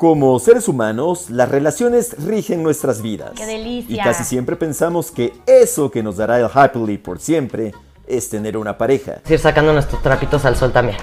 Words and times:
Como 0.00 0.38
seres 0.38 0.66
humanos, 0.66 1.28
las 1.28 1.50
relaciones 1.50 2.16
rigen 2.24 2.62
nuestras 2.62 3.02
vidas. 3.02 3.32
¡Qué 3.36 3.44
delicia! 3.44 3.94
Y 3.94 3.98
casi 3.98 4.24
siempre 4.24 4.56
pensamos 4.56 5.10
que 5.10 5.34
eso 5.46 5.90
que 5.90 6.02
nos 6.02 6.16
dará 6.16 6.38
el 6.38 6.46
happily 6.50 6.96
por 6.96 7.20
siempre 7.20 7.74
es 8.06 8.30
tener 8.30 8.56
una 8.56 8.78
pareja. 8.78 9.20
Ir 9.28 9.38
sacando 9.38 9.74
nuestros 9.74 10.00
trapitos 10.00 10.46
al 10.46 10.56
sol 10.56 10.72
también. 10.72 10.96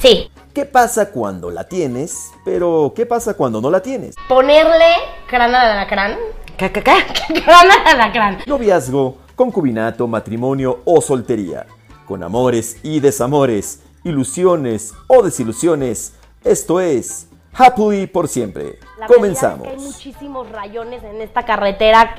Sí, 0.00 0.28
¿Qué 0.52 0.64
pasa 0.64 1.12
cuando 1.12 1.52
la 1.52 1.68
tienes? 1.68 2.32
Pero, 2.44 2.92
¿qué 2.96 3.06
pasa 3.06 3.34
cuando 3.34 3.60
no 3.60 3.70
la 3.70 3.82
tienes? 3.82 4.16
ponerle 4.28 4.96
crana 5.28 5.66
de 5.66 5.70
alacrán. 5.70 6.16
¿Qué, 6.56 6.72
qué, 6.72 6.82
qué? 6.82 6.94
Crana 7.44 7.84
de 7.84 7.90
alacrán. 7.90 8.38
Noviazgo, 8.46 9.18
concubinato, 9.36 10.08
matrimonio 10.08 10.80
o 10.84 11.00
soltería. 11.00 11.66
Con 12.04 12.24
amores 12.24 12.78
y 12.82 12.98
desamores, 12.98 13.78
ilusiones 14.02 14.92
o 15.06 15.22
desilusiones. 15.22 16.14
Esto 16.42 16.80
es 16.80 17.28
Happily 17.52 18.06
por 18.06 18.28
siempre. 18.28 18.78
La 18.98 19.06
realidad 19.06 19.32
es 19.32 19.38
que 19.40 19.46
hay 19.46 19.56
Comenzamos. 19.58 19.82
muchísimos 19.82 20.50
rayones 20.50 21.02
en 21.04 21.20
esta 21.20 21.44
carretera. 21.44 22.16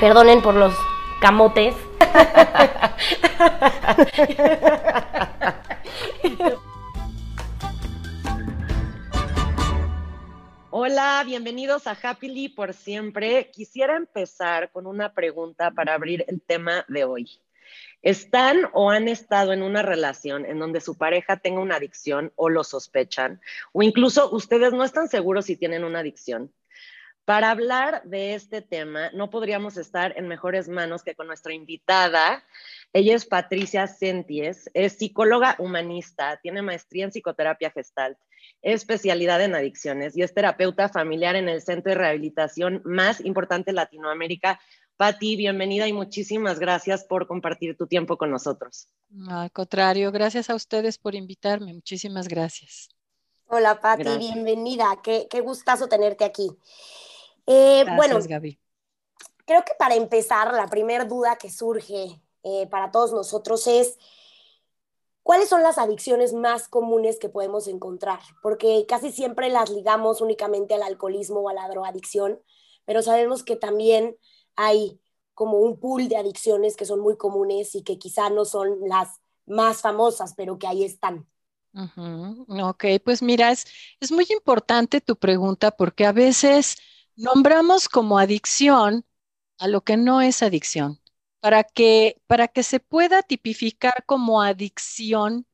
Perdonen 0.00 0.42
por 0.42 0.54
los 0.54 0.74
camotes. 1.20 1.74
Hola, 10.70 11.22
bienvenidos 11.24 11.86
a 11.86 11.96
Happily 12.02 12.48
por 12.48 12.74
siempre. 12.74 13.50
Quisiera 13.52 13.96
empezar 13.96 14.70
con 14.72 14.86
una 14.86 15.12
pregunta 15.12 15.70
para 15.70 15.94
abrir 15.94 16.24
el 16.28 16.42
tema 16.42 16.84
de 16.88 17.04
hoy. 17.04 17.30
¿Están 18.04 18.68
o 18.74 18.90
han 18.90 19.08
estado 19.08 19.54
en 19.54 19.62
una 19.62 19.80
relación 19.80 20.44
en 20.44 20.58
donde 20.58 20.82
su 20.82 20.98
pareja 20.98 21.38
tenga 21.38 21.60
una 21.60 21.76
adicción 21.76 22.34
o 22.36 22.50
lo 22.50 22.62
sospechan? 22.62 23.40
O 23.72 23.82
incluso 23.82 24.30
ustedes 24.30 24.74
no 24.74 24.84
están 24.84 25.08
seguros 25.08 25.46
si 25.46 25.56
tienen 25.56 25.84
una 25.84 26.00
adicción. 26.00 26.52
Para 27.24 27.50
hablar 27.50 28.02
de 28.04 28.34
este 28.34 28.60
tema, 28.60 29.08
no 29.14 29.30
podríamos 29.30 29.78
estar 29.78 30.12
en 30.18 30.28
mejores 30.28 30.68
manos 30.68 31.02
que 31.02 31.14
con 31.14 31.26
nuestra 31.26 31.54
invitada. 31.54 32.44
Ella 32.92 33.14
es 33.14 33.24
Patricia 33.24 33.86
Senties, 33.86 34.70
es 34.74 34.98
psicóloga 34.98 35.56
humanista, 35.58 36.38
tiene 36.42 36.60
maestría 36.60 37.04
en 37.04 37.10
psicoterapia 37.10 37.70
gestalt, 37.70 38.18
es 38.60 38.82
especialidad 38.82 39.42
en 39.42 39.54
adicciones 39.54 40.14
y 40.14 40.22
es 40.22 40.34
terapeuta 40.34 40.90
familiar 40.90 41.36
en 41.36 41.48
el 41.48 41.62
centro 41.62 41.90
de 41.92 41.96
rehabilitación 41.96 42.82
más 42.84 43.24
importante 43.24 43.70
de 43.70 43.76
Latinoamérica. 43.76 44.60
Pati, 44.96 45.34
bienvenida 45.34 45.88
y 45.88 45.92
muchísimas 45.92 46.60
gracias 46.60 47.04
por 47.04 47.26
compartir 47.26 47.76
tu 47.76 47.86
tiempo 47.88 48.16
con 48.16 48.30
nosotros. 48.30 48.86
Al 49.28 49.50
contrario, 49.50 50.12
gracias 50.12 50.50
a 50.50 50.54
ustedes 50.54 50.98
por 50.98 51.16
invitarme. 51.16 51.74
Muchísimas 51.74 52.28
gracias. 52.28 52.88
Hola, 53.48 53.80
Pati, 53.80 54.04
Gracias. 54.04 54.18
bienvenida. 54.34 55.00
Qué, 55.02 55.26
qué 55.28 55.40
gustazo 55.40 55.88
tenerte 55.88 56.24
aquí. 56.24 56.50
Eh, 57.46 57.82
Gracias, 57.84 57.96
bueno, 57.96 58.18
Gaby. 58.26 58.58
creo 59.44 59.64
que 59.64 59.72
para 59.78 59.96
empezar, 59.96 60.54
la 60.54 60.68
primera 60.68 61.04
duda 61.04 61.36
que 61.36 61.50
surge 61.50 62.20
eh, 62.44 62.66
para 62.68 62.90
todos 62.92 63.12
nosotros 63.12 63.66
es, 63.66 63.98
¿cuáles 65.22 65.48
son 65.48 65.62
las 65.62 65.76
adicciones 65.78 66.32
más 66.32 66.68
comunes 66.68 67.18
que 67.18 67.28
podemos 67.28 67.66
encontrar? 67.66 68.20
Porque 68.42 68.86
casi 68.86 69.10
siempre 69.10 69.48
las 69.50 69.70
ligamos 69.70 70.20
únicamente 70.20 70.74
al 70.74 70.82
alcoholismo 70.82 71.40
o 71.40 71.48
a 71.48 71.54
la 71.54 71.68
drogadicción, 71.68 72.40
pero 72.84 73.02
sabemos 73.02 73.42
que 73.42 73.56
también 73.56 74.16
hay 74.56 75.00
como 75.34 75.58
un 75.58 75.78
pool 75.80 76.08
de 76.08 76.16
adicciones 76.16 76.76
que 76.76 76.84
son 76.86 77.00
muy 77.00 77.16
comunes 77.16 77.74
y 77.74 77.82
que 77.82 77.98
quizá 77.98 78.30
no 78.30 78.44
son 78.44 78.78
las 78.88 79.20
más 79.46 79.82
famosas, 79.82 80.34
pero 80.36 80.58
que 80.58 80.66
ahí 80.66 80.84
están. 80.84 81.26
Ujú, 81.72 82.46
Ok, 82.68 82.84
pues 83.04 83.20
mira, 83.22 83.50
es, 83.50 83.66
es 84.00 84.12
muy 84.12 84.26
importante 84.30 85.00
tu 85.00 85.16
pregunta 85.18 85.72
porque 85.72 86.06
a 86.06 86.12
veces 86.12 86.76
nombramos 87.16 87.88
como 87.88 88.18
adicción 88.18 89.04
a 89.58 89.68
lo 89.68 89.82
que 89.84 89.96
no 89.96 90.22
es 90.22 90.42
adicción. 90.42 91.00
Para 91.40 91.64
que, 91.64 92.20
para 92.26 92.48
que 92.48 92.62
se 92.64 92.80
pueda 92.80 93.22
tipificar 93.22 94.04
como 94.06 94.42
adicción 94.42 95.46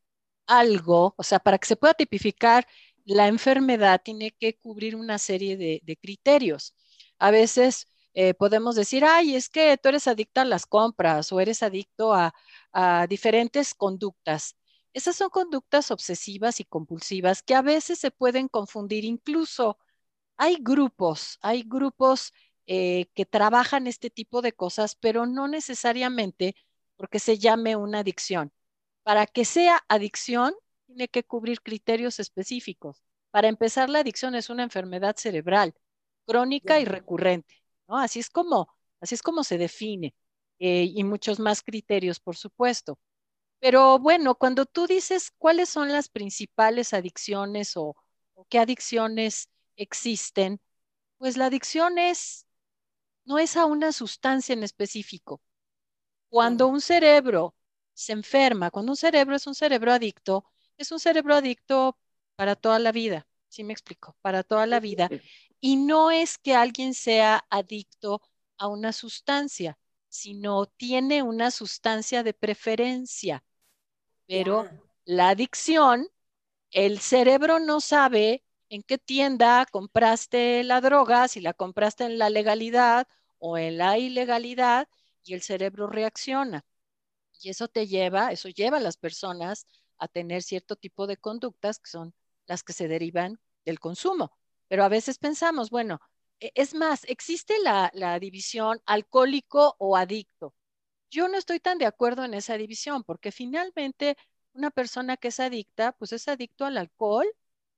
algo, 0.47 1.15
o 1.19 1.25
sea, 1.25 1.41
para 1.41 1.59
que 1.59 1.69
se 1.69 1.77
pueda 1.77 1.95
tipificar 1.95 2.69
la 3.07 3.29
enfermedad, 3.29 4.03
tiene 4.05 4.33
que 4.33 4.59
cubrir 4.59 4.97
una 4.97 5.19
serie 5.19 5.57
de 5.59 5.99
criterios. 5.99 6.75
A 7.21 7.31
veces 7.33 7.89
eh, 8.15 8.35
podemos 8.35 8.75
decir, 8.77 9.05
ay, 9.05 9.37
es 9.37 9.49
que 9.49 9.77
tú 9.79 9.89
eres 9.89 10.07
adicta 10.09 10.43
a 10.43 10.45
las 10.45 10.67
compras 10.67 11.33
o 11.33 11.41
eres 11.41 11.63
adicto 11.63 12.15
a, 12.15 12.35
a 12.73 13.07
diferentes 13.09 13.75
conductas. 13.75 14.57
Esas 14.93 15.17
son 15.17 15.31
conductas 15.31 15.91
obsesivas 15.91 16.61
y 16.61 16.65
compulsivas 16.65 17.43
que 17.43 17.55
a 17.55 17.63
veces 17.63 17.99
se 18.01 18.11
pueden 18.11 18.49
confundir. 18.49 19.05
Incluso 19.05 19.79
hay 20.37 20.57
grupos, 20.61 21.39
hay 21.43 21.63
grupos 21.65 22.33
eh, 22.67 23.07
que 23.15 23.27
trabajan 23.27 23.87
este 23.87 24.11
tipo 24.11 24.43
de 24.43 24.53
cosas, 24.53 24.95
pero 24.97 25.27
no 25.27 25.49
necesariamente 25.49 26.55
porque 26.97 27.19
se 27.19 27.39
llame 27.39 27.77
una 27.77 28.01
adicción. 28.01 28.53
Para 29.03 29.27
que 29.27 29.45
sea 29.45 29.81
adicción, 29.89 30.55
tiene 30.87 31.09
que 31.09 31.25
cubrir 31.25 31.63
criterios 31.63 32.21
específicos. 32.21 33.03
Para 33.31 33.49
empezar, 33.49 33.89
la 33.91 34.01
adicción 34.01 34.35
es 34.35 34.51
una 34.51 34.63
enfermedad 34.65 35.17
cerebral, 35.17 35.75
crónica 36.27 36.81
y 36.81 36.85
recurrente, 36.85 37.60
¿no? 37.91 37.99
Así 37.99 38.21
es 38.21 38.31
como, 38.31 38.69
así 39.03 39.17
es 39.17 39.23
como 39.23 39.45
se 39.45 39.59
define, 39.59 40.15
eh, 40.61 40.85
y 40.95 41.05
muchos 41.05 41.41
más 41.41 41.63
criterios, 41.65 42.21
por 42.21 42.37
supuesto. 42.39 43.01
Pero 43.61 43.99
bueno, 43.99 44.35
cuando 44.37 44.67
tú 44.67 44.87
dices 44.87 45.33
cuáles 45.39 45.69
son 45.71 45.93
las 45.93 46.09
principales 46.09 46.95
adicciones 46.95 47.77
o, 47.77 47.97
o 48.35 48.47
qué 48.49 48.59
adicciones 48.61 49.51
existen, 49.77 50.61
pues 51.19 51.37
la 51.37 51.47
adicción 51.47 51.99
es, 51.99 52.47
no 53.25 53.39
es 53.39 53.57
a 53.57 53.67
una 53.67 53.93
sustancia 53.93 54.53
en 54.53 54.63
específico. 54.65 55.41
Cuando 56.29 56.69
un 56.69 56.81
cerebro 56.81 57.55
se 57.95 58.13
enferma, 58.13 58.71
cuando 58.71 58.93
un 58.93 58.97
cerebro 58.97 59.37
es 59.37 59.47
un 59.47 59.55
cerebro 59.55 59.93
adicto, 59.93 60.45
es 60.79 60.93
un 60.93 61.01
cerebro 61.01 61.35
adicto 61.35 61.99
para 62.37 62.57
toda 62.57 62.79
la 62.79 62.93
vida, 62.93 63.27
¿sí 63.49 63.65
me 63.65 63.73
explico? 63.73 64.17
Para 64.23 64.43
toda 64.45 64.67
la 64.67 64.81
vida. 64.81 65.13
Y 65.61 65.77
no 65.77 66.11
es 66.11 66.39
que 66.39 66.55
alguien 66.55 66.95
sea 66.95 67.45
adicto 67.51 68.23
a 68.59 68.69
una 68.69 68.93
sustancia, 68.93 69.79
sino 70.09 70.67
tiene 70.67 71.23
una 71.23 71.51
sustancia 71.51 72.23
de 72.23 72.35
preferencia. 72.35 73.45
Pero 74.27 74.69
la 75.05 75.31
adicción, 75.31 76.09
el 76.71 77.01
cerebro 77.01 77.59
no 77.59 77.81
sabe 77.81 78.45
en 78.69 78.83
qué 78.83 78.99
tienda 78.99 79.67
compraste 79.71 80.63
la 80.65 80.81
droga, 80.81 81.29
si 81.29 81.41
la 81.41 81.53
compraste 81.53 82.05
en 82.05 82.19
la 82.19 82.31
legalidad 82.31 83.09
o 83.39 83.59
en 83.59 83.79
la 83.79 83.99
ilegalidad, 83.99 84.89
y 85.25 85.35
el 85.35 85.43
cerebro 85.43 85.87
reacciona. 85.87 86.65
Y 87.43 87.51
eso 87.51 87.69
te 87.69 87.87
lleva, 87.87 88.33
eso 88.33 88.49
lleva 88.49 88.79
a 88.79 88.81
las 88.81 88.97
personas 88.97 89.67
a 89.99 90.09
tener 90.09 90.43
cierto 90.43 90.77
tipo 90.77 91.07
de 91.07 91.17
conductas 91.17 91.79
que 91.79 91.91
son 91.91 92.15
las 92.47 92.63
que 92.63 92.73
se 92.73 92.89
derivan 92.89 93.41
del 93.65 93.81
consumo. 93.81 94.33
Pero 94.71 94.85
a 94.85 94.89
veces 94.89 95.19
pensamos, 95.19 95.71
bueno, 95.71 96.01
e- 96.41 96.53
es 96.55 96.75
más, 96.75 97.05
existe 97.09 97.57
la, 97.61 97.91
división 98.21 98.81
alcohólico 98.87 99.75
o 99.79 99.97
adicto. 99.99 100.55
Yo 101.11 101.29
no 101.29 101.39
estoy 101.39 101.61
tan 101.61 101.79
de 101.79 101.87
acuerdo 101.87 102.25
en 102.25 102.35
esa 102.35 102.57
división 102.59 103.05
porque 103.05 103.33
finalmente 103.33 104.17
una 104.55 104.71
persona 104.71 105.17
que 105.17 105.29
es 105.29 105.41
adicta, 105.41 105.93
pues 105.93 106.13
es 106.13 106.29
adicto 106.29 106.65
al 106.67 106.79
alcohol 106.79 107.27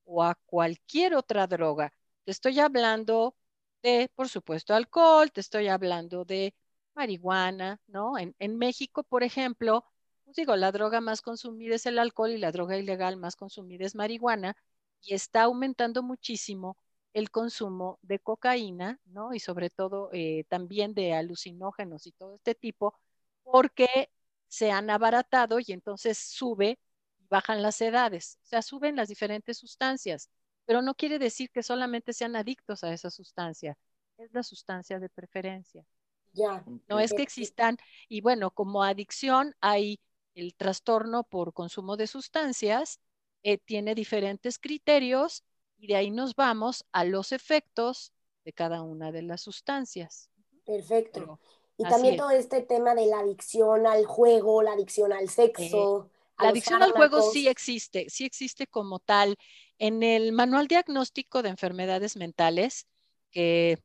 o 0.05 0.23
a 0.23 0.35
cualquier 0.45 1.15
otra 1.15 1.47
droga. 1.47 1.93
Te 2.25 2.31
estoy 2.31 2.59
hablando 2.59 3.35
de, 3.83 4.09
por 4.15 4.29
supuesto, 4.29 4.73
alcohol, 4.75 5.31
te 5.31 5.41
estoy 5.41 5.67
hablando 5.67 6.25
de 6.25 6.53
marihuana, 6.95 7.79
¿no? 7.87 8.17
En, 8.17 8.35
en 8.39 8.57
México, 8.57 9.03
por 9.03 9.23
ejemplo, 9.23 9.85
pues 10.25 10.35
digo, 10.35 10.55
la 10.55 10.71
droga 10.71 11.01
más 11.01 11.21
consumida 11.21 11.75
es 11.75 11.85
el 11.85 11.99
alcohol 11.99 12.31
y 12.31 12.37
la 12.37 12.51
droga 12.51 12.77
ilegal 12.77 13.17
más 13.17 13.35
consumida 13.35 13.85
es 13.85 13.95
marihuana 13.95 14.55
y 15.01 15.13
está 15.15 15.43
aumentando 15.43 16.03
muchísimo 16.03 16.77
el 17.13 17.29
consumo 17.31 17.99
de 18.01 18.19
cocaína, 18.19 18.99
¿no? 19.05 19.33
Y 19.33 19.39
sobre 19.39 19.69
todo 19.69 20.09
eh, 20.13 20.45
también 20.49 20.93
de 20.93 21.13
alucinógenos 21.13 22.07
y 22.07 22.11
todo 22.11 22.35
este 22.35 22.55
tipo, 22.55 22.95
porque 23.43 24.09
se 24.47 24.71
han 24.71 24.89
abaratado 24.89 25.59
y 25.59 25.65
entonces 25.67 26.17
sube 26.17 26.79
y 27.19 27.27
bajan 27.27 27.61
las 27.61 27.81
edades, 27.81 28.39
o 28.43 28.45
sea, 28.45 28.61
suben 28.61 28.95
las 28.95 29.09
diferentes 29.09 29.57
sustancias, 29.57 30.29
pero 30.65 30.81
no 30.81 30.95
quiere 30.95 31.19
decir 31.19 31.49
que 31.51 31.63
solamente 31.63 32.13
sean 32.13 32.35
adictos 32.35 32.83
a 32.83 32.93
esa 32.93 33.09
sustancia, 33.09 33.77
es 34.17 34.31
la 34.33 34.43
sustancia 34.43 34.99
de 34.99 35.09
preferencia. 35.09 35.85
Ya. 36.33 36.63
No 36.87 36.99
es 36.99 37.13
que 37.13 37.21
existan, 37.21 37.77
y 38.07 38.21
bueno, 38.21 38.51
como 38.51 38.83
adicción 38.83 39.55
hay 39.59 39.99
el 40.35 40.55
trastorno 40.55 41.23
por 41.23 41.53
consumo 41.53 41.95
de 41.95 42.07
sustancias, 42.07 42.99
eh, 43.43 43.57
tiene 43.57 43.93
diferentes 43.93 44.57
criterios 44.57 45.43
y 45.83 45.87
de 45.87 45.97
ahí 45.97 46.11
nos 46.11 46.33
vamos 46.35 46.85
a 46.93 47.03
los 47.03 47.33
efectos 47.33 48.13
de 48.45 48.53
cada 48.53 48.83
una 48.83 49.11
de 49.11 49.21
las 49.21 49.41
sustancias. 49.41 50.29
Perfecto. 50.65 51.19
Pero 51.19 51.39
Y 51.75 51.83
también 51.83 52.13
es. 52.13 52.19
todo 52.21 52.31
este 52.31 52.61
tema 52.61 52.95
de 52.95 53.05
la 53.07 53.19
adicción 53.19 53.85
al 53.85 54.05
juego, 54.05 54.63
la 54.63 54.71
adicción 54.71 55.11
al 55.11 55.27
sexo, 55.27 56.09
la 56.39 56.49
adicción 56.49 56.81
al 56.81 56.93
juego 56.93 57.21
sí 57.21 57.49
existe, 57.49 58.09
sí 58.09 58.23
existe 58.23 58.65
como 58.65 58.99
tal. 58.99 59.35
En 59.77 60.03
el 60.03 60.31
Manual 60.31 60.69
Diagnóstico 60.69 61.43
de 61.43 61.49
Enfermedades 61.49 62.15
Mentales, 62.15 62.87
que 63.29 63.77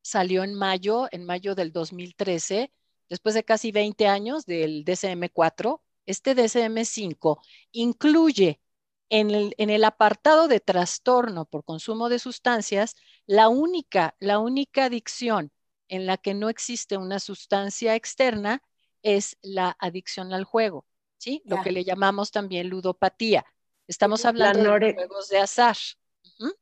salió 0.00 0.42
en 0.42 0.54
mayo, 0.54 1.06
en 1.10 1.26
mayo 1.26 1.54
del 1.54 1.70
2013, 1.70 2.72
después 3.10 3.34
de 3.34 3.44
casi 3.44 3.72
20 3.72 4.06
años 4.06 4.46
del 4.46 4.86
DSM-4, 4.86 5.82
este 6.06 6.34
DSM-5 6.34 7.40
incluye 7.72 8.58
en 9.08 9.30
el, 9.30 9.54
en 9.58 9.70
el, 9.70 9.84
apartado 9.84 10.48
de 10.48 10.60
trastorno 10.60 11.44
por 11.44 11.64
consumo 11.64 12.08
de 12.08 12.18
sustancias, 12.18 12.96
la 13.26 13.48
única, 13.48 14.16
la 14.18 14.38
única 14.38 14.84
adicción 14.86 15.52
en 15.88 16.06
la 16.06 16.16
que 16.16 16.34
no 16.34 16.48
existe 16.48 16.96
una 16.96 17.20
sustancia 17.20 17.94
externa 17.94 18.62
es 19.02 19.36
la 19.42 19.76
adicción 19.78 20.32
al 20.32 20.44
juego, 20.44 20.84
¿sí? 21.18 21.42
Lo 21.44 21.62
que 21.62 21.70
le 21.70 21.84
llamamos 21.84 22.32
también 22.32 22.68
ludopatía. 22.68 23.44
Estamos 23.86 24.24
hablando 24.24 24.78
de 24.78 24.94
juegos 24.94 25.28
de 25.28 25.38
azar. 25.38 25.76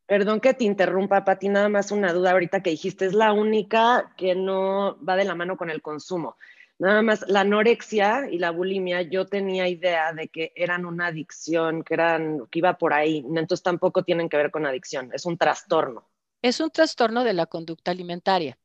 Perdón 0.06 0.40
que 0.40 0.54
te 0.54 0.64
interrumpa, 0.64 1.24
Pati, 1.24 1.48
nada 1.48 1.68
más 1.68 1.90
una 1.90 2.12
duda 2.12 2.32
ahorita 2.32 2.62
que 2.62 2.70
dijiste, 2.70 3.06
es 3.06 3.14
la 3.14 3.32
única 3.32 4.12
que 4.16 4.34
no 4.34 4.98
va 5.02 5.16
de 5.16 5.24
la 5.24 5.34
mano 5.34 5.56
con 5.56 5.70
el 5.70 5.82
consumo. 5.82 6.36
Nada 6.78 7.02
más, 7.02 7.24
la 7.28 7.40
anorexia 7.40 8.28
y 8.30 8.38
la 8.38 8.50
bulimia, 8.50 9.02
yo 9.02 9.26
tenía 9.26 9.68
idea 9.68 10.12
de 10.12 10.28
que 10.28 10.52
eran 10.56 10.84
una 10.84 11.06
adicción, 11.06 11.84
que, 11.84 11.94
eran, 11.94 12.46
que 12.50 12.58
iba 12.58 12.76
por 12.76 12.92
ahí, 12.92 13.24
entonces 13.28 13.62
tampoco 13.62 14.02
tienen 14.02 14.28
que 14.28 14.36
ver 14.36 14.50
con 14.50 14.66
adicción, 14.66 15.10
es 15.12 15.24
un 15.24 15.38
trastorno. 15.38 16.08
Es 16.42 16.60
un 16.60 16.70
trastorno 16.70 17.22
de 17.22 17.32
la 17.32 17.46
conducta 17.46 17.92
alimentaria. 17.92 18.58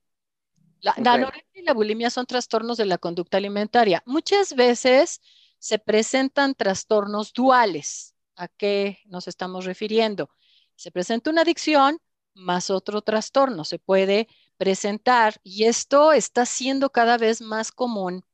La, 0.81 0.93
anorexia 0.97 1.61
y 1.61 1.61
la 1.61 1.73
bulimia 1.73 2.09
son 2.09 2.25
trastornos 2.25 2.77
de 2.77 2.85
la 2.85 2.97
conducta 2.97 3.37
alimentaria. 3.37 4.01
Muchas 4.05 4.55
veces 4.55 5.21
se 5.59 5.77
presentan 5.77 6.55
trastornos 6.55 7.33
duales. 7.33 8.15
¿A 8.35 8.47
qué 8.47 8.99
nos 9.05 9.27
estamos 9.27 9.65
refiriendo? 9.65 10.29
Se 10.75 10.91
presenta 10.91 11.29
una 11.29 11.41
adicción 11.41 11.99
más 12.33 12.69
otro 12.69 13.01
trastorno. 13.01 13.65
Se 13.65 13.79
puede 13.79 14.29
presentar 14.59 15.39
y 15.41 15.63
esto 15.65 16.11
está 16.11 16.45
siendo 16.45 16.91
cada 16.91 17.17
vez 17.17 17.41
más 17.41 17.71
común. 17.71 18.25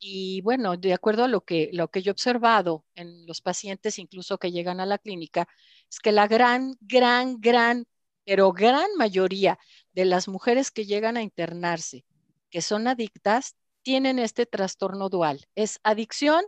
Y 0.00 0.40
bueno, 0.42 0.76
de 0.76 0.92
acuerdo 0.94 1.24
a 1.24 1.28
lo 1.28 1.42
que, 1.44 1.70
lo 1.72 1.90
que 1.90 2.02
yo 2.02 2.10
he 2.10 2.12
observado 2.12 2.84
en 2.96 3.26
los 3.26 3.40
pacientes, 3.40 3.98
incluso 4.00 4.38
que 4.38 4.50
llegan 4.50 4.80
a 4.80 4.86
la 4.86 4.98
clínica, 4.98 5.48
es 5.88 6.00
que 6.00 6.10
la 6.12 6.26
gran, 6.26 6.76
gran, 6.80 7.40
gran, 7.40 7.86
pero 8.24 8.52
gran 8.52 8.88
mayoría 8.98 9.58
de 9.92 10.06
las 10.06 10.26
mujeres 10.26 10.72
que 10.72 10.86
llegan 10.86 11.16
a 11.16 11.22
internarse, 11.22 12.04
que 12.50 12.62
son 12.62 12.88
adictas, 12.88 13.56
tienen 13.82 14.18
este 14.18 14.46
trastorno 14.46 15.08
dual. 15.08 15.46
Es 15.54 15.78
adicción 15.84 16.44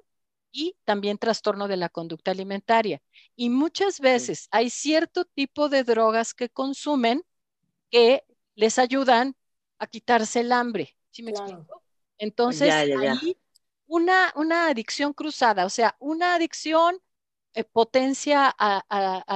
y 0.50 0.76
también 0.84 1.18
trastorno 1.18 1.68
de 1.68 1.76
la 1.76 1.90
conducta 1.90 2.32
alimentaria. 2.32 3.00
Y 3.36 3.50
muchas 3.50 4.00
veces 4.00 4.48
hay 4.50 4.68
cierto 4.70 5.24
tipo 5.26 5.68
de 5.68 5.84
drogas 5.84 6.34
que 6.34 6.48
consumen 6.48 7.22
que 7.90 8.24
les 8.54 8.78
ayudan 8.78 9.36
a 9.78 9.86
quitarse 9.86 10.40
el 10.40 10.52
hambre. 10.52 10.96
¿Sí 11.10 11.22
me 11.22 11.30
explico? 11.30 11.82
Entonces, 12.18 12.72
ahí 12.72 13.36
una, 13.86 14.32
una 14.36 14.68
adicción 14.68 15.12
cruzada, 15.12 15.66
o 15.66 15.70
sea, 15.70 15.96
una 15.98 16.34
adicción 16.34 16.98
eh, 17.52 17.64
potencia 17.64 18.48
a, 18.58 18.82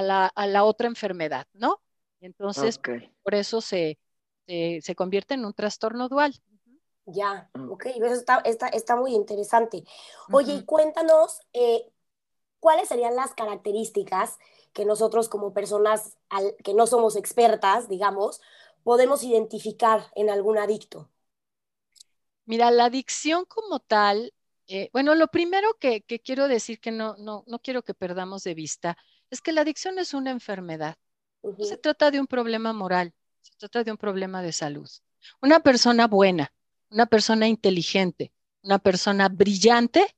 la, 0.03 0.27
a, 0.29 0.47
la, 0.47 0.65
otra 0.65 0.87
enfermedad, 0.87 1.47
¿no? 1.53 1.83
Entonces, 2.21 2.81
por 3.23 3.35
eso 3.35 3.61
se, 3.61 3.99
se, 4.47 4.95
convierte 4.95 5.35
en 5.35 5.45
un 5.45 5.53
trastorno 5.53 6.09
dual. 6.09 6.35
Ya, 7.05 7.51
mm. 7.53 7.71
ok, 7.71 7.87
eso 7.87 8.15
está, 8.15 8.39
está, 8.47 8.69
está 8.69 8.97
muy 8.97 9.15
interesante. 9.15 9.85
Oye, 10.33 10.55
y 10.55 10.65
cuéntanos, 10.65 11.43
eh, 11.53 11.93
¿cuáles 12.59 12.89
serían 12.89 13.15
las 13.15 13.35
características 13.35 14.39
que 14.73 14.87
nosotros 14.87 15.29
como 15.29 15.53
personas 15.53 16.17
que 16.65 16.73
no 16.73 16.87
somos 16.87 17.17
expertas, 17.17 17.89
digamos, 17.89 18.41
podemos 18.87 19.25
identificar 19.25 20.13
en 20.15 20.31
algún 20.31 20.59
adicto? 20.59 21.11
Mira, 22.45 22.71
la 22.71 22.85
adicción 22.85 23.45
como 23.45 23.81
tal, 23.81 24.33
eh, 24.69 24.91
bueno, 24.93 25.17
lo 25.17 25.27
primero 25.27 25.77
que, 25.81 26.05
quiero 26.25 26.47
decir 26.47 26.79
que 26.79 26.93
no, 26.93 27.17
no, 27.19 27.43
no 27.49 27.59
quiero 27.59 27.83
que 27.83 27.95
perdamos 27.95 28.45
de 28.45 28.55
vista 28.55 28.97
es 29.29 29.41
que 29.41 29.51
la 29.51 29.63
adicción 29.63 29.99
es 29.99 30.15
una 30.15 30.31
enfermedad. 30.31 30.95
No 31.43 31.65
se 31.65 31.79
trata 31.79 32.13
de 32.13 32.21
un 32.21 32.29
problema 32.29 32.73
moral, 32.73 33.13
se 33.43 33.57
trata 33.59 33.83
de 33.83 33.91
un 33.91 33.97
problema 33.97 34.41
de 34.41 34.53
salud. 34.53 34.89
Una 35.43 35.59
persona 35.59 36.07
buena, 36.07 36.53
una 36.89 37.07
persona 37.07 37.49
inteligente, 37.49 38.33
una 38.63 38.79
persona 38.79 39.29
brillante 39.29 40.15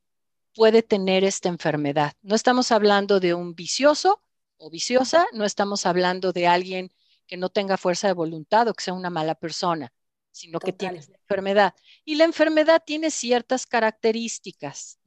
puede 0.54 0.82
tener 0.82 1.24
esta 1.24 1.48
enfermedad. 1.48 2.12
No 2.20 2.34
estamos 2.34 2.70
hablando 2.70 3.18
de 3.18 3.32
un 3.32 3.54
vicioso 3.54 4.22
o 4.58 4.68
viciosa, 4.68 5.26
no 5.32 5.46
estamos 5.46 5.86
hablando 5.86 6.34
de 6.34 6.46
alguien 6.46 6.92
que 7.28 7.36
no 7.36 7.50
tenga 7.50 7.76
fuerza 7.76 8.08
de 8.08 8.14
voluntad 8.14 8.66
o 8.66 8.74
que 8.74 8.82
sea 8.82 8.94
una 8.94 9.10
mala 9.10 9.36
persona, 9.36 9.92
sino 10.32 10.58
que 10.58 10.72
tiene 10.72 10.98
esta 10.98 11.16
enfermedad. 11.16 11.74
Y 12.04 12.16
la 12.16 12.24
enfermedad 12.24 12.82
tiene 12.84 13.10
ciertas 13.12 13.66
características. 13.66 14.98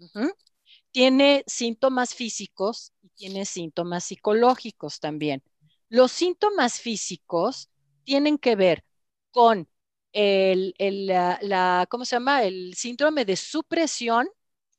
Tiene 0.91 1.43
síntomas 1.47 2.13
físicos 2.13 2.93
y 3.01 3.09
tiene 3.09 3.45
síntomas 3.45 4.05
psicológicos 4.05 4.99
también. 4.99 5.43
Los 5.89 6.11
síntomas 6.11 6.79
físicos 6.79 7.69
tienen 8.03 8.37
que 8.37 8.55
ver 8.55 8.85
con 9.31 9.67
el, 10.13 10.73
la, 10.77 11.87
¿cómo 11.89 12.05
se 12.05 12.15
llama? 12.15 12.43
El 12.43 12.75
síndrome 12.75 13.25
de 13.25 13.35
supresión, 13.35 14.29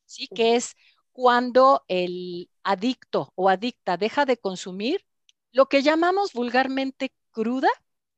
¿sí? 0.06 0.28
Que 0.28 0.56
es 0.56 0.74
cuando 1.12 1.84
el 1.88 2.50
adicto 2.62 3.32
o 3.34 3.48
adicta 3.48 3.96
deja 3.96 4.24
de 4.24 4.36
consumir 4.36 5.04
lo 5.50 5.66
que 5.66 5.82
llamamos 5.82 6.32
vulgarmente 6.32 7.12
cruda, 7.32 7.68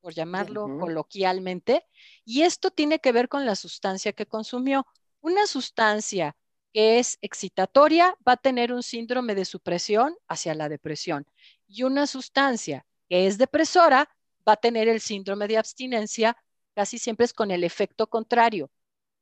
por 0.00 0.12
llamarlo 0.12 0.78
coloquialmente, 0.78 1.86
y 2.24 2.42
esto 2.42 2.70
tiene 2.70 2.98
que 2.98 3.12
ver 3.12 3.28
con 3.28 3.46
la 3.46 3.56
sustancia 3.56 4.12
que 4.12 4.26
consumió. 4.26 4.86
Una 5.20 5.46
sustancia 5.46 6.36
que 6.74 6.98
es 6.98 7.18
excitatoria 7.22 8.16
va 8.26 8.32
a 8.32 8.36
tener 8.36 8.72
un 8.72 8.82
síndrome 8.82 9.34
de 9.34 9.44
supresión 9.44 10.14
hacia 10.28 10.54
la 10.54 10.68
depresión 10.68 11.24
y 11.66 11.84
una 11.84 12.06
sustancia 12.06 12.84
que 13.08 13.26
es 13.26 13.38
depresora 13.38 14.10
va 14.46 14.54
a 14.54 14.56
tener 14.56 14.88
el 14.88 15.00
síndrome 15.00 15.48
de 15.48 15.56
abstinencia, 15.56 16.36
casi 16.74 16.98
siempre 16.98 17.24
es 17.24 17.32
con 17.32 17.50
el 17.50 17.64
efecto 17.64 18.08
contrario, 18.08 18.70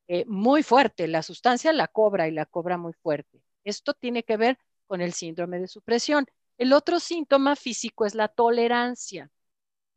eh, 0.08 0.24
muy 0.26 0.62
fuerte, 0.62 1.06
la 1.08 1.22
sustancia 1.22 1.72
la 1.72 1.88
cobra 1.88 2.26
y 2.28 2.32
la 2.32 2.46
cobra 2.46 2.76
muy 2.76 2.92
fuerte. 2.92 3.42
Esto 3.64 3.94
tiene 3.94 4.24
que 4.24 4.36
ver 4.36 4.58
con 4.86 5.00
el 5.00 5.12
síndrome 5.12 5.60
de 5.60 5.68
supresión. 5.68 6.26
El 6.58 6.72
otro 6.72 7.00
síntoma 7.00 7.56
físico 7.56 8.04
es 8.04 8.14
la 8.14 8.28
tolerancia. 8.28 9.30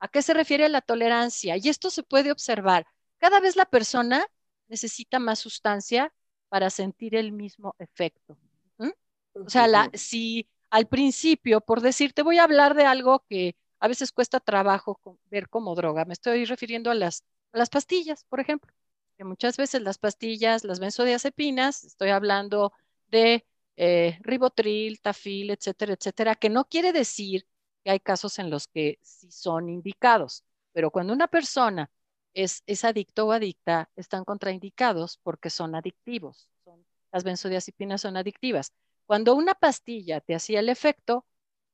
¿A 0.05 0.07
qué 0.07 0.21
se 0.21 0.35
refiere 0.35 0.69
la 0.69 0.81
tolerancia? 0.81 1.57
Y 1.57 1.67
esto 1.67 1.89
se 1.89 2.03
puede 2.03 2.31
observar. 2.31 2.85
Cada 3.17 3.39
vez 3.39 3.55
la 3.55 3.65
persona 3.65 4.23
necesita 4.67 5.17
más 5.17 5.39
sustancia 5.39 6.13
para 6.47 6.69
sentir 6.69 7.15
el 7.15 7.31
mismo 7.31 7.75
efecto. 7.79 8.37
O 9.33 9.49
sea, 9.49 9.89
si 9.95 10.47
al 10.69 10.85
principio, 10.85 11.59
por 11.59 11.81
decir, 11.81 12.13
te 12.13 12.21
voy 12.21 12.37
a 12.37 12.43
hablar 12.43 12.75
de 12.75 12.85
algo 12.85 13.25
que 13.27 13.55
a 13.79 13.87
veces 13.87 14.11
cuesta 14.11 14.39
trabajo 14.39 14.99
ver 15.31 15.49
como 15.49 15.73
droga, 15.73 16.05
me 16.05 16.13
estoy 16.13 16.45
refiriendo 16.45 16.91
a 16.91 16.93
las, 16.93 17.23
las 17.51 17.71
pastillas, 17.71 18.25
por 18.25 18.39
ejemplo, 18.39 18.71
que 19.17 19.23
muchas 19.23 19.57
veces 19.57 19.81
las 19.81 19.97
pastillas, 19.97 20.63
las 20.63 20.79
benzodiazepinas, 20.79 21.83
estoy 21.83 22.09
hablando 22.09 22.73
de 23.07 23.43
eh, 23.75 24.19
ribotril, 24.21 25.01
tafil, 25.01 25.49
etcétera, 25.49 25.93
etcétera, 25.93 26.35
que 26.35 26.49
no 26.51 26.65
quiere 26.65 26.93
decir 26.93 27.47
que 27.85 27.91
hay 27.91 28.01
casos 28.01 28.39
en 28.39 28.49
los 28.49 28.67
que 28.67 28.99
sí 29.03 29.31
son 29.31 29.69
indicados, 29.69 30.43
pero 30.73 30.91
cuando 30.91 31.13
una 31.13 31.27
persona 31.27 31.91
es, 32.33 32.63
es 32.65 32.83
adicto 32.83 33.27
o 33.27 33.31
adicta, 33.31 33.91
están 33.95 34.25
contraindicados 34.25 35.19
porque 35.23 35.51
son 35.51 35.75
adictivos. 35.75 36.49
Son, 36.65 36.85
las 37.13 37.23
benzodiazepinas 37.23 38.01
son 38.01 38.17
adictivas. 38.17 38.73
Cuando 39.05 39.35
una 39.35 39.53
pastilla 39.55 40.19
te 40.19 40.35
hacía 40.35 40.61
el 40.61 40.69
efecto, 40.69 41.25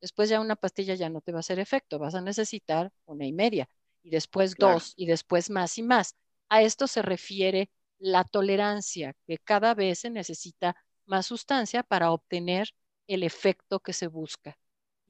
después 0.02 0.30
ya 0.30 0.42
una 0.42 0.58
pastilla 0.58 0.96
ya 0.96 1.10
no 1.10 1.22
te 1.22 1.32
va 1.32 1.40
a 1.40 1.42
hacer 1.42 1.60
efecto, 1.60 1.98
vas 1.98 2.16
a 2.16 2.22
necesitar 2.22 2.92
una 3.06 3.26
y 3.26 3.32
media, 3.34 3.70
y 4.04 4.10
después 4.10 4.58
dos, 4.58 4.94
y 4.98 5.06
después 5.06 5.50
más 5.50 5.78
y 5.78 5.84
más. 5.84 6.16
A 6.50 6.62
esto 6.62 6.88
se 6.88 7.02
refiere 7.02 7.70
la 8.00 8.26
tolerancia, 8.26 9.16
que 9.28 9.38
cada 9.38 9.74
vez 9.76 10.00
se 10.00 10.10
necesita 10.10 10.76
más 11.06 11.28
sustancia 11.28 11.84
para 11.84 12.12
obtener 12.12 12.70
el 13.08 13.24
efecto 13.24 13.80
que 13.80 13.94
se 13.94 14.08
busca. 14.08 14.58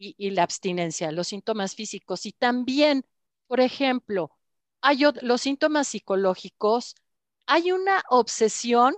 Y, 0.03 0.15
y 0.17 0.31
la 0.31 0.43
abstinencia, 0.43 1.11
los 1.11 1.27
síntomas 1.27 1.75
físicos. 1.75 2.25
Y 2.25 2.31
también, 2.31 3.05
por 3.47 3.59
ejemplo, 3.59 4.31
hay 4.81 5.03
los 5.21 5.41
síntomas 5.41 5.89
psicológicos, 5.89 6.95
hay 7.45 7.71
una 7.71 8.03
obsesión 8.09 8.95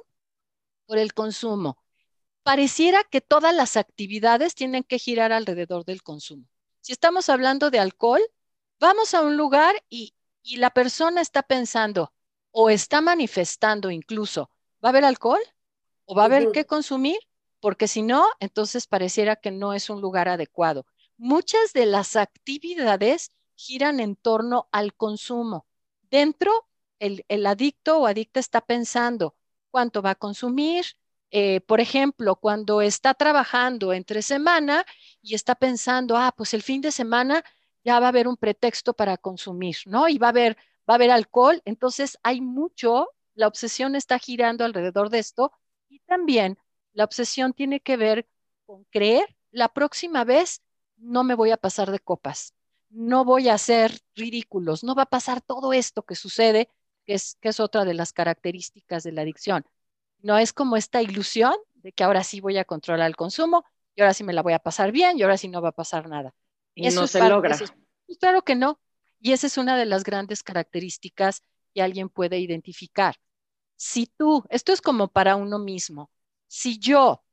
por 0.85 0.97
el 0.97 1.13
consumo 1.13 1.83
pareciera 2.43 3.03
que 3.03 3.21
todas 3.21 3.55
las 3.55 3.77
actividades 3.77 4.53
tienen 4.53 4.83
que 4.83 4.99
girar 4.99 5.31
alrededor 5.31 5.85
del 5.85 6.03
consumo. 6.03 6.45
Si 6.81 6.91
estamos 6.91 7.29
hablando 7.29 7.71
de 7.71 7.79
alcohol, 7.79 8.21
vamos 8.79 9.13
a 9.13 9.21
un 9.21 9.37
lugar 9.37 9.73
y, 9.89 10.13
la 10.57 10.71
persona 10.71 11.21
está 11.21 11.41
pensando 11.41 12.11
o 12.51 12.69
está 12.69 12.99
manifestando 12.99 13.89
incluso, 13.91 14.49
¿va 14.83 14.89
a 14.89 14.91
haber 14.91 15.05
alcohol? 15.05 15.39
¿O 16.03 16.15
va 16.15 16.23
a 16.23 16.25
haber 16.25 16.51
qué 16.51 16.65
consumir? 16.65 17.17
porque 17.61 17.87
si 17.87 18.01
no, 18.01 18.25
entonces 18.41 18.87
pareciera 18.87 19.37
que 19.37 19.49
no 19.49 19.73
es 19.73 19.89
un 19.89 20.01
lugar 20.01 20.27
adecuado. 20.27 20.85
Muchas 21.17 21.73
de 21.73 21.85
las 21.85 22.15
actividades 22.15 23.31
giran 23.55 23.99
en 23.99 24.15
torno 24.15 24.67
al 24.71 24.93
consumo. 24.93 25.65
Dentro, 26.09 26.67
el, 26.99 27.45
adicto 27.45 27.97
o 27.99 28.07
adicta 28.07 28.39
está 28.39 28.61
pensando 28.61 29.35
cuánto 29.71 30.01
va 30.01 30.11
a 30.11 30.15
consumir. 30.15 30.85
Eh, 31.31 31.61
por 31.61 31.81
ejemplo, 31.81 32.35
cuando 32.35 32.81
está 32.81 33.13
trabajando 33.13 33.93
entre 33.93 34.21
semana 34.21 34.85
y 35.21 35.33
está 35.35 35.55
pensando, 35.55 36.15
ah, 36.17 36.33
pues 36.35 36.53
el 36.53 36.61
fin 36.61 36.81
de 36.81 36.91
semana 36.91 37.43
ya 37.83 37.99
va 37.99 38.07
a 38.07 38.09
haber 38.09 38.27
un 38.27 38.37
pretexto 38.37 38.93
para 38.93 39.17
consumir, 39.17 39.77
¿no? 39.85 40.07
Y 40.07 40.17
va 40.17 40.27
a 40.27 40.29
haber, 40.29 40.55
va 40.89 40.93
a 40.93 40.95
haber 40.95 41.11
alcohol. 41.11 41.61
Entonces 41.65 42.17
hay 42.23 42.41
mucho, 42.41 43.09
la 43.33 43.47
obsesión 43.47 43.95
está 43.95 44.19
girando 44.19 44.63
alrededor 44.63 45.09
de 45.09 45.19
esto 45.19 45.51
y 45.89 45.99
también 45.99 46.57
la 46.93 47.03
obsesión 47.03 47.53
tiene 47.53 47.79
que 47.79 47.97
ver 47.97 48.27
con 48.65 48.85
creer 48.85 49.35
la 49.51 49.69
próxima 49.69 50.23
vez 50.23 50.61
no 51.03 51.23
me 51.23 51.35
voy 51.35 51.51
a 51.51 51.57
pasar 51.57 51.91
de 51.91 51.99
copas, 51.99 52.53
no 52.89 53.25
voy 53.25 53.49
a 53.49 53.55
hacer 53.55 53.99
ridículos, 54.15 54.83
no 54.83 54.95
va 54.95 55.03
a 55.03 55.07
pasar 55.07 55.41
todo 55.41 55.73
esto 55.73 56.03
que 56.03 56.15
sucede, 56.15 56.69
que 57.05 57.15
es, 57.15 57.37
que 57.41 57.49
es 57.49 57.59
otra 57.59 57.85
de 57.85 57.93
las 57.93 58.13
características 58.13 59.03
de 59.03 59.11
la 59.11 59.21
adicción. 59.21 59.65
No 60.21 60.37
es 60.37 60.53
como 60.53 60.77
esta 60.77 61.01
ilusión 61.01 61.53
de 61.75 61.91
que 61.91 62.03
ahora 62.03 62.23
sí 62.23 62.39
voy 62.39 62.57
a 62.57 62.65
controlar 62.65 63.07
el 63.07 63.15
consumo 63.15 63.65
y 63.95 64.01
ahora 64.01 64.13
sí 64.13 64.23
me 64.23 64.33
la 64.33 64.41
voy 64.41 64.53
a 64.53 64.59
pasar 64.59 64.91
bien 64.91 65.17
y 65.17 65.23
ahora 65.23 65.37
sí 65.37 65.47
no 65.49 65.61
va 65.61 65.69
a 65.69 65.73
pasar 65.73 66.07
nada. 66.07 66.33
Y 66.75 66.87
eso 66.87 67.01
no 67.01 67.07
se 67.07 67.27
logra. 67.27 67.57
Pues 68.05 68.17
claro 68.19 68.43
que 68.43 68.55
no. 68.55 68.79
Y 69.19 69.33
esa 69.33 69.47
es 69.47 69.57
una 69.57 69.77
de 69.77 69.85
las 69.85 70.03
grandes 70.03 70.43
características 70.43 71.43
que 71.73 71.81
alguien 71.81 72.09
puede 72.09 72.39
identificar. 72.39 73.15
Si 73.75 74.05
tú, 74.05 74.45
esto 74.49 74.71
es 74.71 74.81
como 74.81 75.09
para 75.09 75.35
uno 75.35 75.59
mismo, 75.59 76.09
si 76.47 76.79
yo 76.79 77.23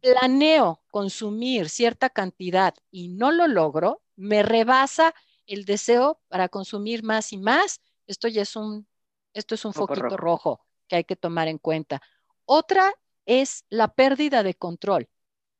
planeo 0.00 0.82
consumir 0.90 1.68
cierta 1.68 2.10
cantidad 2.10 2.74
y 2.90 3.08
no 3.08 3.32
lo 3.32 3.46
logro, 3.48 4.02
me 4.16 4.42
rebasa 4.42 5.14
el 5.46 5.64
deseo 5.64 6.20
para 6.28 6.48
consumir 6.48 7.02
más 7.02 7.32
y 7.32 7.38
más. 7.38 7.80
Esto 8.06 8.28
ya 8.28 8.42
es 8.42 8.56
un, 8.56 8.86
esto 9.34 9.54
es 9.54 9.64
un 9.64 9.74
foquito 9.74 10.16
rojo. 10.16 10.64
que 10.88 10.96
hay 10.96 11.04
que 11.04 11.16
tomar 11.16 11.48
en 11.48 11.58
cuenta. 11.58 12.02
Otra 12.44 12.92
es 13.26 13.64
la 13.68 13.88
pérdida 13.94 14.42
de 14.42 14.54
control. 14.54 15.08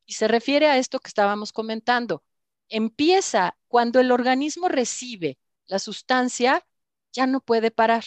Y 0.07 0.15
se 0.15 0.29
refiere 0.29 0.69
a 0.69 0.79
esto 0.79 1.01
que 1.01 1.09
estábamos 1.09 1.53
comentando. 1.53 2.25
Empieza 2.69 3.59
cuando 3.69 4.01
el 4.01 4.11
organismo 4.13 4.69
recibe 4.69 5.39
la 5.67 5.79
sustancia, 5.79 6.67
ya 7.13 7.27
no 7.27 7.41
puede 7.41 7.71
parar. 7.71 8.05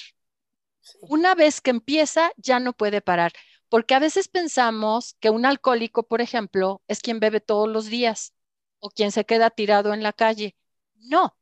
Una 1.02 1.36
vez 1.36 1.62
que 1.62 1.70
empieza, 1.72 2.32
ya 2.38 2.60
no 2.60 2.74
puede 2.74 3.02
parar. 3.02 3.34
Porque 3.72 3.96
a 3.96 4.00
veces 4.00 4.28
pensamos 4.28 5.16
que 5.22 5.30
un 5.30 5.46
alcohólico, 5.46 6.04
por 6.04 6.20
ejemplo, 6.20 6.82
es 6.90 7.00
quien 7.00 7.22
bebe 7.22 7.40
todos 7.40 7.70
los 7.70 7.86
días 7.86 8.34
o 8.80 8.90
quien 8.90 9.14
se 9.14 9.24
queda 9.24 9.50
tirado 9.50 9.94
en 9.94 10.04
la 10.04 10.12
calle. 10.12 10.58
No, 10.96 11.38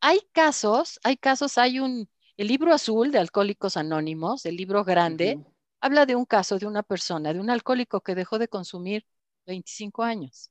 hay 0.00 0.20
casos, 0.32 0.98
hay 1.04 1.18
casos, 1.18 1.58
hay 1.58 1.80
un, 1.80 2.08
el 2.38 2.48
libro 2.48 2.72
azul 2.72 3.12
de 3.12 3.18
Alcohólicos 3.18 3.76
Anónimos, 3.76 4.46
el 4.46 4.56
libro 4.56 4.82
grande, 4.82 5.44
habla 5.78 6.06
de 6.06 6.16
un 6.16 6.24
caso 6.24 6.58
de 6.58 6.66
una 6.66 6.82
persona, 6.82 7.34
de 7.34 7.40
un 7.40 7.50
alcohólico 7.50 8.00
que 8.00 8.14
dejó 8.14 8.38
de 8.38 8.48
consumir 8.48 9.04
25 9.44 10.04
años. 10.04 10.50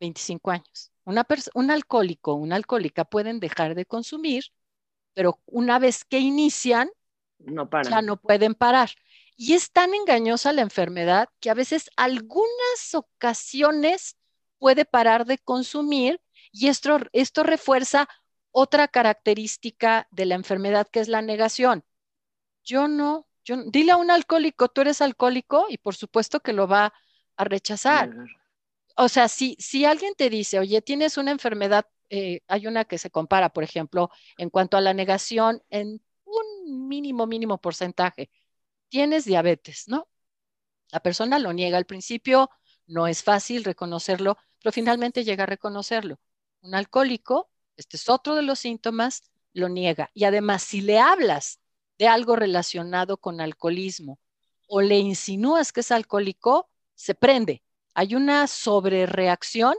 25 0.00 0.50
años. 0.50 0.90
Una 1.04 1.24
un 1.54 1.70
alcohólico, 1.70 2.34
una 2.34 2.56
alcohólica 2.56 3.04
pueden 3.04 3.38
dejar 3.38 3.76
de 3.76 3.86
consumir, 3.86 4.46
pero 5.14 5.40
una 5.46 5.78
vez 5.78 6.04
que 6.04 6.18
inician, 6.18 6.90
no 7.38 7.70
paran. 7.70 7.92
ya 7.92 8.02
no 8.02 8.16
pueden 8.16 8.56
parar. 8.56 8.90
Y 9.42 9.54
es 9.54 9.72
tan 9.72 9.94
engañosa 9.94 10.52
la 10.52 10.60
enfermedad 10.60 11.30
que 11.40 11.48
a 11.48 11.54
veces 11.54 11.88
algunas 11.96 12.92
ocasiones 12.94 14.18
puede 14.58 14.84
parar 14.84 15.24
de 15.24 15.38
consumir 15.38 16.20
y 16.52 16.68
esto, 16.68 16.98
esto 17.14 17.42
refuerza 17.42 18.06
otra 18.50 18.86
característica 18.86 20.06
de 20.10 20.26
la 20.26 20.34
enfermedad 20.34 20.88
que 20.92 21.00
es 21.00 21.08
la 21.08 21.22
negación. 21.22 21.86
Yo 22.64 22.86
no, 22.86 23.26
yo, 23.42 23.56
dile 23.64 23.92
a 23.92 23.96
un 23.96 24.10
alcohólico, 24.10 24.68
tú 24.68 24.82
eres 24.82 25.00
alcohólico 25.00 25.64
y 25.70 25.78
por 25.78 25.94
supuesto 25.94 26.40
que 26.40 26.52
lo 26.52 26.68
va 26.68 26.92
a 27.38 27.44
rechazar. 27.44 28.10
O 28.94 29.08
sea, 29.08 29.26
si, 29.28 29.56
si 29.58 29.86
alguien 29.86 30.12
te 30.18 30.28
dice, 30.28 30.58
oye, 30.58 30.82
tienes 30.82 31.16
una 31.16 31.30
enfermedad, 31.30 31.86
eh, 32.10 32.42
hay 32.46 32.66
una 32.66 32.84
que 32.84 32.98
se 32.98 33.08
compara, 33.10 33.48
por 33.48 33.64
ejemplo, 33.64 34.10
en 34.36 34.50
cuanto 34.50 34.76
a 34.76 34.82
la 34.82 34.92
negación 34.92 35.62
en 35.70 36.02
un 36.26 36.88
mínimo, 36.88 37.26
mínimo 37.26 37.56
porcentaje 37.56 38.28
tienes 38.90 39.24
diabetes, 39.24 39.88
¿no? 39.88 40.08
La 40.90 41.00
persona 41.00 41.38
lo 41.38 41.52
niega 41.52 41.78
al 41.78 41.86
principio, 41.86 42.50
no 42.86 43.06
es 43.06 43.22
fácil 43.22 43.64
reconocerlo, 43.64 44.36
pero 44.60 44.72
finalmente 44.72 45.24
llega 45.24 45.44
a 45.44 45.46
reconocerlo. 45.46 46.20
Un 46.60 46.74
alcohólico, 46.74 47.48
este 47.76 47.96
es 47.96 48.08
otro 48.08 48.34
de 48.34 48.42
los 48.42 48.58
síntomas, 48.58 49.22
lo 49.52 49.68
niega. 49.68 50.10
Y 50.12 50.24
además, 50.24 50.62
si 50.62 50.80
le 50.80 50.98
hablas 50.98 51.60
de 51.98 52.08
algo 52.08 52.36
relacionado 52.36 53.16
con 53.16 53.40
alcoholismo 53.40 54.18
o 54.68 54.82
le 54.82 54.98
insinúas 54.98 55.72
que 55.72 55.80
es 55.80 55.90
alcohólico, 55.90 56.68
se 56.94 57.14
prende. 57.14 57.62
Hay 57.94 58.14
una 58.14 58.46
sobrereacción 58.46 59.74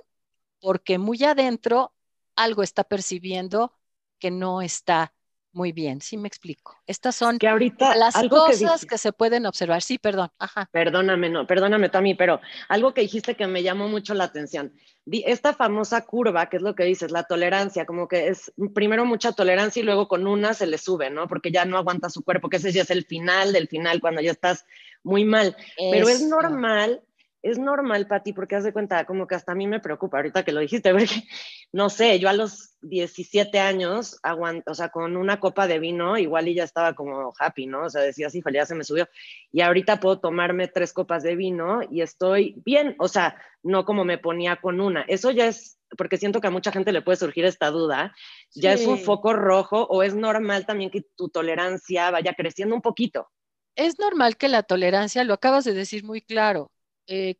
porque 0.60 0.98
muy 0.98 1.24
adentro 1.24 1.94
algo 2.36 2.63
está 2.63 2.84
percibiendo 2.84 3.74
que 4.20 4.32
no 4.32 4.62
está 4.62 5.13
muy 5.53 5.72
bien, 5.72 6.01
sí 6.01 6.17
me 6.17 6.27
explico. 6.27 6.77
Estas 6.88 7.15
son 7.15 7.38
que 7.38 7.48
ahorita, 7.48 7.96
las 7.96 8.15
cosas 8.29 8.86
que, 8.86 8.98
se 8.98 9.12
pueden 9.12 9.46
observar. 9.46 9.81
Sí, 9.81 9.98
perdón. 9.98 10.29
Ajá. 10.39 10.70
Perdóname, 10.72 11.29
no, 11.29 11.46
perdóname, 11.46 11.89
Tami, 11.89 12.15
pero 12.15 12.39
algo 12.70 12.93
que 12.93 13.01
dijiste 13.01 13.36
que 13.36 13.48
me 13.48 13.63
llamó 13.63 13.88
mucho 13.88 14.13
la 14.13 14.25
atención. 14.25 14.74
Esta 15.05 15.53
famosa 15.53 16.05
curva, 16.05 16.48
que 16.48 16.58
es 16.58 16.63
lo 16.63 16.75
que 16.75 16.84
dices, 16.84 17.12
la 17.12 17.24
tolerancia, 17.24 17.86
como 17.86 18.08
que 18.08 18.29
es 18.29 18.53
primero 18.74 19.05
mucha 19.05 19.34
tolerancia 19.34 19.81
y 19.81 19.84
luego 19.84 20.08
con 20.08 20.25
una 20.25 20.53
se 20.53 20.67
le 20.67 20.77
sube, 20.77 21.10
¿no? 21.10 21.27
Porque 21.27 21.51
ya 21.51 21.65
no 21.65 21.77
aguanta 21.77 22.10
su 22.10 22.24
cuerpo, 22.24 22.50
que 22.50 22.58
ese 22.58 22.72
ya 22.72 22.84
es 22.84 22.91
el 22.91 23.05
final 23.05 23.51
del 23.51 23.67
final, 23.67 24.00
cuando 24.00 24.22
ya 24.22 24.31
estás 24.31 24.65
muy 25.03 25.25
mal. 25.25 25.55
Pero 25.77 26.08
es 26.08 26.22
normal 26.22 27.01
es 27.44 27.58
normal, 27.58 28.08
Pati, 28.08 28.34
porque 28.34 28.56
haz 28.56 28.64
de 28.64 28.74
cuenta, 28.74 29.06
como 29.06 29.28
que 29.28 29.36
hasta 29.36 29.54
a 29.54 29.56
mí 29.56 29.68
me 29.68 29.80
preocupa 29.80 30.18
ahorita 30.18 30.44
que 30.44 30.52
lo 30.52 30.60
dijiste, 30.60 30.92
porque 30.94 31.24
no 31.72 31.90
sé, 31.90 32.20
yo 32.20 32.30
a 32.30 32.34
los 32.34 32.76
17 32.82 33.60
años 33.60 34.20
aguanto, 34.24 34.72
o 34.72 34.76
sea, 34.76 34.90
con 34.90 35.18
una 35.18 35.40
copa 35.40 35.68
de 35.68 35.80
vino, 35.80 36.18
igual 36.18 36.48
y 36.48 36.56
ya 36.56 36.64
estaba 36.64 36.94
como 36.94 37.34
happy, 37.38 37.66
¿no? 37.66 37.86
O 37.86 37.90
sea, 37.90 38.02
decía 38.02 38.28
así, 38.28 38.42
ya 38.54 38.66
se 38.66 38.76
me 38.76 38.84
subió. 38.84 39.08
Y 39.52 39.62
ahorita 39.62 40.00
puedo 40.00 40.20
tomarme 40.20 40.68
tres 40.68 40.94
copas 40.94 41.24
de 41.24 41.36
vino 41.36 41.82
y 41.90 42.02
estoy 42.02 42.62
bien, 42.66 42.96
o 43.00 43.08
sea, 43.08 43.36
no 43.64 43.86
como 43.86 44.06
me 44.06 44.18
ponía 44.18 44.58
con 44.58 44.82
una. 44.82 45.02
Eso 45.04 45.32
ya 45.32 45.48
es, 45.48 45.80
porque 45.98 46.18
siento 46.18 46.42
que 46.42 46.48
a 46.48 46.52
mucha 46.52 46.72
gente 46.72 46.92
le 46.92 47.02
puede 47.02 47.18
surgir 47.18 47.46
esta 47.46 47.70
duda, 47.70 48.16
ya 48.54 48.74
es 48.74 48.86
un 48.86 49.00
foco 49.00 49.34
rojo 49.34 49.88
o 49.90 50.04
es 50.04 50.14
normal 50.14 50.66
también 50.66 50.92
que 50.92 51.06
tu 51.16 51.30
tolerancia 51.30 52.12
vaya 52.12 52.34
creciendo 52.34 52.76
un 52.76 52.82
poquito. 52.82 53.30
Es 53.76 53.98
normal 54.00 54.36
que 54.36 54.50
la 54.50 54.64
tolerancia, 54.64 55.24
lo 55.24 55.34
acabas 55.34 55.64
de 55.64 55.74
decir 55.74 56.04
muy 56.04 56.22
claro, 56.22 56.72
eh, 57.08 57.36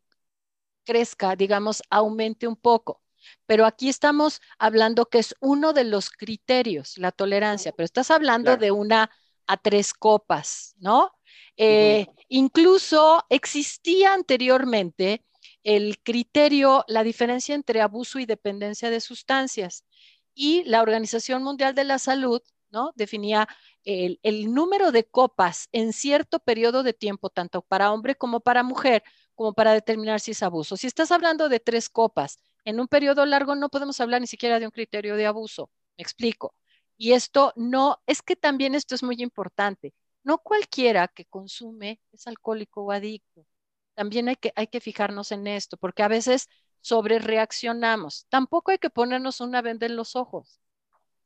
crezca, 0.84 1.36
digamos, 1.36 1.82
aumente 1.90 2.48
un 2.48 2.56
poco. 2.56 3.02
Pero 3.46 3.66
aquí 3.66 3.90
estamos 3.90 4.42
hablando 4.58 5.06
que 5.08 5.20
es 5.20 5.36
uno 5.40 5.74
de 5.74 5.84
los 5.84 6.10
criterios, 6.10 6.98
la 6.98 7.12
tolerancia, 7.12 7.72
pero 7.72 7.86
estás 7.86 8.12
hablando 8.12 8.58
de 8.58 8.72
una 8.72 9.12
a 9.48 9.58
tres 9.58 9.94
copas, 9.94 10.74
¿no? 10.80 11.12
Eh, 11.58 12.08
incluso 12.30 13.24
existía 13.30 14.14
anteriormente 14.14 15.24
el 15.64 16.00
criterio, 16.02 16.84
la 16.88 17.04
diferencia 17.04 17.54
entre 17.54 17.82
abuso 17.82 18.20
y 18.20 18.26
dependencia 18.26 18.90
de 18.90 19.00
sustancias. 19.00 19.86
Y 20.34 20.64
la 20.64 20.82
Organización 20.82 21.44
Mundial 21.44 21.76
de 21.76 21.84
la 21.84 22.00
Salud, 22.00 22.42
¿no? 22.72 22.94
Definía 22.96 23.48
el, 23.84 24.20
el 24.24 24.54
número 24.54 24.92
de 24.92 25.04
copas 25.04 25.68
en 25.72 25.94
cierto 25.94 26.40
periodo 26.40 26.84
de 26.84 26.94
tiempo, 26.94 27.30
tanto 27.30 27.62
para 27.62 27.92
hombre 27.92 28.16
como 28.16 28.40
para 28.40 28.64
mujer, 28.64 29.04
como 29.42 29.54
para 29.54 29.74
determinar 29.74 30.20
si 30.20 30.32
es 30.32 30.44
abuso. 30.44 30.78
Si 30.78 30.86
estás 30.86 31.12
hablando 31.12 31.50
de 31.50 31.60
tres 31.60 31.90
copas 31.90 32.38
en 32.64 32.80
un 32.80 32.88
periodo 32.88 33.26
largo, 33.26 33.56
no 33.56 33.70
podemos 33.70 34.00
hablar 34.00 34.22
ni 34.22 34.28
siquiera 34.28 34.60
de 34.60 34.68
un 34.68 34.72
criterio 34.72 35.16
de 35.16 35.26
abuso. 35.26 35.72
Me 35.98 36.04
explico. 36.04 36.54
Y 36.96 37.14
esto 37.14 37.52
no, 37.56 38.04
es 38.06 38.22
que 38.22 38.36
también 38.36 38.76
esto 38.76 38.94
es 38.94 39.02
muy 39.02 39.16
importante. 39.18 39.96
No 40.24 40.38
cualquiera 40.38 41.08
que 41.08 41.26
consume 41.26 42.00
es 42.12 42.28
alcohólico 42.28 42.84
o 42.84 42.92
adicto. 42.92 43.48
También 43.96 44.30
hay 44.30 44.36
que, 44.36 44.54
hay 44.56 44.68
que 44.68 44.80
fijarnos 44.80 45.32
en 45.32 45.48
esto, 45.48 45.76
porque 45.76 46.04
a 46.04 46.08
veces 46.08 46.48
sobre 46.82 47.18
reaccionamos. 47.18 48.28
Tampoco 48.30 48.70
hay 48.70 48.78
que 48.78 48.92
ponernos 48.92 49.42
una 49.42 49.64
venda 49.64 49.88
en 49.88 49.96
los 49.96 50.16
ojos. 50.16 50.62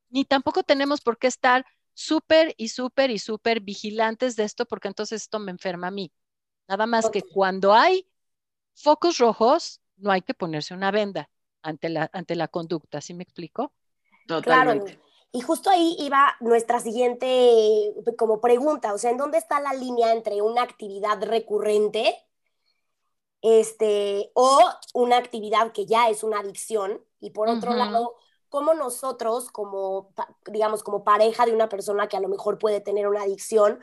Ni 0.10 0.24
tampoco 0.24 0.64
tenemos 0.64 1.02
por 1.02 1.18
qué 1.18 1.28
estar 1.28 1.66
súper 1.94 2.54
y 2.58 2.70
súper 2.70 3.12
y 3.12 3.20
súper 3.20 3.60
vigilantes 3.60 4.38
de 4.38 4.46
esto, 4.46 4.66
porque 4.66 4.88
entonces 4.88 5.24
esto 5.24 5.40
me 5.40 5.52
enferma 5.52 5.88
a 5.88 5.92
mí. 5.92 6.14
Nada 6.68 6.86
más 6.86 7.10
que 7.10 7.22
cuando 7.22 7.74
hay 7.74 8.08
focos 8.74 9.18
rojos, 9.18 9.82
no 9.98 10.12
hay 10.12 10.22
que 10.22 10.34
ponerse 10.34 10.74
una 10.74 10.92
venda 10.92 11.30
ante 11.62 11.90
la, 11.90 12.10
ante 12.14 12.36
la 12.36 12.48
conducta, 12.48 13.02
¿sí 13.02 13.14
me 13.14 13.24
explico? 13.24 13.74
Totalmente. 14.28 14.94
Claro. 14.94 15.06
Y 15.32 15.42
justo 15.42 15.70
ahí 15.70 15.96
iba 16.00 16.36
nuestra 16.40 16.80
siguiente 16.80 17.94
como 18.18 18.40
pregunta, 18.40 18.94
o 18.94 18.98
sea, 18.98 19.12
¿en 19.12 19.18
dónde 19.18 19.38
está 19.38 19.60
la 19.60 19.74
línea 19.74 20.14
entre 20.14 20.42
una 20.42 20.62
actividad 20.62 21.22
recurrente 21.24 22.16
este, 23.46 24.32
o 24.34 24.60
una 24.96 25.18
actividad 25.18 25.72
que 25.72 25.86
ya 25.86 26.10
es 26.10 26.24
una 26.24 26.40
adicción. 26.40 27.06
Y 27.20 27.30
por 27.30 27.48
otro 27.48 27.76
lado, 27.76 28.16
cómo 28.50 28.74
nosotros, 28.74 29.52
como, 29.52 30.16
digamos, 30.48 30.82
como 30.82 31.04
pareja 31.04 31.46
de 31.46 31.54
una 31.54 31.70
persona 31.70 32.08
que 32.08 32.18
a 32.18 32.22
lo 32.22 32.28
mejor 32.28 32.58
puede 32.58 32.82
tener 32.82 33.08
una 33.08 33.22
adicción, 33.22 33.80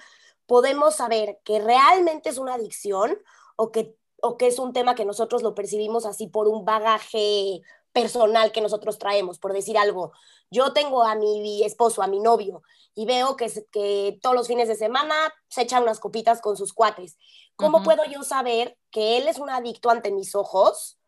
podemos 0.52 0.96
saber 0.96 1.40
que 1.44 1.60
realmente 1.60 2.28
es 2.28 2.36
una 2.36 2.56
adicción 2.56 3.16
o 3.56 3.72
que, 3.72 3.96
o 4.20 4.36
que 4.36 4.48
es 4.48 4.58
un 4.58 4.74
tema 4.74 4.94
que 4.94 5.06
nosotros 5.06 5.42
lo 5.42 5.54
percibimos 5.54 6.04
así 6.04 6.26
por 6.26 6.46
un 6.46 6.66
bagaje 6.66 7.62
personal 7.94 8.52
que 8.52 8.60
nosotros 8.60 8.98
traemos, 8.98 9.38
por 9.38 9.54
decir 9.54 9.78
algo. 9.78 10.12
Yo 10.50 10.74
tengo 10.74 11.04
a 11.04 11.14
mi 11.14 11.64
esposo, 11.64 12.02
a 12.02 12.06
mi 12.06 12.20
novio, 12.20 12.62
y 12.94 13.06
veo 13.06 13.34
que, 13.34 13.50
que 13.72 14.18
todos 14.20 14.36
los 14.36 14.46
fines 14.46 14.68
de 14.68 14.74
semana 14.74 15.14
se 15.48 15.62
echan 15.62 15.84
unas 15.84 16.00
copitas 16.00 16.42
con 16.42 16.58
sus 16.58 16.74
cuates. 16.74 17.16
¿Cómo 17.56 17.82
puedo 17.82 18.04
yo 18.04 18.22
saber 18.22 18.76
que 18.90 19.16
él 19.16 19.28
es 19.28 19.38
un 19.38 19.48
adicto 19.48 19.88
ante 19.88 20.12
mis 20.12 20.34
ojos? 20.34 20.98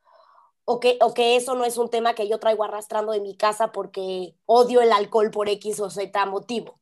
O 0.65 0.81
que, 0.81 0.97
o 1.03 1.13
que 1.13 1.37
eso 1.37 1.55
no 1.55 1.67
es 1.67 1.77
un 1.77 1.91
tema 1.91 2.15
que 2.15 2.29
yo 2.29 2.39
traigo 2.39 2.65
arrastrando 2.65 3.13
de 3.13 3.21
mi 3.21 3.37
casa 3.37 3.73
porque 3.73 4.39
odio 4.47 4.81
el 4.81 4.91
alcohol 4.91 5.31
por 5.31 5.51
X 5.51 5.81
o 5.81 5.91
Z 5.91 6.25
motivo. 6.25 6.81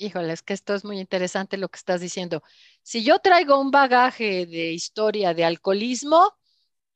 Híjole, 0.00 0.32
es 0.32 0.42
que 0.42 0.54
esto 0.54 0.74
es 0.74 0.84
muy 0.84 1.00
interesante 1.00 1.56
lo 1.56 1.68
que 1.68 1.76
estás 1.76 2.00
diciendo. 2.00 2.42
Si 2.82 3.02
yo 3.02 3.18
traigo 3.18 3.60
un 3.60 3.72
bagaje 3.72 4.46
de 4.46 4.72
historia 4.72 5.34
de 5.34 5.44
alcoholismo, 5.44 6.36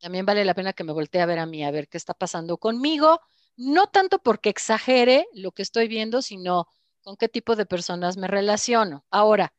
también 0.01 0.25
vale 0.25 0.45
la 0.45 0.55
pena 0.55 0.73
que 0.73 0.85
me 0.85 0.93
voltee 0.93 1.21
a 1.21 1.27
ver 1.27 1.41
a 1.41 1.47
mí, 1.47 1.65
a 1.65 1.73
ver 1.73 1.89
qué 1.89 1.99
está 1.99 2.15
pasando 2.15 2.59
conmigo, 2.59 3.21
no 3.57 3.89
tanto 3.89 4.21
porque 4.21 4.51
exagere 4.51 5.27
lo 5.35 5.51
que 5.51 5.63
estoy 5.63 5.89
viendo, 5.89 6.23
sino 6.23 6.69
con 7.03 7.17
qué 7.17 7.29
tipo 7.29 7.57
de 7.57 7.67
personas 7.67 8.17
me 8.17 8.29
relaciono. 8.29 9.05
Ahora, 9.11 9.53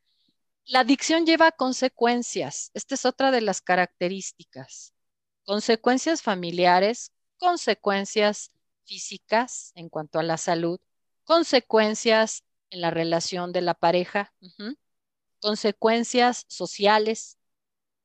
la 0.66 0.82
adicción 0.82 1.26
lleva 1.26 1.52
consecuencias. 1.52 2.72
Esta 2.74 2.96
es 2.96 3.06
otra 3.06 3.32
de 3.32 3.42
las 3.42 3.62
características. 3.62 4.94
Consecuencias 5.46 6.22
familiares, 6.22 7.12
consecuencias 7.38 8.52
físicas 8.86 9.74
en 9.76 9.90
cuanto 9.90 10.20
a 10.20 10.24
la 10.24 10.38
salud, 10.38 10.80
consecuencias 11.26 12.44
en 12.74 12.82
la 12.82 12.90
relación 12.90 13.52
de 13.52 13.62
la 13.62 13.76
pareja, 13.76 14.34
consecuencias 15.40 16.46
sociales, 16.48 17.38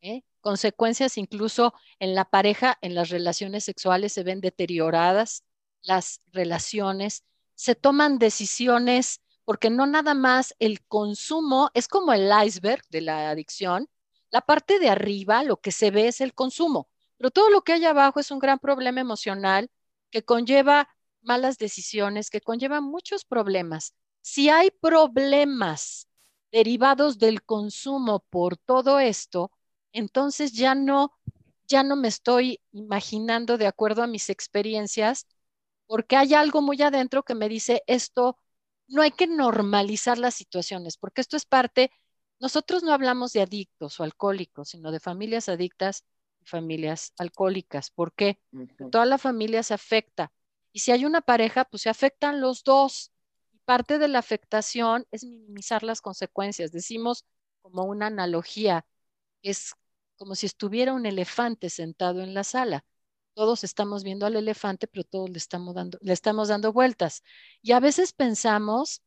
¿eh? 0.02 0.22
consecuencias 0.42 1.16
incluso 1.16 1.72
en 1.98 2.14
la 2.14 2.26
pareja, 2.26 2.76
en 2.82 2.94
las 2.94 3.08
relaciones 3.08 3.64
sexuales 3.64 4.12
se 4.12 4.24
ven 4.24 4.40
deterioradas 4.42 5.42
las 5.82 6.20
relaciones, 6.32 7.24
se 7.54 7.74
toman 7.74 8.18
decisiones 8.18 9.22
porque 9.46 9.70
no 9.70 9.86
nada 9.86 10.12
más 10.12 10.54
el 10.58 10.84
consumo 10.84 11.70
es 11.72 11.88
como 11.88 12.12
el 12.12 12.30
iceberg 12.44 12.82
de 12.90 13.00
la 13.00 13.30
adicción, 13.30 13.88
la 14.30 14.42
parte 14.42 14.78
de 14.78 14.90
arriba 14.90 15.44
lo 15.44 15.62
que 15.62 15.72
se 15.72 15.90
ve 15.90 16.08
es 16.08 16.20
el 16.20 16.34
consumo, 16.34 16.90
pero 17.16 17.30
todo 17.30 17.48
lo 17.48 17.62
que 17.62 17.72
hay 17.72 17.86
abajo 17.86 18.20
es 18.20 18.30
un 18.30 18.38
gran 18.38 18.58
problema 18.58 19.00
emocional 19.00 19.70
que 20.10 20.24
conlleva 20.24 20.90
malas 21.22 21.56
decisiones, 21.56 22.28
que 22.28 22.42
conlleva 22.42 22.82
muchos 22.82 23.24
problemas. 23.24 23.94
Si 24.20 24.48
hay 24.50 24.70
problemas 24.70 26.08
derivados 26.52 27.18
del 27.18 27.42
consumo 27.42 28.20
por 28.30 28.56
todo 28.56 28.98
esto, 29.00 29.50
entonces 29.92 30.52
ya 30.52 30.74
no, 30.74 31.12
ya 31.66 31.82
no 31.82 31.96
me 31.96 32.08
estoy 32.08 32.60
imaginando 32.72 33.58
de 33.58 33.66
acuerdo 33.66 34.02
a 34.02 34.06
mis 34.06 34.30
experiencias, 34.30 35.26
porque 35.86 36.16
hay 36.16 36.34
algo 36.34 36.62
muy 36.62 36.80
adentro 36.82 37.22
que 37.24 37.34
me 37.34 37.48
dice 37.48 37.82
esto, 37.86 38.38
no 38.88 39.02
hay 39.02 39.10
que 39.12 39.26
normalizar 39.26 40.18
las 40.18 40.34
situaciones, 40.34 40.96
porque 40.98 41.20
esto 41.20 41.36
es 41.36 41.46
parte, 41.46 41.90
nosotros 42.40 42.82
no 42.82 42.92
hablamos 42.92 43.32
de 43.32 43.42
adictos 43.42 43.98
o 44.00 44.04
alcohólicos, 44.04 44.70
sino 44.70 44.92
de 44.92 45.00
familias 45.00 45.48
adictas 45.48 46.04
y 46.40 46.46
familias 46.46 47.12
alcohólicas. 47.18 47.90
¿Por 47.90 48.12
qué? 48.14 48.40
Toda 48.90 49.06
la 49.06 49.18
familia 49.18 49.62
se 49.62 49.74
afecta. 49.74 50.32
Y 50.72 50.80
si 50.80 50.92
hay 50.92 51.04
una 51.04 51.20
pareja, 51.20 51.64
pues 51.64 51.82
se 51.82 51.90
afectan 51.90 52.40
los 52.40 52.62
dos. 52.64 53.12
Parte 53.68 53.98
de 53.98 54.08
la 54.08 54.18
afectación 54.18 55.06
es 55.10 55.24
minimizar 55.24 55.82
las 55.82 56.00
consecuencias. 56.00 56.72
Decimos 56.72 57.26
como 57.60 57.84
una 57.84 58.06
analogía, 58.06 58.86
es 59.42 59.74
como 60.16 60.34
si 60.36 60.46
estuviera 60.46 60.94
un 60.94 61.04
elefante 61.04 61.68
sentado 61.68 62.22
en 62.22 62.32
la 62.32 62.44
sala. 62.44 62.86
Todos 63.34 63.64
estamos 63.64 64.04
viendo 64.04 64.24
al 64.24 64.36
elefante, 64.36 64.86
pero 64.86 65.04
todos 65.04 65.28
le 65.28 65.36
estamos 65.36 65.74
dando, 65.74 65.98
le 66.00 66.14
estamos 66.14 66.48
dando 66.48 66.72
vueltas. 66.72 67.22
Y 67.60 67.72
a 67.72 67.80
veces 67.80 68.14
pensamos 68.14 69.02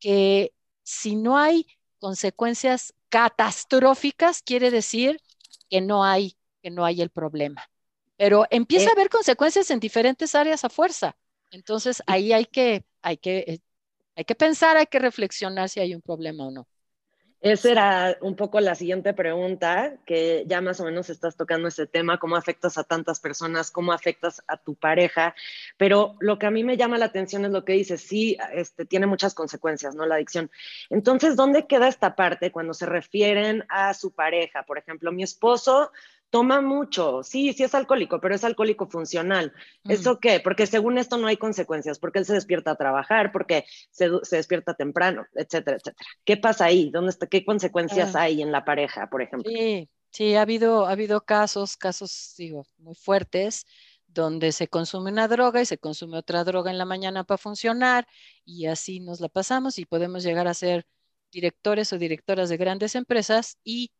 que 0.00 0.52
si 0.82 1.14
no 1.14 1.38
hay 1.38 1.68
consecuencias 2.00 2.92
catastróficas, 3.10 4.42
quiere 4.42 4.72
decir 4.72 5.20
que 5.68 5.80
no 5.80 6.02
hay, 6.02 6.36
que 6.64 6.70
no 6.72 6.84
hay 6.84 7.00
el 7.00 7.10
problema. 7.10 7.70
Pero 8.16 8.44
empieza 8.50 8.86
a 8.86 8.88
eh 8.88 8.92
haber 8.94 9.08
consecuencias 9.08 9.70
en 9.70 9.78
diferentes 9.78 10.34
áreas 10.34 10.64
a 10.64 10.68
fuerza. 10.68 11.16
Entonces 11.52 12.02
ahí 12.08 12.32
hay 12.32 12.46
que, 12.46 12.84
hay 13.02 13.16
que, 13.16 13.38
eh, 13.46 13.60
hay 14.20 14.24
que 14.26 14.34
pensar, 14.34 14.76
hay 14.76 14.86
que 14.86 14.98
reflexionar 14.98 15.70
si 15.70 15.80
hay 15.80 15.94
un 15.94 16.02
problema 16.02 16.46
o 16.46 16.50
no. 16.50 16.68
Esa 17.40 17.70
era 17.70 18.18
un 18.20 18.36
poco 18.36 18.60
la 18.60 18.74
siguiente 18.74 19.14
pregunta, 19.14 19.96
que 20.04 20.44
ya 20.46 20.60
más 20.60 20.78
o 20.78 20.84
menos 20.84 21.08
estás 21.08 21.38
tocando 21.38 21.68
ese 21.68 21.86
tema, 21.86 22.18
cómo 22.18 22.36
afectas 22.36 22.76
a 22.76 22.84
tantas 22.84 23.18
personas, 23.18 23.70
cómo 23.70 23.94
afectas 23.94 24.42
a 24.46 24.58
tu 24.58 24.74
pareja, 24.74 25.34
pero 25.78 26.16
lo 26.20 26.38
que 26.38 26.44
a 26.44 26.50
mí 26.50 26.64
me 26.64 26.76
llama 26.76 26.98
la 26.98 27.06
atención 27.06 27.46
es 27.46 27.50
lo 27.50 27.64
que 27.64 27.72
dices, 27.72 28.02
sí, 28.02 28.36
este, 28.52 28.84
tiene 28.84 29.06
muchas 29.06 29.32
consecuencias, 29.32 29.94
¿no? 29.94 30.04
La 30.04 30.16
adicción. 30.16 30.50
Entonces, 30.90 31.34
¿dónde 31.34 31.66
queda 31.66 31.88
esta 31.88 32.14
parte 32.14 32.52
cuando 32.52 32.74
se 32.74 32.84
refieren 32.84 33.64
a 33.70 33.94
su 33.94 34.12
pareja? 34.12 34.64
Por 34.64 34.76
ejemplo, 34.76 35.10
mi 35.10 35.22
esposo 35.22 35.92
toma 36.30 36.60
mucho, 36.60 37.22
sí, 37.22 37.52
sí 37.52 37.64
es 37.64 37.74
alcohólico, 37.74 38.20
pero 38.20 38.34
es 38.34 38.44
alcohólico 38.44 38.86
funcional. 38.86 39.52
Mm. 39.84 39.90
¿Eso 39.90 40.20
qué? 40.20 40.40
Porque 40.40 40.66
según 40.66 40.96
esto 40.96 41.18
no 41.18 41.26
hay 41.26 41.36
consecuencias, 41.36 41.98
porque 41.98 42.20
él 42.20 42.24
se 42.24 42.34
despierta 42.34 42.70
a 42.70 42.76
trabajar, 42.76 43.32
porque 43.32 43.64
se, 43.90 44.08
despierta 44.30 44.74
temprano, 44.74 45.26
etcétera, 45.34 45.76
etcétera. 45.76 46.08
¿Qué 46.24 46.36
pasa 46.36 46.66
ahí? 46.66 46.90
¿Dónde 46.90 47.10
está? 47.10 47.26
¿Qué 47.26 47.44
consecuencias 47.44 48.14
ah. 48.14 48.22
hay 48.22 48.42
en 48.42 48.52
la 48.52 48.64
pareja, 48.64 49.10
por 49.10 49.22
ejemplo? 49.22 49.50
Sí, 49.50 49.88
sí, 50.10 50.36
ha 50.36 50.42
habido, 50.42 50.86
ha 50.86 50.92
habido 50.92 51.20
casos, 51.22 51.76
casos, 51.76 52.34
digo, 52.38 52.64
muy 52.78 52.94
fuertes 52.94 53.66
donde 54.06 54.52
se 54.52 54.68
consume 54.68 55.12
una 55.12 55.28
droga 55.28 55.60
y 55.60 55.66
se 55.66 55.78
consume 55.78 56.18
otra 56.18 56.44
droga 56.44 56.70
en 56.70 56.78
la 56.78 56.84
mañana 56.84 57.22
para 57.22 57.38
funcionar 57.38 58.08
y 58.44 58.66
así 58.66 58.98
nos 58.98 59.20
la 59.20 59.28
pasamos 59.28 59.78
y 59.78 59.84
podemos 59.84 60.24
llegar 60.24 60.48
a 60.48 60.54
ser 60.54 60.84
directores 61.30 61.92
o 61.92 61.98
directoras 61.98 62.48
de 62.48 62.56
grandes 62.56 62.96
empresas 62.96 63.56
y 63.62 63.92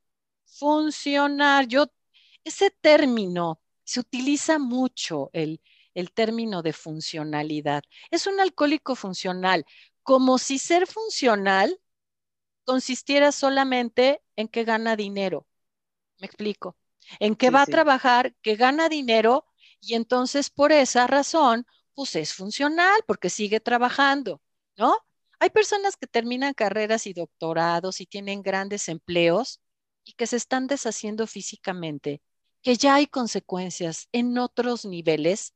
funcionar. 0.45 1.69
Yo 1.69 1.87
ese 2.45 2.71
término 2.71 3.61
se 3.85 4.01
utiliza 4.01 4.59
mucho, 4.59 5.31
el, 5.33 5.61
el 5.95 6.13
término 6.13 6.63
de 6.63 6.73
funcionalidad. 6.73 7.83
Es 8.11 8.27
un 8.27 8.41
alcohólico 8.41 8.95
funcional, 8.97 9.67
como 10.03 10.39
si 10.39 10.59
ser 10.59 10.87
funcional 10.87 11.81
consistiera 12.65 13.33
solamente 13.33 14.23
en 14.37 14.49
que 14.49 14.65
gana 14.65 14.97
dinero. 14.97 15.47
¿Me 16.19 16.27
explico? 16.27 16.77
En 17.19 17.35
que 17.37 17.51
va 17.51 17.63
a 17.63 17.67
trabajar, 17.67 18.35
que 18.43 18.57
gana 18.57 18.89
dinero 18.89 19.47
y 19.81 19.95
entonces 19.95 20.51
por 20.51 20.73
esa 20.73 21.07
razón, 21.07 21.67
pues 21.95 22.15
es 22.17 22.35
funcional 22.35 23.01
porque 23.07 23.31
sigue 23.31 23.61
trabajando, 23.61 24.43
¿no? 24.77 24.95
Hay 25.41 25.51
personas 25.51 25.97
que 25.97 26.07
terminan 26.07 26.55
carreras 26.55 27.07
y 27.07 27.15
doctorados 27.15 28.01
y 28.01 28.07
tienen 28.07 28.43
grandes 28.43 28.89
empleos 28.89 29.61
y 30.05 30.13
que 30.13 30.27
se 30.27 30.37
están 30.37 30.67
deshaciendo 30.67 31.27
físicamente 31.27 32.23
que 32.63 32.77
ya 32.77 32.97
hay 32.97 33.07
consecuencias 33.07 34.09
en 34.13 34.39
otros 34.39 34.85
niveles. 34.85 35.55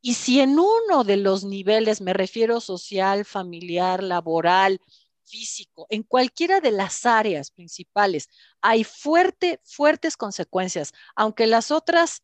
Y 0.00 0.14
si 0.14 0.40
en 0.40 0.58
uno 0.58 1.04
de 1.04 1.16
los 1.16 1.44
niveles, 1.44 2.00
me 2.00 2.12
refiero 2.12 2.60
social, 2.60 3.24
familiar, 3.24 4.02
laboral, 4.02 4.80
físico, 5.24 5.86
en 5.90 6.02
cualquiera 6.02 6.60
de 6.60 6.72
las 6.72 7.06
áreas 7.06 7.50
principales, 7.50 8.28
hay 8.60 8.84
fuerte, 8.84 9.60
fuertes 9.64 10.16
consecuencias, 10.16 10.92
aunque 11.16 11.46
las 11.46 11.70
otras 11.70 12.22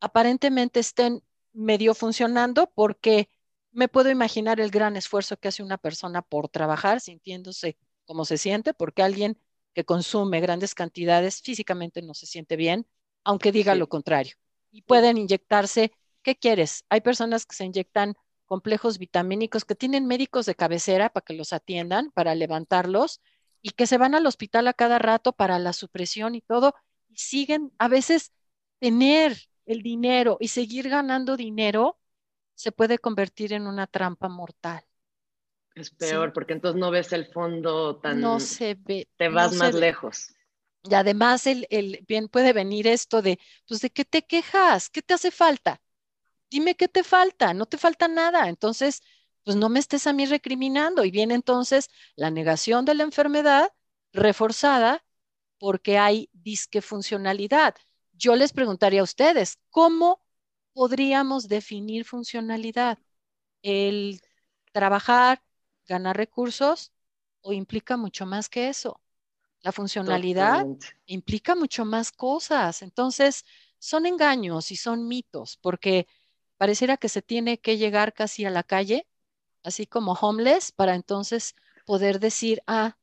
aparentemente 0.00 0.80
estén 0.80 1.22
medio 1.52 1.94
funcionando 1.94 2.70
porque 2.74 3.30
me 3.72 3.88
puedo 3.88 4.10
imaginar 4.10 4.60
el 4.60 4.70
gran 4.70 4.96
esfuerzo 4.96 5.36
que 5.38 5.48
hace 5.48 5.62
una 5.62 5.78
persona 5.78 6.22
por 6.22 6.48
trabajar 6.48 7.00
sintiéndose 7.00 7.78
como 8.04 8.24
se 8.24 8.36
siente, 8.36 8.74
porque 8.74 9.02
alguien 9.02 9.38
que 9.74 9.84
consume 9.84 10.40
grandes 10.40 10.74
cantidades 10.74 11.40
físicamente 11.40 12.02
no 12.02 12.14
se 12.14 12.26
siente 12.26 12.56
bien, 12.56 12.86
aunque 13.24 13.52
diga 13.52 13.74
lo 13.74 13.88
contrario. 13.88 14.34
Y 14.70 14.82
pueden 14.82 15.18
inyectarse, 15.18 15.92
¿qué 16.22 16.36
quieres? 16.36 16.84
Hay 16.88 17.00
personas 17.00 17.46
que 17.46 17.54
se 17.54 17.64
inyectan 17.64 18.14
complejos 18.46 18.98
vitamínicos 18.98 19.64
que 19.64 19.74
tienen 19.74 20.06
médicos 20.06 20.46
de 20.46 20.54
cabecera 20.54 21.10
para 21.10 21.24
que 21.24 21.34
los 21.34 21.52
atiendan, 21.52 22.10
para 22.10 22.34
levantarlos, 22.34 23.20
y 23.62 23.70
que 23.70 23.86
se 23.86 23.96
van 23.96 24.14
al 24.14 24.26
hospital 24.26 24.66
a 24.68 24.74
cada 24.74 24.98
rato 24.98 25.32
para 25.32 25.58
la 25.58 25.72
supresión 25.72 26.34
y 26.34 26.40
todo, 26.40 26.74
y 27.08 27.16
siguen 27.16 27.72
a 27.78 27.88
veces 27.88 28.32
tener 28.78 29.36
el 29.64 29.82
dinero 29.82 30.36
y 30.40 30.48
seguir 30.48 30.88
ganando 30.88 31.36
dinero 31.36 31.98
se 32.54 32.72
puede 32.72 32.98
convertir 32.98 33.52
en 33.52 33.66
una 33.66 33.86
trampa 33.86 34.28
mortal. 34.28 34.84
Es 35.74 35.90
peor, 35.90 36.32
porque 36.32 36.52
entonces 36.52 36.78
no 36.78 36.90
ves 36.90 37.12
el 37.12 37.26
fondo 37.32 37.96
tan... 37.96 38.20
No 38.20 38.40
se 38.40 38.74
ve. 38.78 39.08
Te 39.16 39.28
vas 39.28 39.54
más 39.54 39.74
lejos. 39.74 40.34
Y 40.84 40.94
además 40.94 41.46
el, 41.46 41.66
el, 41.70 42.04
bien 42.08 42.28
puede 42.28 42.52
venir 42.52 42.86
esto 42.86 43.22
de, 43.22 43.38
pues, 43.68 43.80
¿de 43.80 43.90
qué 43.90 44.04
te 44.04 44.22
quejas? 44.26 44.90
¿Qué 44.90 45.02
te 45.02 45.14
hace 45.14 45.30
falta? 45.30 45.80
Dime 46.50 46.76
qué 46.76 46.88
te 46.88 47.04
falta, 47.04 47.54
no 47.54 47.66
te 47.66 47.78
falta 47.78 48.08
nada. 48.08 48.48
Entonces, 48.48 49.02
pues 49.44 49.56
no 49.56 49.68
me 49.68 49.80
estés 49.80 50.06
a 50.06 50.12
mí 50.12 50.26
recriminando. 50.26 51.04
Y 51.04 51.10
viene 51.10 51.34
entonces 51.34 51.88
la 52.16 52.30
negación 52.30 52.84
de 52.84 52.94
la 52.94 53.04
enfermedad 53.04 53.72
reforzada 54.12 55.04
porque 55.58 55.98
hay 55.98 56.30
disquefuncionalidad. 56.32 57.76
Yo 58.12 58.36
les 58.36 58.52
preguntaría 58.52 59.00
a 59.00 59.04
ustedes, 59.04 59.58
¿cómo 59.70 60.22
podríamos 60.74 61.48
definir 61.48 62.04
funcionalidad? 62.04 62.98
¿El 63.62 64.20
trabajar, 64.72 65.42
ganar 65.86 66.16
recursos 66.16 66.92
o 67.42 67.52
implica 67.52 67.96
mucho 67.96 68.26
más 68.26 68.48
que 68.48 68.68
eso? 68.68 69.00
La 69.62 69.72
funcionalidad 69.72 70.54
Totalmente. 70.56 70.86
implica 71.06 71.54
mucho 71.54 71.84
más 71.84 72.12
cosas. 72.12 72.82
Entonces, 72.82 73.44
son 73.78 74.06
engaños 74.06 74.70
y 74.72 74.76
son 74.76 75.06
mitos, 75.08 75.56
porque 75.58 76.06
pareciera 76.56 76.96
que 76.96 77.08
se 77.08 77.22
tiene 77.22 77.58
que 77.60 77.76
llegar 77.78 78.12
casi 78.12 78.44
a 78.44 78.50
la 78.50 78.62
calle, 78.62 79.06
así 79.62 79.86
como 79.86 80.12
homeless, 80.14 80.72
para 80.72 80.94
entonces 80.94 81.54
poder 81.86 82.20
decir, 82.20 82.62
ah, 82.66 82.96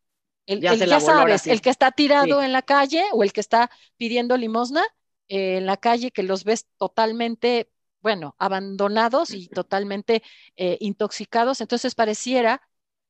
el, 0.46 0.62
Ya 0.62 0.72
el- 0.74 0.80
sabes, 1.02 1.48
el 1.48 1.62
que 1.62 1.70
está 1.70 1.92
tirado 1.92 2.40
Sí. 2.40 2.46
en 2.46 2.52
la 2.54 2.62
calle 2.62 3.04
o 3.14 3.24
el 3.24 3.32
que 3.34 3.42
está 3.42 3.70
pidiendo 3.98 4.36
limosna 4.38 4.84
eh, 5.28 5.58
en 5.58 5.66
la 5.66 5.78
calle, 5.78 6.12
que 6.12 6.24
los 6.24 6.44
ves 6.44 6.68
totalmente, 6.78 7.72
bueno, 8.02 8.36
abandonados 8.40 9.32
y 9.32 9.48
totalmente 9.48 10.24
eh, 10.58 10.78
intoxicados. 10.82 11.62
Entonces 11.62 11.96
pareciera 11.96 12.62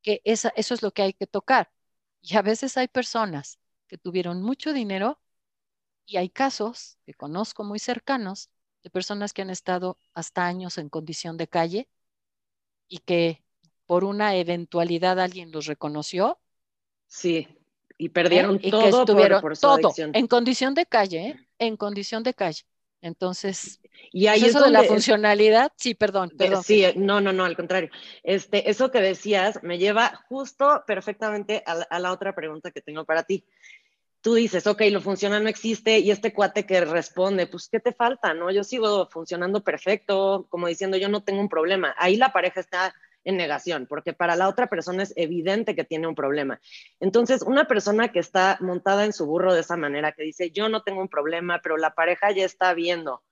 que 0.01 0.21
esa- 0.25 0.53
eso 0.55 0.73
es 0.73 0.81
lo 0.83 0.91
que 0.91 1.01
hay 1.03 1.13
que 1.13 1.27
tocar. 1.27 1.71
Y 2.21 2.37
a 2.37 2.41
veces 2.41 2.77
hay 2.77 2.87
personas 2.87 3.59
que 3.87 3.97
tuvieron 3.97 4.41
mucho 4.41 4.73
dinero 4.73 5.19
y 6.05 6.17
hay 6.17 6.29
casos 6.29 6.97
que 7.05 7.13
conozco 7.15 7.63
muy 7.63 7.79
cercanos 7.79 8.49
de 8.83 8.89
personas 8.89 9.33
que 9.33 9.41
han 9.43 9.49
estado 9.51 9.97
hasta 10.13 10.45
años 10.47 10.77
en 10.77 10.89
condición 10.89 11.37
de 11.37 11.47
calle 11.47 11.89
y 12.89 12.97
que 12.99 13.43
por 13.85 14.03
una 14.03 14.35
eventualidad 14.35 15.19
alguien 15.19 15.51
los 15.51 15.65
reconoció 15.65 16.39
Sí, 17.07 17.47
y 17.97 18.09
¿eh? 18.09 18.09
perdieron 18.09 18.59
y 18.61 18.71
que 18.71 18.71
todo 18.71 19.07
por, 19.07 19.31
estuvieron 19.31 19.41
por 19.41 19.55
su 19.57 19.61
todo 19.61 19.73
adicción. 19.73 20.11
en 20.13 20.27
condición 20.27 20.73
de 20.73 20.85
calle, 20.85 21.27
¿eh? 21.29 21.47
en 21.59 21.77
condición 21.77 22.23
de 22.23 22.33
calle. 22.33 22.63
Entonces, 23.01 23.79
Y 24.11 24.27
ahí 24.27 24.39
pues 24.39 24.51
es 24.51 24.55
eso 24.55 24.65
de 24.65 24.71
la 24.71 24.83
funcionalidad, 24.83 25.71
sí, 25.77 25.93
perdón, 25.95 26.31
perdón. 26.37 26.63
sí, 26.63 26.83
no, 26.95 27.21
no, 27.21 27.31
no, 27.31 27.45
al 27.45 27.55
contrario. 27.55 27.89
Este, 28.23 28.69
eso 28.69 28.91
que 28.91 29.01
decías 29.01 29.59
me 29.63 29.77
lleva 29.77 30.19
justo 30.27 30.83
perfectamente 30.85 31.63
a 31.65 31.75
la, 31.75 31.83
a 31.83 31.99
la 31.99 32.11
otra 32.11 32.35
pregunta 32.35 32.71
que 32.71 32.81
tengo 32.81 33.05
para 33.05 33.23
ti. 33.23 33.45
Tú 34.21 34.33
dices, 34.33 34.67
ok, 34.67 34.81
lo 34.91 34.99
funcional 34.99 35.43
no 35.43 35.49
existe 35.49 35.99
y 35.99 36.11
este 36.11 36.33
cuate 36.33 36.65
que 36.65 36.81
responde, 36.81 37.47
pues, 37.47 37.69
¿qué 37.69 37.79
te 37.79 37.93
falta? 37.93 38.33
No, 38.33 38.51
yo 38.51 38.65
sigo 38.65 39.07
funcionando 39.09 39.63
perfecto, 39.63 40.45
como 40.49 40.67
diciendo, 40.67 40.97
yo 40.97 41.07
no 41.07 41.23
tengo 41.23 41.39
un 41.39 41.47
problema. 41.47 41.95
Ahí 41.97 42.17
la 42.17 42.33
pareja 42.33 42.59
está 42.59 42.93
en 43.23 43.37
negación, 43.37 43.85
porque 43.87 44.13
para 44.13 44.35
la 44.35 44.47
otra 44.47 44.67
persona 44.67 45.03
es 45.03 45.13
evidente 45.15 45.75
que 45.75 45.83
tiene 45.83 46.07
un 46.07 46.15
problema. 46.15 46.59
Entonces, 46.99 47.41
una 47.41 47.65
persona 47.65 48.11
que 48.11 48.19
está 48.19 48.57
montada 48.61 49.05
en 49.05 49.13
su 49.13 49.25
burro 49.25 49.53
de 49.53 49.61
esa 49.61 49.77
manera, 49.77 50.11
que 50.13 50.23
dice, 50.23 50.51
yo 50.51 50.69
no 50.69 50.83
tengo 50.83 51.01
un 51.01 51.09
problema, 51.09 51.59
pero 51.61 51.77
la 51.77 51.93
pareja 51.93 52.31
ya 52.31 52.45
está 52.45 52.73
viendo 52.73 53.23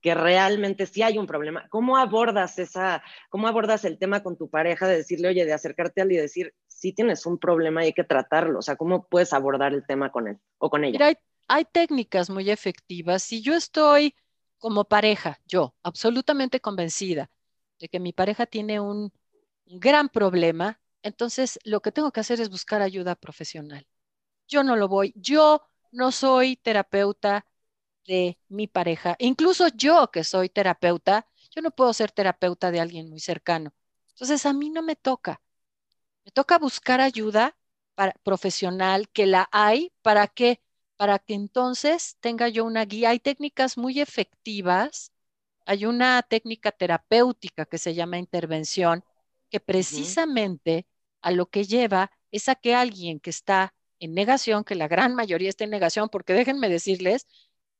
que 0.00 0.14
realmente 0.14 0.86
sí 0.86 1.02
hay 1.02 1.18
un 1.18 1.26
problema. 1.26 1.66
¿Cómo 1.68 1.96
abordas 1.96 2.58
esa, 2.58 3.02
cómo 3.28 3.48
abordas 3.48 3.84
el 3.84 3.98
tema 3.98 4.22
con 4.22 4.36
tu 4.36 4.48
pareja 4.48 4.86
de 4.86 4.98
decirle, 4.98 5.28
oye, 5.28 5.44
de 5.44 5.52
acercarte 5.52 6.00
a 6.00 6.04
él 6.04 6.12
y 6.12 6.16
decir, 6.16 6.54
sí 6.68 6.92
tienes 6.92 7.26
un 7.26 7.38
problema 7.38 7.82
y 7.82 7.86
hay 7.86 7.92
que 7.92 8.04
tratarlo? 8.04 8.60
O 8.60 8.62
sea, 8.62 8.76
¿cómo 8.76 9.06
puedes 9.08 9.32
abordar 9.32 9.72
el 9.72 9.84
tema 9.84 10.12
con 10.12 10.28
él 10.28 10.38
o 10.58 10.70
con 10.70 10.84
ella? 10.84 10.92
Mira, 10.92 11.06
hay, 11.06 11.16
hay 11.48 11.64
técnicas 11.64 12.30
muy 12.30 12.50
efectivas. 12.50 13.22
Si 13.22 13.42
yo 13.42 13.54
estoy 13.54 14.14
como 14.58 14.84
pareja, 14.84 15.40
yo, 15.46 15.74
absolutamente 15.82 16.60
convencida 16.60 17.30
de 17.80 17.88
que 17.88 18.00
mi 18.00 18.12
pareja 18.12 18.46
tiene 18.46 18.80
un, 18.80 19.12
un 19.66 19.80
gran 19.80 20.08
problema, 20.08 20.80
entonces 21.02 21.58
lo 21.64 21.80
que 21.80 21.92
tengo 21.92 22.12
que 22.12 22.20
hacer 22.20 22.40
es 22.40 22.50
buscar 22.50 22.82
ayuda 22.82 23.14
profesional. 23.14 23.86
Yo 24.48 24.64
no 24.64 24.76
lo 24.76 24.88
voy, 24.88 25.12
yo 25.16 25.62
no 25.92 26.12
soy 26.12 26.56
terapeuta 26.56 27.46
de 28.06 28.38
mi 28.48 28.66
pareja. 28.68 29.16
Incluso 29.18 29.68
yo 29.68 30.10
que 30.10 30.24
soy 30.24 30.48
terapeuta, 30.48 31.26
yo 31.54 31.62
no 31.62 31.70
puedo 31.70 31.92
ser 31.92 32.12
terapeuta 32.12 32.70
de 32.70 32.80
alguien 32.80 33.08
muy 33.10 33.20
cercano. 33.20 33.72
Entonces 34.10 34.46
a 34.46 34.52
mí 34.52 34.70
no 34.70 34.82
me 34.82 34.96
toca. 34.96 35.42
Me 36.24 36.32
toca 36.32 36.58
buscar 36.58 37.00
ayuda 37.00 37.56
profesional, 38.22 39.08
que 39.10 39.26
la 39.26 39.48
hay, 39.52 39.92
¿para 40.02 40.26
qué? 40.28 40.60
Para 40.96 41.18
que 41.18 41.34
entonces 41.34 42.16
tenga 42.20 42.48
yo 42.48 42.64
una 42.64 42.84
guía. 42.84 43.10
Hay 43.10 43.20
técnicas 43.20 43.78
muy 43.78 44.00
efectivas. 44.00 45.12
Hay 45.66 45.86
una 45.86 46.22
técnica 46.22 46.72
terapéutica 46.72 47.66
que 47.66 47.78
se 47.78 47.94
llama 47.94 48.18
intervención, 48.18 49.04
que 49.50 49.60
precisamente 49.60 50.86
a 51.22 51.30
lo 51.30 51.46
que 51.46 51.64
lleva 51.64 52.10
es 52.30 52.48
a 52.48 52.54
que 52.54 52.74
alguien 52.74 53.20
que 53.20 53.30
está 53.30 53.74
en 53.98 54.14
negación, 54.14 54.64
que 54.64 54.74
la 54.74 54.88
gran 54.88 55.14
mayoría 55.14 55.48
está 55.48 55.64
en 55.64 55.70
negación, 55.70 56.08
porque 56.08 56.32
déjenme 56.34 56.68
decirles 56.68 57.26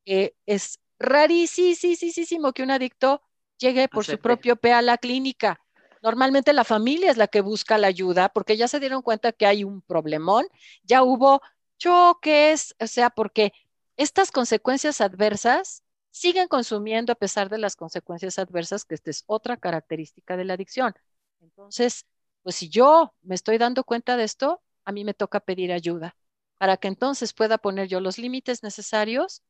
que 0.04 0.34
es 0.46 0.78
rarísimo 0.98 2.52
que 2.52 2.62
un 2.62 2.70
adicto 2.70 3.22
llegue 3.58 3.88
por 3.88 4.04
su 4.04 4.18
propio 4.18 4.56
pie 4.56 4.72
a 4.72 4.82
la 4.82 4.98
clínica. 4.98 5.60
Normalmente 6.02 6.52
la 6.52 6.64
familia 6.64 7.10
es 7.10 7.16
la 7.16 7.26
que 7.26 7.40
busca 7.40 7.78
la 7.78 7.88
ayuda 7.88 8.28
porque 8.28 8.56
ya 8.56 8.68
se 8.68 8.80
dieron 8.80 9.02
cuenta 9.02 9.32
que 9.32 9.46
hay 9.46 9.64
un 9.64 9.82
problemón, 9.82 10.46
ya 10.84 11.02
hubo 11.02 11.40
choques, 11.78 12.74
o 12.80 12.86
sea, 12.86 13.10
porque 13.10 13.52
estas 13.96 14.30
consecuencias 14.30 15.00
adversas 15.00 15.82
siguen 16.10 16.48
consumiendo 16.48 17.12
a 17.12 17.16
pesar 17.16 17.48
de 17.50 17.58
las 17.58 17.76
consecuencias 17.76 18.38
adversas, 18.38 18.84
que 18.84 18.94
esta 18.94 19.10
es 19.10 19.24
otra 19.26 19.56
característica 19.56 20.36
de 20.36 20.44
la 20.44 20.54
adicción. 20.54 20.94
Entonces, 21.40 22.06
pues 22.42 22.56
si 22.56 22.68
yo 22.68 23.14
me 23.22 23.34
estoy 23.34 23.58
dando 23.58 23.84
cuenta 23.84 24.16
de 24.16 24.24
esto, 24.24 24.62
a 24.84 24.92
mí 24.92 25.04
me 25.04 25.14
toca 25.14 25.40
pedir 25.40 25.72
ayuda 25.72 26.16
para 26.58 26.76
que 26.78 26.88
entonces 26.88 27.32
pueda 27.34 27.58
poner 27.58 27.88
yo 27.88 28.00
los 28.00 28.18
límites 28.18 28.62
necesarios 28.62 29.42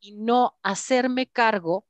y 0.00 0.12
no 0.12 0.58
hacerme 0.62 1.28
cargo 1.30 1.86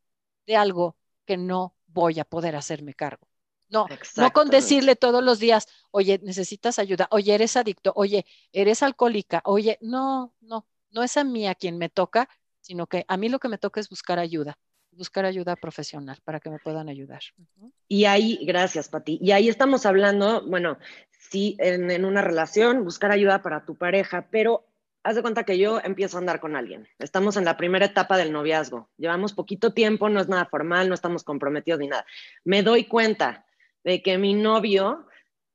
de 0.46 0.56
algo 0.56 0.96
que 1.26 1.36
no 1.36 1.76
voy 1.86 2.20
a 2.20 2.24
poder 2.24 2.56
hacerme 2.56 2.94
cargo. 2.94 3.28
No, 3.68 3.90
no 4.14 4.32
con 4.32 4.50
decirle 4.50 4.96
todos 4.96 5.22
los 5.24 5.38
días, 5.38 5.66
oye, 5.90 6.20
necesitas 6.22 6.78
ayuda, 6.78 7.08
oye, 7.10 7.34
eres 7.34 7.56
adicto, 7.56 7.92
oye, 7.96 8.26
eres 8.52 8.82
alcohólica, 8.82 9.40
oye, 9.44 9.78
no, 9.80 10.34
no, 10.40 10.66
no 10.90 11.02
es 11.02 11.16
a 11.16 11.24
mí 11.24 11.46
a 11.46 11.54
quien 11.54 11.78
me 11.78 11.88
toca, 11.88 12.28
sino 12.60 12.86
que 12.86 13.04
a 13.08 13.16
mí 13.16 13.28
lo 13.30 13.38
que 13.38 13.48
me 13.48 13.58
toca 13.58 13.80
es 13.80 13.88
buscar 13.88 14.18
ayuda, 14.18 14.58
buscar 14.92 15.24
ayuda 15.24 15.56
profesional 15.56 16.18
para 16.24 16.40
que 16.40 16.50
me 16.50 16.58
puedan 16.58 16.88
ayudar. 16.88 17.22
Y 17.88 18.04
ahí, 18.04 18.38
gracias, 18.44 18.88
Pati. 18.88 19.18
Y 19.20 19.32
ahí 19.32 19.48
estamos 19.48 19.86
hablando, 19.86 20.46
bueno, 20.46 20.78
sí, 21.10 21.56
en, 21.58 21.90
en 21.90 22.04
una 22.04 22.22
relación, 22.22 22.84
buscar 22.84 23.10
ayuda 23.10 23.42
para 23.42 23.64
tu 23.64 23.76
pareja, 23.76 24.28
pero 24.30 24.66
haz 25.02 25.16
de 25.16 25.22
cuenta 25.22 25.44
que 25.44 25.58
yo 25.58 25.80
empiezo 25.82 26.16
a 26.16 26.20
andar 26.20 26.40
con 26.40 26.56
alguien. 26.56 26.88
Estamos 26.98 27.36
en 27.36 27.44
la 27.44 27.56
primera 27.56 27.86
etapa 27.86 28.16
del 28.16 28.32
noviazgo. 28.32 28.90
Llevamos 28.96 29.32
poquito 29.32 29.72
tiempo, 29.72 30.08
no 30.08 30.20
es 30.20 30.28
nada 30.28 30.46
formal, 30.46 30.88
no 30.88 30.94
estamos 30.94 31.24
comprometidos 31.24 31.80
ni 31.80 31.88
nada. 31.88 32.06
Me 32.44 32.62
doy 32.62 32.84
cuenta 32.84 33.46
de 33.84 34.02
que 34.02 34.18
mi 34.18 34.34
novio 34.34 35.06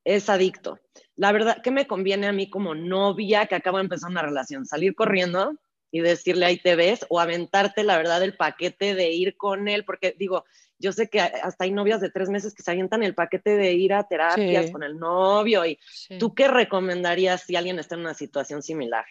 es 0.04 0.28
adicto. 0.28 0.78
La 1.16 1.32
verdad, 1.32 1.58
¿qué 1.62 1.70
me 1.70 1.86
conviene 1.86 2.26
a 2.26 2.32
mí 2.32 2.48
como 2.50 2.74
novia 2.74 3.46
que 3.46 3.54
acabo 3.54 3.78
de 3.78 3.84
empezar 3.84 4.10
una 4.10 4.22
relación? 4.22 4.66
¿Salir 4.66 4.94
corriendo 4.94 5.54
y 5.90 6.00
decirle 6.00 6.46
ahí 6.46 6.58
te 6.58 6.76
ves 6.76 7.06
o 7.08 7.20
aventarte, 7.20 7.82
la 7.84 7.96
verdad, 7.96 8.22
el 8.22 8.36
paquete 8.36 8.94
de 8.94 9.10
ir 9.12 9.36
con 9.36 9.68
él? 9.68 9.84
Porque 9.84 10.14
digo, 10.18 10.44
yo 10.78 10.92
sé 10.92 11.08
que 11.08 11.20
hasta 11.20 11.64
hay 11.64 11.70
novias 11.72 12.00
de 12.00 12.10
tres 12.10 12.28
meses 12.28 12.54
que 12.54 12.62
se 12.62 12.70
avientan 12.70 13.02
el 13.02 13.14
paquete 13.14 13.56
de 13.56 13.72
ir 13.72 13.92
a 13.94 14.06
terapias 14.06 14.66
Sí. 14.66 14.72
con 14.72 14.82
el 14.82 14.98
novio. 14.98 15.64
y 15.66 15.78
Sí. 15.90 16.18
¿Tú 16.18 16.34
qué 16.34 16.48
recomendarías 16.48 17.42
si 17.42 17.56
alguien 17.56 17.78
está 17.78 17.94
en 17.96 18.02
una 18.02 18.14
situación 18.14 18.62
similar? 18.62 19.04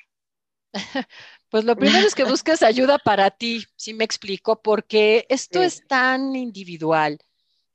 Pues 1.49 1.63
lo 1.63 1.75
primero 1.75 2.05
es 2.05 2.13
que 2.15 2.25
busques 2.25 2.61
ayuda 2.61 2.97
para 2.99 3.31
ti, 3.31 3.65
si 3.75 3.93
me 3.93 4.03
explico, 4.03 4.61
porque 4.61 5.25
esto 5.29 5.59
Sí. 5.59 5.65
es 5.65 5.87
tan 5.87 6.35
individual. 6.35 7.19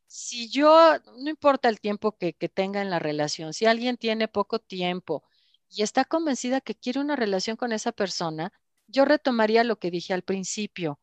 Si 0.06 0.50
yo, 0.50 0.98
no 1.18 1.30
importa 1.30 1.68
el 1.68 1.80
tiempo 1.80 2.16
que, 2.18 2.34
que 2.34 2.48
tenga 2.48 2.82
en 2.82 2.90
la 2.90 2.98
relación, 2.98 3.54
si 3.54 3.66
alguien 3.66 3.96
tiene 3.96 4.28
poco 4.28 4.58
tiempo 4.58 5.24
y 5.70 5.82
está 5.82 6.04
convencida 6.04 6.60
que 6.60 6.74
quiere 6.74 7.00
una 7.00 7.16
relación 7.16 7.56
con 7.56 7.72
esa 7.72 7.92
persona, 7.92 8.52
yo 8.92 9.04
retomaría 9.04 9.64
lo 9.64 9.78
que 9.78 9.90
dije 9.90 10.12
al 10.14 10.22
principio. 10.22 11.00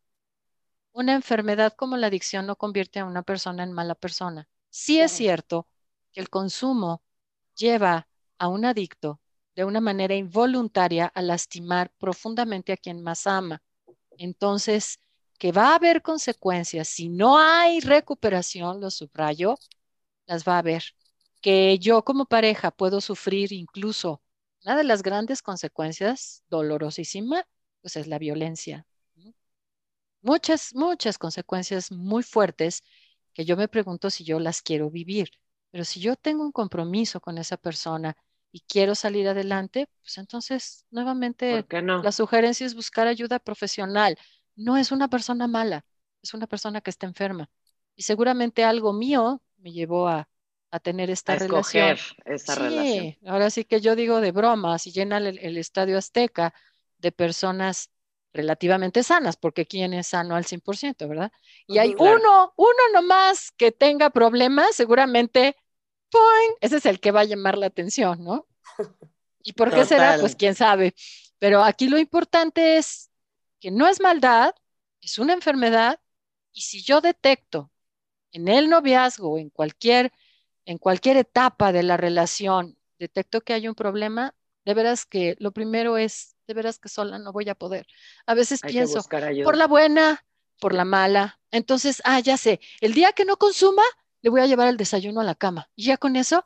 Una 0.91 1.13
enfermedad 1.13 1.73
como 1.73 1.97
la 1.97 2.07
adicción 2.07 2.45
no 2.45 2.55
convierte 2.55 2.99
a 2.99 3.05
una 3.05 3.23
persona 3.23 3.63
en 3.63 3.73
mala 3.73 3.95
persona. 3.95 4.47
Sí 4.69 4.99
es 4.99 5.11
cierto 5.11 5.67
que 6.11 6.21
el 6.21 6.29
consumo 6.29 7.01
lleva 7.55 8.07
a 8.37 8.47
un 8.47 8.65
adicto 8.65 9.19
de 9.55 9.65
una 9.65 9.81
manera 9.81 10.15
involuntaria 10.15 11.07
a 11.07 11.21
lastimar 11.21 11.91
profundamente 11.97 12.71
a 12.71 12.77
quien 12.77 13.01
más 13.01 13.27
ama. 13.27 13.61
Entonces, 14.17 14.99
que 15.39 15.51
va 15.51 15.71
a 15.71 15.75
haber 15.75 16.01
consecuencias. 16.01 16.87
Si 16.87 17.09
no 17.09 17.37
hay 17.39 17.79
recuperación, 17.79 18.79
lo 18.81 18.91
subrayo, 18.91 19.57
las 20.27 20.47
va 20.47 20.55
a 20.55 20.59
haber. 20.59 20.83
Que 21.41 21.79
yo 21.79 22.03
como 22.03 22.25
pareja 22.25 22.71
puedo 22.71 23.01
sufrir 23.01 23.53
incluso 23.53 24.21
una 24.65 24.77
de 24.77 24.83
las 24.83 25.01
grandes 25.03 25.41
consecuencias 25.41 26.43
dolorosísima 26.49 27.45
pues 27.81 27.95
es 27.95 28.07
la 28.07 28.19
violencia. 28.19 28.85
Muchas, 30.21 30.75
muchas 30.75 31.17
consecuencias 31.17 31.91
muy 31.91 32.23
fuertes 32.23 32.83
que 33.33 33.45
yo 33.45 33.55
me 33.55 33.67
pregunto 33.67 34.09
si 34.09 34.23
yo 34.23 34.39
las 34.39 34.61
quiero 34.61 34.89
vivir. 34.89 35.29
Pero 35.71 35.85
si 35.85 35.99
yo 35.99 36.15
tengo 36.15 36.43
un 36.43 36.51
compromiso 36.51 37.21
con 37.21 37.37
esa 37.37 37.57
persona 37.57 38.17
y 38.51 38.61
quiero 38.61 38.95
salir 38.95 39.27
adelante, 39.27 39.87
pues 40.01 40.17
entonces 40.17 40.85
nuevamente 40.89 41.65
la 42.03 42.11
sugerencia 42.11 42.65
es 42.65 42.75
buscar 42.75 43.07
ayuda 43.07 43.39
profesional. 43.39 44.17
No 44.55 44.77
es 44.77 44.91
una 44.91 45.07
persona 45.07 45.47
mala, 45.47 45.85
es 46.21 46.33
una 46.33 46.47
persona 46.47 46.81
que 46.81 46.89
está 46.89 47.05
enferma. 47.05 47.49
Y 47.95 48.03
seguramente 48.03 48.63
algo 48.63 48.93
mío 48.93 49.41
me 49.57 49.71
llevó 49.71 50.07
a, 50.07 50.27
tener 50.83 51.09
esta 51.09 51.35
relación. 51.35 51.97
Esta 52.25 52.69
sí, 52.69 53.17
ahora 53.25 53.49
sí 53.49 53.65
que 53.65 53.81
yo 53.81 53.95
digo 53.95 54.21
de 54.21 54.31
broma, 54.31 54.77
si 54.77 54.91
llena 54.91 55.17
el, 55.17 55.57
Estadio 55.57 55.97
Azteca 55.97 56.53
de 56.99 57.11
personas 57.11 57.89
relativamente 58.33 59.03
sanas, 59.03 59.37
porque 59.37 59.65
quién 59.65 59.93
es 59.93 60.07
sano 60.07 60.35
al 60.35 60.45
100%, 60.45 61.07
¿verdad? 61.07 61.31
Y 61.67 61.79
hay 61.79 61.95
uno, 61.97 62.53
uno 62.55 62.79
nomás 62.93 63.51
que 63.51 63.71
tenga 63.71 64.11
problemas, 64.11 64.75
seguramente, 64.75 65.55
¡poing! 66.11 66.55
ese 66.61 66.77
es 66.77 66.85
el 66.85 66.99
que 66.99 67.11
va 67.11 67.21
a 67.21 67.25
llamar 67.25 67.57
la 67.57 67.65
atención, 67.65 68.23
¿no? 68.23 68.47
¿Y 69.43 69.53
por 69.53 69.73
qué 69.73 69.85
será? 69.85 70.17
Pues 70.19 70.35
quién 70.35 70.53
sabe. 70.53 70.93
Pero 71.39 71.63
aquí 71.63 71.87
lo 71.87 71.97
importante 71.97 72.77
es 72.77 73.09
que 73.59 73.71
no 73.71 73.87
es 73.87 73.99
maldad, 73.99 74.53
es 75.01 75.17
una 75.17 75.33
enfermedad, 75.33 75.99
y 76.51 76.61
si 76.61 76.83
yo 76.83 77.01
detecto 77.01 77.71
en 78.31 78.47
el 78.47 78.69
noviazgo, 78.69 79.37
en 79.37 79.49
cualquier, 79.49 80.11
en 80.65 80.77
cualquier 80.77 81.17
etapa 81.17 81.71
de 81.71 81.83
la 81.83 81.97
relación, 81.97 82.77
detecto 82.99 83.41
que 83.41 83.53
hay 83.53 83.67
un 83.67 83.75
problema, 83.75 84.35
de 84.65 84.73
veras 84.73 85.05
que 85.05 85.35
lo 85.39 85.51
primero 85.51 85.97
es, 85.97 86.35
de 86.49 86.55
veras 86.55 86.79
que 86.79 86.89
sola 86.89 87.19
no 87.19 87.31
voy 87.31 87.47
a 87.47 87.53
poder. 87.53 87.85
A 88.25 88.33
veces 88.33 88.59
pienso, 88.61 89.01
por 89.43 89.55
la 89.55 89.67
buena, 89.67 90.25
por 90.59 90.73
la 90.73 90.83
mala. 90.83 91.39
Entonces, 91.51 92.01
ah, 92.05 92.19
ya 92.19 92.37
sé, 92.37 92.59
el 92.81 92.93
día 92.93 93.13
que 93.13 93.23
no 93.23 93.37
consuma, 93.37 93.83
le 94.23 94.31
voy 94.31 94.41
a 94.41 94.47
llevar 94.47 94.67
el 94.67 94.75
desayuno 94.75 95.21
a 95.21 95.23
la 95.23 95.35
cama. 95.35 95.69
Y 95.75 95.85
ya 95.85 95.97
con 95.97 96.15
eso, 96.15 96.43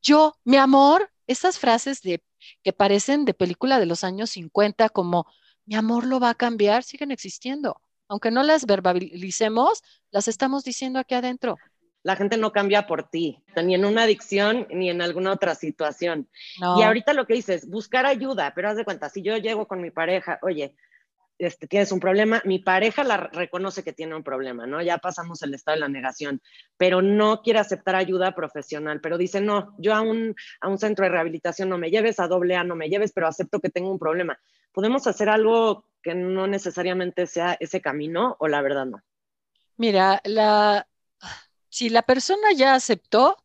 yo, 0.00 0.34
mi 0.44 0.56
amor, 0.56 1.12
esas 1.26 1.58
frases 1.58 2.00
de, 2.00 2.24
que 2.62 2.72
parecen 2.72 3.26
de 3.26 3.34
película 3.34 3.78
de 3.78 3.86
los 3.86 4.04
años 4.04 4.30
50, 4.30 4.88
como 4.88 5.26
mi 5.66 5.74
amor 5.74 6.06
lo 6.06 6.18
va 6.18 6.30
a 6.30 6.34
cambiar, 6.34 6.82
siguen 6.82 7.10
existiendo 7.10 7.80
aunque 8.12 8.30
no 8.30 8.42
las 8.42 8.66
verbalicemos, 8.66 9.82
las 10.10 10.28
estamos 10.28 10.64
diciendo 10.64 10.98
aquí 10.98 11.14
adentro. 11.14 11.56
La 12.02 12.16
gente 12.16 12.36
no 12.36 12.52
cambia 12.52 12.86
por 12.86 13.08
ti, 13.08 13.42
ni 13.62 13.74
en 13.74 13.84
una 13.84 14.02
adicción 14.02 14.66
ni 14.70 14.90
en 14.90 15.02
alguna 15.02 15.32
otra 15.32 15.54
situación. 15.54 16.28
Y 16.76 16.82
ahorita 16.82 17.12
lo 17.12 17.26
que 17.26 17.34
dices, 17.34 17.68
buscar 17.68 18.06
ayuda, 18.06 18.52
pero 18.54 18.68
haz 18.68 18.76
de 18.76 18.84
cuenta, 18.84 19.08
si 19.08 19.22
yo 19.22 19.36
llego 19.36 19.66
con 19.68 19.80
mi 19.80 19.90
pareja, 19.90 20.38
oye, 20.42 20.74
este, 21.38 21.66
tienes 21.66 21.90
un 21.90 21.98
problema, 21.98 22.40
mi 22.44 22.60
pareja 22.60 23.02
la 23.02 23.16
reconoce 23.16 23.82
que 23.82 23.92
tiene 23.92 24.14
un 24.14 24.22
problema, 24.22 24.66
¿no? 24.66 24.80
Ya 24.80 24.98
pasamos 24.98 25.42
el 25.42 25.54
estado 25.54 25.74
de 25.74 25.80
la 25.80 25.88
negación, 25.88 26.40
pero 26.76 27.02
no 27.02 27.42
quiere 27.42 27.58
aceptar 27.58 27.96
ayuda 27.96 28.34
profesional, 28.34 29.00
pero 29.00 29.18
dice, 29.18 29.40
no, 29.40 29.74
yo 29.78 29.94
a 29.94 30.02
un, 30.02 30.36
a 30.60 30.68
un 30.68 30.78
centro 30.78 31.04
de 31.04 31.10
rehabilitación 31.10 31.68
no 31.68 31.78
me 31.78 31.90
lleves, 31.90 32.20
a 32.20 32.28
doble 32.28 32.54
A 32.54 32.62
no 32.62 32.76
me 32.76 32.88
lleves, 32.88 33.12
pero 33.12 33.26
acepto 33.26 33.58
que 33.58 33.70
tengo 33.70 33.90
un 33.90 33.98
problema. 33.98 34.38
¿Podemos 34.72 35.06
hacer 35.06 35.28
algo 35.28 35.86
que 36.00 36.14
no 36.14 36.46
necesariamente 36.46 37.26
sea 37.26 37.56
ese 37.58 37.80
camino 37.80 38.36
o 38.38 38.46
la 38.46 38.62
verdad 38.62 38.86
no? 38.86 39.00
Mira, 39.76 40.20
la, 40.24 40.86
si 41.72 41.88
la 41.88 42.02
persona 42.02 42.52
ya 42.54 42.74
aceptó, 42.74 43.38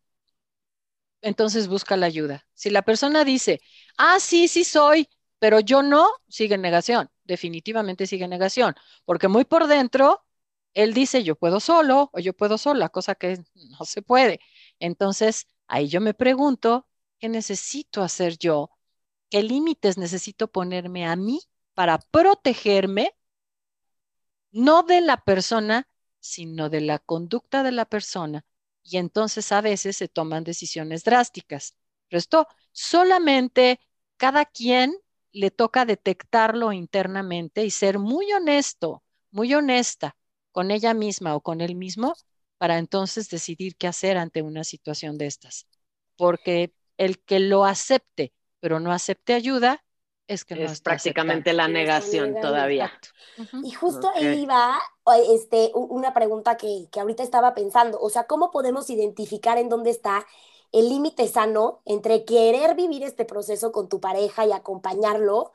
entonces 1.21 1.67
busca 1.67 1.95
la 1.97 2.05
ayuda. 2.07 2.45
Si 2.53 2.69
la 2.69 2.81
persona 2.81 3.23
dice, 3.23 3.61
ah, 3.97 4.19
sí, 4.19 4.47
sí 4.49 4.63
soy, 4.65 5.09
pero 5.39 5.59
yo 5.61 5.81
no, 5.81 6.09
sigue 6.27 6.57
negación, 6.57 7.09
definitivamente 7.23 8.05
sigue 8.05 8.27
negación, 8.27 8.75
porque 9.05 9.27
muy 9.29 9.45
por 9.45 9.67
dentro, 9.67 10.25
él 10.73 10.93
dice, 10.93 11.23
yo 11.23 11.35
puedo 11.35 11.59
solo 11.61 12.09
o 12.13 12.19
yo 12.19 12.33
puedo 12.33 12.57
sola, 12.57 12.89
cosa 12.89 13.15
que 13.15 13.39
no 13.55 13.85
se 13.85 14.01
puede. 14.01 14.39
Entonces, 14.79 15.47
ahí 15.67 15.87
yo 15.87 16.01
me 16.01 16.13
pregunto, 16.13 16.85
¿qué 17.19 17.29
necesito 17.29 18.03
hacer 18.03 18.37
yo? 18.37 18.71
¿Qué 19.29 19.41
límites 19.43 19.97
necesito 19.97 20.49
ponerme 20.51 21.05
a 21.07 21.15
mí 21.15 21.39
para 21.73 21.97
protegerme, 21.99 23.15
no 24.51 24.83
de 24.83 24.99
la 25.01 25.23
persona, 25.23 25.87
sino 26.27 26.69
de 26.69 26.81
la 26.81 26.99
conducta 26.99 27.63
de 27.63 27.71
la 27.71 27.85
persona. 27.85 28.45
Y 28.83 28.97
entonces 28.97 29.51
a 29.51 29.61
veces 29.61 29.97
se 29.97 30.07
toman 30.07 30.43
decisiones 30.43 31.03
drásticas. 31.03 31.75
Pero 32.07 32.19
esto 32.19 32.47
solamente 32.71 33.79
cada 34.17 34.45
quien 34.45 34.95
le 35.31 35.51
toca 35.51 35.85
detectarlo 35.85 36.71
internamente 36.71 37.65
y 37.65 37.71
ser 37.71 37.99
muy 37.99 38.31
honesto, 38.31 39.03
muy 39.31 39.53
honesta 39.53 40.15
con 40.51 40.71
ella 40.71 40.93
misma 40.93 41.35
o 41.35 41.41
con 41.41 41.61
él 41.61 41.75
mismo 41.75 42.15
para 42.57 42.77
entonces 42.77 43.29
decidir 43.29 43.75
qué 43.75 43.87
hacer 43.87 44.17
ante 44.17 44.41
una 44.41 44.63
situación 44.63 45.17
de 45.17 45.27
estas. 45.27 45.67
Porque 46.15 46.73
el 46.97 47.19
que 47.19 47.39
lo 47.39 47.65
acepte, 47.65 48.33
pero 48.59 48.79
no 48.79 48.91
acepte 48.91 49.33
ayuda, 49.33 49.83
es 50.27 50.43
que 50.43 50.63
es 50.63 50.81
prácticamente 50.81 51.53
la 51.53 51.67
negación 51.67 52.35
todavía. 52.41 52.91
Y 53.63 53.71
justo 53.71 54.09
ahí 54.13 54.45
va 54.45 54.79
este, 55.13 55.71
una 55.73 56.13
pregunta 56.13 56.57
que, 56.57 56.87
que, 56.91 56.99
ahorita 56.99 57.23
estaba 57.23 57.53
pensando, 57.53 57.99
o 57.99 58.09
sea, 58.09 58.27
¿cómo 58.27 58.51
podemos 58.51 58.89
identificar 58.89 59.57
en 59.57 59.69
dónde 59.69 59.91
está 59.91 60.25
el 60.71 60.89
límite 60.89 61.27
sano 61.27 61.81
entre 61.85 62.25
querer 62.25 62.75
vivir 62.75 63.03
este 63.03 63.25
proceso 63.25 63.71
con 63.71 63.89
tu 63.89 63.99
pareja 63.99 64.45
y 64.45 64.51
acompañarlo 64.51 65.53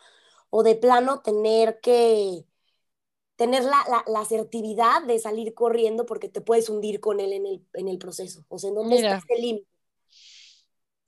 o 0.50 0.62
de 0.62 0.74
plano 0.74 1.20
tener 1.20 1.80
que 1.80 2.44
tener 3.36 3.64
la, 3.64 4.04
la, 4.06 4.20
asertividad 4.20 5.02
de 5.02 5.18
salir 5.18 5.54
corriendo 5.54 6.06
porque 6.06 6.28
te 6.28 6.40
puedes 6.40 6.68
hundir 6.68 7.00
con 7.00 7.18
él 7.20 7.32
en 7.32 7.46
el, 7.46 7.66
en 7.72 7.88
el 7.88 7.98
proceso? 7.98 8.44
O 8.48 8.58
sea, 8.58 8.68
¿en 8.68 8.76
dónde 8.76 8.96
está 8.96 9.16
ese 9.16 9.40
límite? 9.40 9.68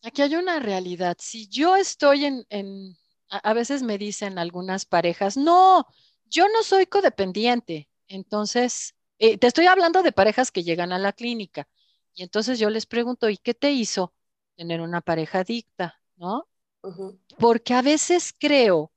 Aquí 0.02 0.22
hay 0.22 0.36
una 0.36 0.58
realidad. 0.58 1.16
Si 1.20 1.48
yo 1.48 1.76
estoy 1.76 2.24
en, 2.24 2.46
en 2.50 2.96
a, 3.28 3.54
veces 3.54 3.82
me 3.82 3.98
dicen 3.98 4.38
algunas 4.38 4.84
parejas, 4.84 5.36
no, 5.36 5.86
yo 6.26 6.46
no 6.48 6.62
soy 6.62 6.86
codependiente. 6.86 7.88
Entonces, 8.14 8.94
eh, 9.18 9.38
te 9.38 9.46
estoy 9.48 9.66
hablando 9.66 10.02
de 10.02 10.12
parejas 10.12 10.52
que 10.52 10.62
llegan 10.62 10.92
a 10.92 10.98
la 10.98 11.12
clínica. 11.12 11.68
Y 12.14 12.22
entonces 12.22 12.58
yo 12.58 12.70
les 12.70 12.86
pregunto, 12.86 13.28
¿y 13.28 13.36
qué 13.38 13.54
te 13.54 13.72
hizo 13.72 14.14
tener 14.56 14.80
una 14.80 15.00
pareja 15.00 15.40
adicta? 15.40 16.00
¿No? 16.16 16.48
Porque 17.38 17.74
a 17.74 17.82
veces 17.82 18.34
creo 18.38 18.92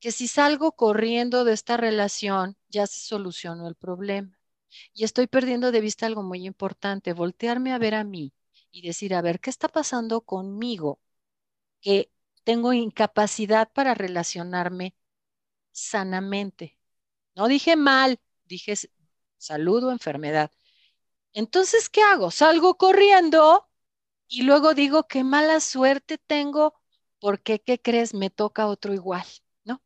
que 0.00 0.12
si 0.12 0.28
salgo 0.28 0.72
corriendo 0.72 1.44
de 1.44 1.54
esta 1.54 1.76
relación, 1.76 2.56
ya 2.68 2.86
se 2.86 3.00
solucionó 3.06 3.68
el 3.68 3.76
problema. 3.76 4.38
Y 4.94 5.04
estoy 5.04 5.26
perdiendo 5.28 5.72
de 5.72 5.80
vista 5.80 6.06
algo 6.06 6.22
muy 6.22 6.46
importante, 6.46 7.12
voltearme 7.12 7.72
a 7.72 7.78
ver 7.78 7.94
a 7.94 8.04
mí 8.04 8.32
y 8.70 8.86
decir, 8.86 9.14
a 9.14 9.22
ver, 9.22 9.40
¿qué 9.40 9.50
está 9.50 9.68
pasando 9.68 10.22
conmigo? 10.22 11.00
Que 11.80 12.10
tengo 12.44 12.72
incapacidad 12.72 13.70
para 13.72 13.94
relacionarme 13.94 14.94
sanamente. 15.72 16.78
No 17.36 17.48
dije 17.48 17.76
mal, 17.76 18.20
dije 18.44 18.74
salud 19.38 19.84
o 19.84 19.92
enfermedad. 19.92 20.50
Entonces, 21.32 21.88
¿qué 21.88 22.02
hago? 22.02 22.30
Salgo 22.30 22.76
corriendo 22.76 23.68
y 24.28 24.42
luego 24.42 24.74
digo, 24.74 25.06
qué 25.06 25.24
mala 25.24 25.60
suerte 25.60 26.18
tengo, 26.18 26.74
porque, 27.18 27.60
¿qué 27.60 27.80
crees? 27.80 28.14
Me 28.14 28.30
toca 28.30 28.66
otro 28.66 28.94
igual, 28.94 29.24
¿no? 29.64 29.82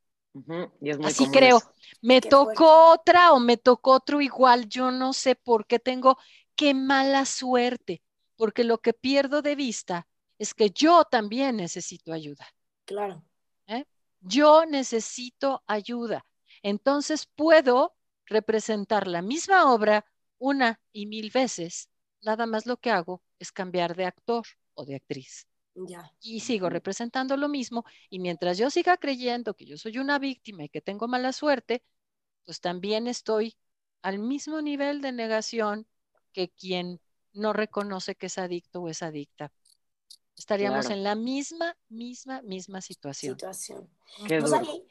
Así 1.05 1.27
creo. 1.31 1.61
Me 2.03 2.21
tocó 2.21 2.93
otra 2.93 3.33
o 3.33 3.41
me 3.41 3.57
tocó 3.57 3.93
otro 3.93 4.21
igual. 4.21 4.69
Yo 4.69 4.91
no 4.91 5.13
sé 5.13 5.35
por 5.35 5.67
qué 5.67 5.79
tengo, 5.79 6.19
qué 6.55 6.75
mala 6.75 7.25
suerte, 7.25 8.03
porque 8.37 8.65
lo 8.65 8.79
que 8.79 8.93
pierdo 8.93 9.43
de 9.43 9.57
vista 9.57 10.07
es 10.39 10.55
que 10.55 10.71
yo 10.71 11.05
también 11.05 11.57
necesito 11.57 12.13
ayuda. 12.13 12.47
Claro. 12.85 13.25
¿Eh? 13.67 13.85
Yo 14.21 14.67
necesito 14.67 15.63
ayuda. 15.67 16.25
Entonces 16.63 17.27
puedo 17.27 17.98
representar 18.29 19.07
la 19.07 19.23
misma 19.23 19.73
obra 19.73 20.05
una 20.39 20.81
y 20.93 21.07
mil 21.07 21.31
veces. 21.31 21.91
Nada 22.23 22.47
más 22.47 22.67
lo 22.67 22.77
que 22.77 22.91
hago 22.91 23.23
es 23.39 23.53
cambiar 23.53 23.97
de 23.97 24.07
actor 24.07 24.47
o 24.75 24.85
de 24.85 24.97
actriz. 24.97 25.47
Ya. 25.75 26.13
Y 26.21 26.41
sigo 26.41 26.69
representando 26.69 27.37
lo 27.37 27.49
mismo. 27.49 27.85
Y 28.11 28.19
mientras 28.19 28.59
yo 28.59 28.71
siga 28.71 28.97
creyendo 28.97 29.55
que 29.55 29.65
yo 29.65 29.77
soy 29.77 29.99
una 29.99 30.19
víctima 30.19 30.65
y 30.65 30.69
que 30.69 30.81
tengo 30.81 31.07
mala 31.07 31.33
suerte, 31.33 31.85
pues 32.45 32.61
también 32.61 33.07
estoy 33.07 33.57
al 34.03 34.19
mismo 34.19 34.61
nivel 34.61 35.01
de 35.01 35.13
negación 35.13 35.87
que 36.33 36.49
quien 36.49 37.01
no 37.33 37.53
reconoce 37.53 38.15
que 38.15 38.27
es 38.27 38.39
adicto 38.39 38.81
o 38.81 38.89
es 38.89 39.03
adicta. 39.03 39.53
Estaríamos 40.37 40.89
en 40.91 41.03
la 41.03 41.15
misma, 41.15 41.77
misma, 41.89 42.43
misma 42.43 42.81
situación. 42.81 43.35
situación. 43.35 43.89
Pues 44.27 44.53
ahí, 44.53 44.85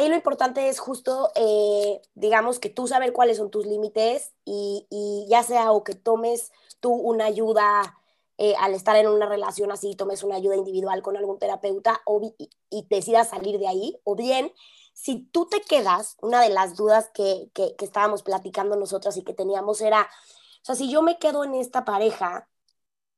lo 0.00 0.14
importante 0.14 0.68
es 0.68 0.80
justo, 0.80 1.30
eh, 1.34 2.00
digamos, 2.14 2.58
que 2.58 2.70
tú 2.70 2.88
saber 2.88 3.12
cuáles 3.12 3.36
son 3.36 3.50
tus 3.50 3.66
límites 3.66 4.32
y, 4.44 5.26
ya 5.28 5.42
sea 5.42 5.72
o 5.72 5.84
que 5.84 5.94
tomes 5.94 6.50
tú 6.80 6.92
una 6.92 7.26
ayuda 7.26 7.98
eh, 8.38 8.54
al 8.58 8.74
estar 8.74 8.96
en 8.96 9.06
una 9.06 9.26
relación 9.26 9.70
así 9.70 9.94
tomes 9.94 10.22
una 10.24 10.36
ayuda 10.36 10.56
individual 10.56 11.02
con 11.02 11.16
algún 11.16 11.38
terapeuta 11.38 12.00
o, 12.06 12.34
y, 12.38 12.50
y, 12.70 12.86
decidas 12.88 13.30
salir 13.30 13.58
de 13.58 13.68
ahí, 13.68 14.00
o 14.04 14.16
bien 14.16 14.52
si 14.94 15.24
tú 15.32 15.46
te 15.46 15.60
quedas, 15.60 16.16
una 16.20 16.40
de 16.42 16.50
las 16.50 16.76
dudas 16.76 17.10
que, 17.14 17.50
que, 17.54 17.76
que 17.76 17.84
estábamos 17.84 18.22
platicando 18.22 18.76
nosotras 18.76 19.16
y 19.16 19.22
que 19.24 19.34
teníamos 19.34 19.80
era, 19.80 20.02
o 20.02 20.64
sea, 20.64 20.74
si 20.74 20.90
yo 20.90 21.02
me 21.02 21.18
quedo 21.18 21.44
en 21.44 21.54
esta 21.54 21.84
pareja, 21.84 22.48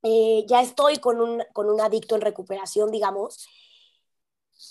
eh, 0.03 0.45
ya 0.49 0.61
estoy 0.63 0.99
con 0.99 1.21
un, 1.21 1.43
con 1.53 1.69
un 1.71 1.81
adicto 1.81 2.15
en 2.15 2.21
recuperación, 2.21 2.91
digamos, 2.91 3.47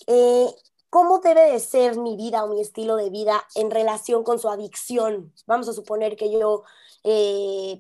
eh, 0.08 0.54
¿cómo 0.94 1.18
debe 1.18 1.52
de 1.52 1.60
ser 1.60 1.98
mi 1.98 2.16
vida 2.16 2.44
o 2.44 2.48
mi 2.48 2.62
estilo 2.62 2.98
de 2.98 3.10
vida 3.10 3.44
en 3.56 3.72
relación 3.72 4.24
con 4.24 4.38
su 4.38 4.48
adicción? 4.48 5.34
Vamos 5.48 5.68
a 5.68 5.74
suponer 5.74 6.16
que 6.16 6.32
yo 6.32 6.66
eh, 7.04 7.80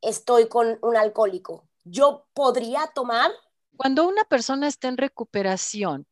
estoy 0.00 0.46
con 0.46 0.78
un 0.80 0.96
alcohólico. 0.96 1.66
¿Yo 1.82 2.24
podría 2.34 2.86
tomar? 2.94 3.32
Cuando 3.76 4.06
una 4.06 4.22
persona 4.22 4.68
está 4.68 4.86
en 4.86 4.96
recuperación, 4.96 6.06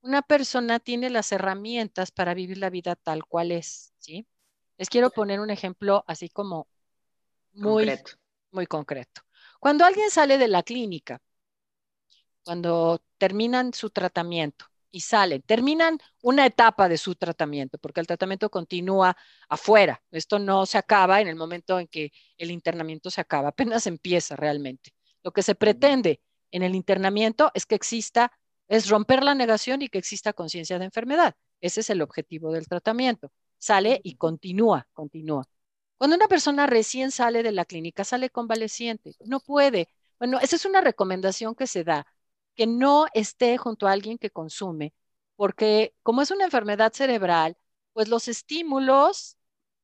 una 0.00 0.22
persona 0.22 0.78
tiene 0.78 1.10
las 1.10 1.32
herramientas 1.32 2.12
para 2.12 2.34
vivir 2.34 2.58
la 2.58 2.70
vida 2.70 2.94
tal 2.94 3.24
cual 3.24 3.50
es, 3.50 3.92
¿sí? 3.98 4.28
Les 4.78 4.88
quiero 4.88 5.10
poner 5.10 5.40
un 5.40 5.50
ejemplo 5.50 6.04
así 6.06 6.28
como 6.28 6.68
muy 7.52 7.86
concreto. 7.86 8.12
Muy 8.52 8.66
concreto. 8.68 9.22
Cuando 9.58 9.84
alguien 9.84 10.08
sale 10.12 10.38
de 10.38 10.46
la 10.46 10.62
clínica, 10.62 11.20
cuando 12.44 13.02
terminan 13.18 13.74
su 13.74 13.90
tratamiento 13.90 14.69
y 14.90 15.00
salen, 15.00 15.42
terminan 15.42 15.98
una 16.22 16.46
etapa 16.46 16.88
de 16.88 16.98
su 16.98 17.14
tratamiento, 17.14 17.78
porque 17.78 18.00
el 18.00 18.06
tratamiento 18.06 18.50
continúa 18.50 19.16
afuera. 19.48 20.02
Esto 20.10 20.38
no 20.38 20.66
se 20.66 20.78
acaba 20.78 21.20
en 21.20 21.28
el 21.28 21.36
momento 21.36 21.78
en 21.78 21.86
que 21.88 22.12
el 22.36 22.50
internamiento 22.50 23.10
se 23.10 23.20
acaba, 23.20 23.48
apenas 23.50 23.86
empieza 23.86 24.36
realmente. 24.36 24.92
Lo 25.22 25.32
que 25.32 25.42
se 25.42 25.54
pretende 25.54 26.20
en 26.50 26.62
el 26.62 26.74
internamiento 26.74 27.50
es 27.54 27.66
que 27.66 27.74
exista, 27.74 28.32
es 28.68 28.88
romper 28.88 29.22
la 29.22 29.34
negación 29.34 29.82
y 29.82 29.88
que 29.88 29.98
exista 29.98 30.32
conciencia 30.32 30.78
de 30.78 30.86
enfermedad. 30.86 31.34
Ese 31.60 31.80
es 31.80 31.90
el 31.90 32.02
objetivo 32.02 32.52
del 32.52 32.66
tratamiento. 32.66 33.30
Sale 33.58 34.00
y 34.02 34.16
continúa, 34.16 34.88
continúa. 34.92 35.44
Cuando 35.98 36.16
una 36.16 36.28
persona 36.28 36.66
recién 36.66 37.10
sale 37.10 37.42
de 37.42 37.52
la 37.52 37.66
clínica, 37.66 38.04
sale 38.04 38.30
convaleciente, 38.30 39.14
no 39.26 39.40
puede. 39.40 39.88
Bueno, 40.18 40.38
esa 40.40 40.56
es 40.56 40.64
una 40.64 40.80
recomendación 40.80 41.54
que 41.54 41.66
se 41.66 41.84
da, 41.84 42.06
que 42.54 42.66
no 42.66 43.06
esté 43.14 43.58
junto 43.58 43.86
a 43.86 43.92
alguien 43.92 44.18
que 44.18 44.30
consume, 44.30 44.94
porque 45.36 45.94
como 46.02 46.22
es 46.22 46.30
una 46.30 46.44
enfermedad 46.44 46.92
cerebral, 46.92 47.56
pues 47.92 48.08
los 48.08 48.28
estímulos, 48.28 49.36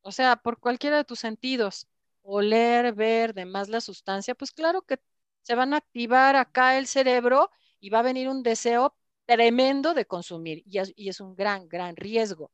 o 0.03 0.13
sea, 0.13 0.37
por 0.37 0.59
cualquiera 0.61 0.97
de 0.99 1.05
tus 1.05 1.21
sentidos, 1.21 1.89
oler, 2.23 2.93
ver, 2.95 3.35
demás 3.35 3.69
la 3.69 3.81
sustancia, 3.81 4.35
pues 4.35 4.53
claro 4.53 4.83
que 4.83 4.99
se 5.43 5.55
van 5.55 5.75
a 5.75 5.79
activar 5.79 6.37
acá 6.37 6.77
el 6.79 6.87
cerebro 6.87 7.51
y 7.81 7.91
va 7.91 8.01
a 8.01 8.03
venir 8.03 8.29
un 8.29 8.43
deseo 8.43 8.97
tremendo 9.27 9.95
de 9.95 10.07
consumir 10.07 10.63
y 10.67 10.79
es, 10.79 10.93
y 10.97 11.09
es 11.09 11.21
un 11.21 11.35
gran, 11.35 11.69
gran 11.69 11.97
riesgo. 11.97 12.51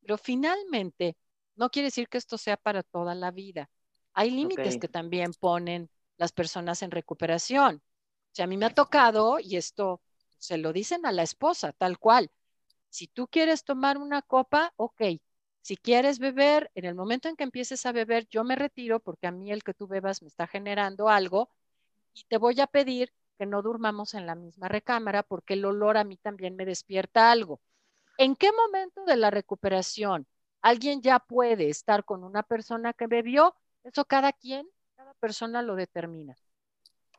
Pero 0.00 0.18
finalmente, 0.18 1.16
no 1.56 1.70
quiere 1.70 1.86
decir 1.86 2.08
que 2.08 2.18
esto 2.18 2.38
sea 2.38 2.56
para 2.56 2.82
toda 2.82 3.14
la 3.14 3.30
vida. 3.30 3.70
Hay 4.12 4.30
límites 4.30 4.66
okay. 4.68 4.78
que 4.78 4.88
también 4.88 5.32
ponen 5.38 5.90
las 6.16 6.32
personas 6.32 6.82
en 6.82 6.90
recuperación. 6.90 7.82
Sea, 8.36 8.44
a 8.44 8.48
mí 8.48 8.58
me 8.58 8.66
ha 8.66 8.74
tocado, 8.74 9.38
y 9.40 9.56
esto 9.56 10.02
se 10.36 10.58
lo 10.58 10.74
dicen 10.74 11.06
a 11.06 11.12
la 11.12 11.22
esposa, 11.22 11.72
tal 11.72 11.98
cual. 11.98 12.30
Si 12.90 13.06
tú 13.06 13.28
quieres 13.28 13.64
tomar 13.64 13.96
una 13.96 14.20
copa, 14.20 14.74
ok. 14.76 15.00
Si 15.62 15.78
quieres 15.78 16.18
beber, 16.18 16.70
en 16.74 16.84
el 16.84 16.94
momento 16.94 17.30
en 17.30 17.36
que 17.36 17.44
empieces 17.44 17.86
a 17.86 17.92
beber, 17.92 18.28
yo 18.28 18.44
me 18.44 18.54
retiro 18.54 19.00
porque 19.00 19.26
a 19.26 19.30
mí 19.30 19.50
el 19.52 19.64
que 19.64 19.72
tú 19.72 19.86
bebas 19.86 20.20
me 20.20 20.28
está 20.28 20.46
generando 20.46 21.08
algo 21.08 21.48
y 22.12 22.24
te 22.24 22.36
voy 22.36 22.60
a 22.60 22.66
pedir 22.66 23.10
que 23.38 23.46
no 23.46 23.62
durmamos 23.62 24.12
en 24.12 24.26
la 24.26 24.34
misma 24.34 24.68
recámara 24.68 25.22
porque 25.22 25.54
el 25.54 25.64
olor 25.64 25.96
a 25.96 26.04
mí 26.04 26.18
también 26.18 26.56
me 26.56 26.66
despierta 26.66 27.30
algo. 27.30 27.62
¿En 28.18 28.36
qué 28.36 28.50
momento 28.52 29.06
de 29.06 29.16
la 29.16 29.30
recuperación 29.30 30.26
alguien 30.60 31.00
ya 31.00 31.20
puede 31.20 31.70
estar 31.70 32.04
con 32.04 32.22
una 32.22 32.42
persona 32.42 32.92
que 32.92 33.06
bebió, 33.06 33.54
eso 33.82 34.04
cada 34.04 34.34
quien, 34.34 34.68
cada 34.94 35.14
persona 35.14 35.62
lo 35.62 35.74
determina. 35.74 36.36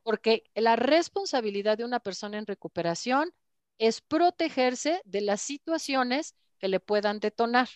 Porque 0.07 0.43
la 0.55 0.77
responsabilidad 0.77 1.77
de 1.77 1.83
una 1.83 1.99
persona 1.99 2.37
en 2.37 2.45
recuperación 2.45 3.33
es 3.77 3.99
protegerse 3.99 5.01
de 5.03 5.19
las 5.19 5.41
situaciones 5.41 6.33
que 6.59 6.69
le 6.69 6.79
puedan 6.79 7.19
detonar. 7.19 7.67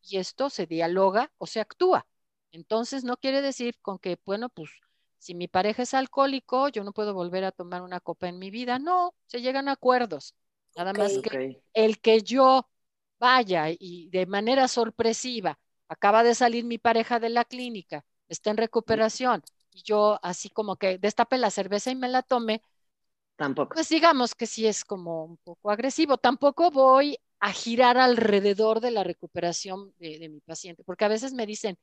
Y 0.00 0.18
esto 0.18 0.50
se 0.50 0.68
dialoga 0.68 1.32
o 1.36 1.48
se 1.48 1.58
actúa. 1.58 2.06
Entonces 2.52 3.02
no 3.02 3.16
quiere 3.16 3.42
decir 3.42 3.74
con 3.82 3.98
que, 3.98 4.20
bueno, 4.24 4.50
pues 4.50 4.70
si 5.18 5.34
mi 5.34 5.48
pareja 5.48 5.82
es 5.82 5.92
alcohólico, 5.92 6.68
yo 6.68 6.84
no 6.84 6.92
puedo 6.92 7.12
volver 7.12 7.42
a 7.42 7.50
tomar 7.50 7.82
una 7.82 7.98
copa 7.98 8.28
en 8.28 8.38
mi 8.38 8.52
vida. 8.52 8.78
No, 8.78 9.16
se 9.26 9.42
llegan 9.42 9.68
a 9.68 9.72
acuerdos. 9.72 10.36
Nada 10.76 10.92
okay, 10.92 11.02
más 11.02 11.18
que 11.18 11.28
okay. 11.28 11.62
el 11.74 12.00
que 12.00 12.22
yo 12.22 12.70
vaya 13.18 13.64
y 13.68 14.08
de 14.10 14.26
manera 14.26 14.68
sorpresiva, 14.68 15.58
acaba 15.88 16.22
de 16.22 16.36
salir 16.36 16.64
mi 16.64 16.78
pareja 16.78 17.18
de 17.18 17.30
la 17.30 17.44
clínica, 17.44 18.04
está 18.28 18.50
en 18.50 18.58
recuperación, 18.58 19.42
y 19.80 19.82
yo 19.84 20.18
así 20.22 20.50
como 20.50 20.76
que 20.76 20.98
destape 20.98 21.38
la 21.38 21.50
cerveza 21.50 21.90
y 21.90 21.96
me 21.96 22.08
la 22.08 22.22
tome, 22.22 22.62
tampoco. 23.36 23.74
Pues 23.74 23.88
digamos 23.88 24.34
que 24.34 24.46
sí 24.46 24.66
es 24.66 24.84
como 24.84 25.24
un 25.24 25.36
poco 25.38 25.70
agresivo. 25.70 26.18
Tampoco 26.18 26.70
voy 26.70 27.18
a 27.38 27.52
girar 27.52 27.96
alrededor 27.98 28.80
de 28.80 28.90
la 28.90 29.04
recuperación 29.04 29.94
de, 29.98 30.18
de 30.18 30.28
mi 30.28 30.40
paciente, 30.40 30.84
porque 30.84 31.04
a 31.04 31.08
veces 31.08 31.32
me 31.32 31.46
dicen, 31.46 31.78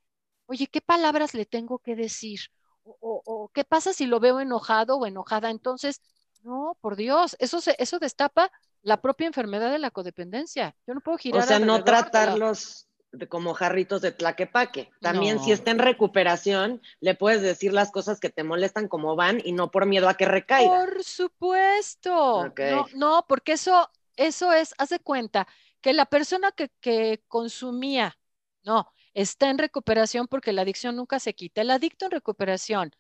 oye, 0.46 0.68
¿qué 0.68 0.82
palabras 0.82 1.34
le 1.34 1.46
tengo 1.46 1.80
que 1.80 1.96
decir? 1.96 2.40
O, 2.84 2.98
o, 3.02 3.22
o, 3.26 3.50
qué 3.50 3.64
pasa 3.64 3.94
si 3.94 4.06
lo 4.06 4.20
veo 4.20 4.40
enojado 4.40 4.98
o 4.98 5.06
enojada. 5.06 5.50
Entonces, 5.50 6.02
no, 6.44 6.78
por 6.80 6.96
Dios, 6.96 7.36
eso, 7.40 7.60
se, 7.60 7.76
eso 7.80 8.00
destapa 8.00 8.52
la 8.82 9.02
propia 9.02 9.28
enfermedad 9.28 9.72
de 9.72 9.80
la 9.80 9.92
codependencia. 9.92 10.76
Yo 10.86 10.94
no 10.94 11.02
puedo 11.02 11.18
girar. 11.18 11.44
O 11.44 11.48
sea, 11.48 11.60
no 11.60 11.84
tratarlos 11.84 12.87
como 13.30 13.54
jarritos 13.54 14.02
de 14.02 14.12
tlaquepaque. 14.12 14.92
También 15.02 15.38
no. 15.38 15.44
si 15.44 15.52
está 15.52 15.72
en 15.72 15.80
recuperación, 15.80 16.82
le 17.00 17.16
puedes 17.16 17.42
decir 17.42 17.74
las 17.74 17.92
cosas 17.92 18.20
que 18.20 18.30
te 18.30 18.44
molestan 18.44 18.88
como 18.88 19.16
van 19.16 19.42
y 19.44 19.54
no 19.54 19.72
por 19.72 19.86
miedo 19.86 20.10
a 20.10 20.16
que 20.16 20.26
recaiga. 20.26 20.86
Por 20.86 21.04
supuesto. 21.04 22.48
Okay. 22.48 22.72
No, 22.72 22.86
no, 22.96 23.26
porque 23.28 23.54
eso, 23.54 23.90
eso 24.16 24.52
es, 24.52 24.74
haz 24.78 24.90
de 24.90 25.00
cuenta 25.00 25.48
que 25.82 25.94
la 25.94 26.06
persona 26.06 26.52
que, 26.52 26.70
que 26.80 27.24
consumía, 27.28 28.18
no, 28.64 28.92
está 29.14 29.50
en 29.50 29.58
recuperación 29.58 30.28
porque 30.28 30.54
la 30.54 30.64
adicción 30.64 30.96
nunca 30.96 31.20
se 31.20 31.34
quita. 31.34 31.62
El 31.62 31.72
adicto 31.72 32.06
en 32.06 32.12
recuperación, 32.12 32.92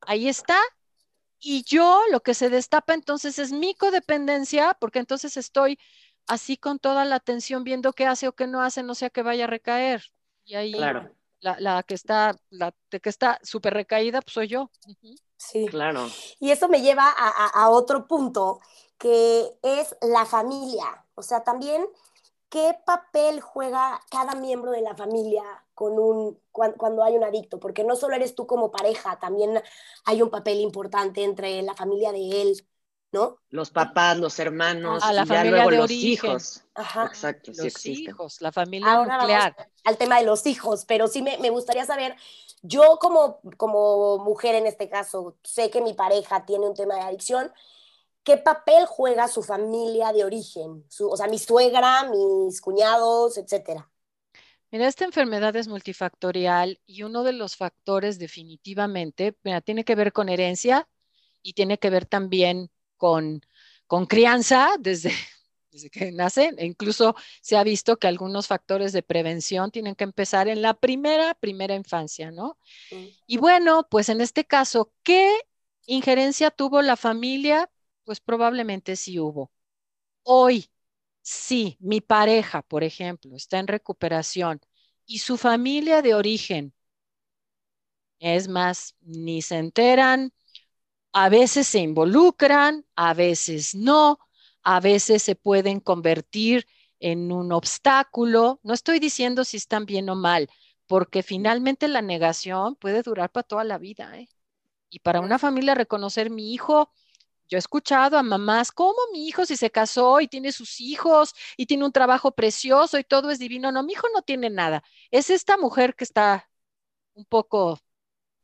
ahí 0.00 0.28
está, 0.28 0.58
y 1.40 1.62
yo 1.64 2.00
lo 2.10 2.22
que 2.22 2.34
se 2.34 2.50
destapa 2.50 2.94
entonces 2.94 3.38
es 3.38 3.52
mi 3.52 3.74
codependencia, 3.74 4.76
porque 4.80 4.98
entonces 4.98 5.36
estoy 5.36 5.78
así 6.26 6.56
con 6.56 6.78
toda 6.78 7.04
la 7.04 7.16
atención 7.16 7.64
viendo 7.64 7.92
qué 7.92 8.06
hace 8.06 8.28
o 8.28 8.32
qué 8.32 8.46
no 8.46 8.62
hace, 8.62 8.82
no 8.82 8.94
sea 8.94 9.10
que 9.10 9.22
vaya 9.22 9.44
a 9.44 9.48
recaer. 9.48 10.02
Y 10.44 10.54
ahí 10.54 10.72
claro. 10.72 11.10
la, 11.40 11.58
la, 11.60 11.82
que 11.82 11.94
está, 11.94 12.36
la 12.50 12.72
que 12.90 13.08
está 13.08 13.38
súper 13.42 13.74
recaída, 13.74 14.20
pues 14.22 14.34
soy 14.34 14.48
yo. 14.48 14.70
Uh 14.86 14.92
-huh. 15.02 15.20
Sí. 15.36 15.66
Claro. 15.66 16.08
Y 16.40 16.50
eso 16.50 16.68
me 16.68 16.80
lleva 16.80 17.08
a, 17.08 17.28
a, 17.28 17.64
a 17.64 17.70
otro 17.70 18.06
punto, 18.06 18.60
que 18.98 19.58
es 19.62 19.96
la 20.00 20.24
familia. 20.24 21.04
O 21.14 21.22
sea, 21.22 21.44
también 21.44 21.86
qué 22.48 22.76
papel 22.86 23.40
juega 23.40 24.00
cada 24.10 24.34
miembro 24.34 24.70
de 24.70 24.80
la 24.80 24.94
familia 24.94 25.42
con 25.74 25.98
un, 25.98 26.40
cuando, 26.52 26.76
cuando, 26.78 27.04
hay 27.04 27.16
un 27.16 27.24
adicto, 27.24 27.58
porque 27.60 27.84
no 27.84 27.96
solo 27.96 28.14
eres 28.14 28.34
tú 28.34 28.46
como 28.46 28.70
pareja, 28.70 29.18
también 29.18 29.62
hay 30.04 30.22
un 30.22 30.30
papel 30.30 30.60
importante 30.60 31.22
entre 31.22 31.60
la 31.62 31.74
familia 31.74 32.12
de 32.12 32.42
él, 32.42 32.66
¿no? 33.12 33.38
Los 33.50 33.70
papás, 33.70 34.18
los 34.18 34.38
hermanos, 34.38 35.02
a 35.02 35.12
la 35.12 35.24
y 35.24 35.26
familia 35.26 35.52
ya 35.52 35.66
luego 35.66 35.70
de 35.70 35.78
los 35.78 35.82
origen. 35.82 36.04
hijos. 36.04 36.64
Ajá. 36.74 37.04
Exacto, 37.04 37.52
sí 37.54 37.62
los 37.62 37.66
existen. 37.68 38.14
hijos, 38.14 38.40
la 38.40 38.52
familia 38.52 38.94
Ahora 38.94 39.18
nuclear. 39.18 39.56
vamos 39.56 39.72
al 39.84 39.98
tema 39.98 40.18
de 40.18 40.24
los 40.26 40.46
hijos, 40.46 40.84
pero 40.86 41.08
sí 41.08 41.22
me, 41.22 41.38
me 41.38 41.50
gustaría 41.50 41.84
saber, 41.86 42.16
yo 42.62 42.98
como, 43.00 43.40
como 43.56 44.18
mujer 44.18 44.54
en 44.56 44.66
este 44.66 44.88
caso, 44.88 45.38
sé 45.42 45.70
que 45.70 45.80
mi 45.80 45.94
pareja 45.94 46.44
tiene 46.46 46.68
un 46.68 46.74
tema 46.74 46.96
de 46.96 47.02
adicción, 47.02 47.52
¿qué 48.24 48.36
papel 48.38 48.86
juega 48.86 49.28
su 49.28 49.42
familia 49.42 50.12
de 50.12 50.24
origen? 50.24 50.84
Su, 50.90 51.08
o 51.10 51.16
sea, 51.16 51.28
mi 51.28 51.38
suegra, 51.38 52.10
mis 52.10 52.60
cuñados, 52.60 53.38
etcétera. 53.38 53.90
Mira, 54.70 54.88
esta 54.88 55.04
enfermedad 55.04 55.54
es 55.56 55.68
multifactorial 55.68 56.80
y 56.86 57.02
uno 57.04 57.22
de 57.24 57.32
los 57.32 57.56
factores 57.56 58.18
definitivamente, 58.18 59.36
mira, 59.44 59.60
tiene 59.60 59.84
que 59.84 59.94
ver 59.94 60.12
con 60.12 60.28
herencia 60.28 60.88
y 61.42 61.54
tiene 61.54 61.78
que 61.78 61.90
ver 61.90 62.06
también 62.06 62.70
con, 62.96 63.42
con 63.86 64.06
crianza 64.06 64.76
desde, 64.78 65.10
desde 65.70 65.90
que 65.90 66.12
nacen. 66.12 66.56
E 66.58 66.66
incluso 66.66 67.14
se 67.42 67.56
ha 67.56 67.64
visto 67.64 67.98
que 67.98 68.06
algunos 68.08 68.46
factores 68.46 68.92
de 68.92 69.02
prevención 69.02 69.70
tienen 69.70 69.94
que 69.94 70.04
empezar 70.04 70.48
en 70.48 70.62
la 70.62 70.74
primera, 70.74 71.34
primera 71.34 71.74
infancia, 71.74 72.30
¿no? 72.30 72.58
Y 73.26 73.38
bueno, 73.38 73.86
pues 73.90 74.08
en 74.08 74.20
este 74.20 74.44
caso, 74.46 74.92
¿qué 75.02 75.36
injerencia 75.86 76.50
tuvo 76.50 76.82
la 76.82 76.96
familia? 76.96 77.70
Pues 78.04 78.20
probablemente 78.20 78.96
sí 78.96 79.18
hubo. 79.18 79.52
Hoy, 80.24 80.70
si 81.22 81.76
mi 81.80 82.00
pareja, 82.00 82.62
por 82.62 82.84
ejemplo, 82.84 83.36
está 83.36 83.58
en 83.58 83.68
recuperación 83.68 84.60
y 85.06 85.20
su 85.20 85.36
familia 85.38 86.02
de 86.02 86.14
origen, 86.14 86.74
es 88.18 88.48
más, 88.48 88.94
ni 89.00 89.42
se 89.42 89.56
enteran, 89.58 90.32
A 91.18 91.28
veces 91.30 91.66
se 91.66 91.78
involucran, 91.80 92.84
a 92.94 93.14
veces 93.14 93.74
no, 93.74 94.18
a 94.62 94.80
veces 94.80 95.22
se 95.22 95.34
pueden 95.34 95.80
convertir 95.80 96.66
en 97.00 97.32
un 97.32 97.52
obstáculo. 97.52 98.60
No 98.62 98.74
estoy 98.74 98.98
diciendo 98.98 99.44
si 99.44 99.56
están 99.56 99.86
bien 99.86 100.10
o 100.10 100.14
mal, 100.14 100.48
porque 100.86 101.22
finalmente 101.22 101.88
la 101.88 102.02
negación 102.02 102.76
puede 102.76 103.02
durar 103.02 103.30
para 103.32 103.44
toda 103.44 103.64
la 103.64 103.78
vida. 103.78 104.18
¿eh? 104.18 104.28
Y 104.90 105.00
para 105.00 105.20
una 105.20 105.38
familia 105.38 105.74
reconocer 105.74 106.30
mi 106.30 106.52
hijo, 106.54 106.92
yo 107.48 107.58
he 107.58 107.60
escuchado 107.60 108.18
a 108.18 108.22
mamás, 108.24 108.72
¿cómo 108.72 108.96
mi 109.12 109.28
hijo 109.28 109.46
si 109.46 109.56
se 109.56 109.70
casó 109.70 110.20
y 110.20 110.28
tiene 110.28 110.52
sus 110.52 110.80
hijos 110.80 111.34
y 111.56 111.66
tiene 111.66 111.84
un 111.86 111.92
trabajo 111.92 112.32
precioso 112.32 112.98
y 112.98 113.04
todo 113.04 113.30
es 113.30 113.38
divino? 113.40 113.72
No, 113.72 113.82
mi 113.84 113.94
hijo 113.94 114.08
no 114.14 114.22
tiene 114.22 114.50
nada. 114.50 114.84
Es 115.10 115.30
esta 115.30 115.56
mujer 115.58 115.94
que 115.96 116.04
está 116.04 116.50
un 117.14 117.24
poco 117.26 117.80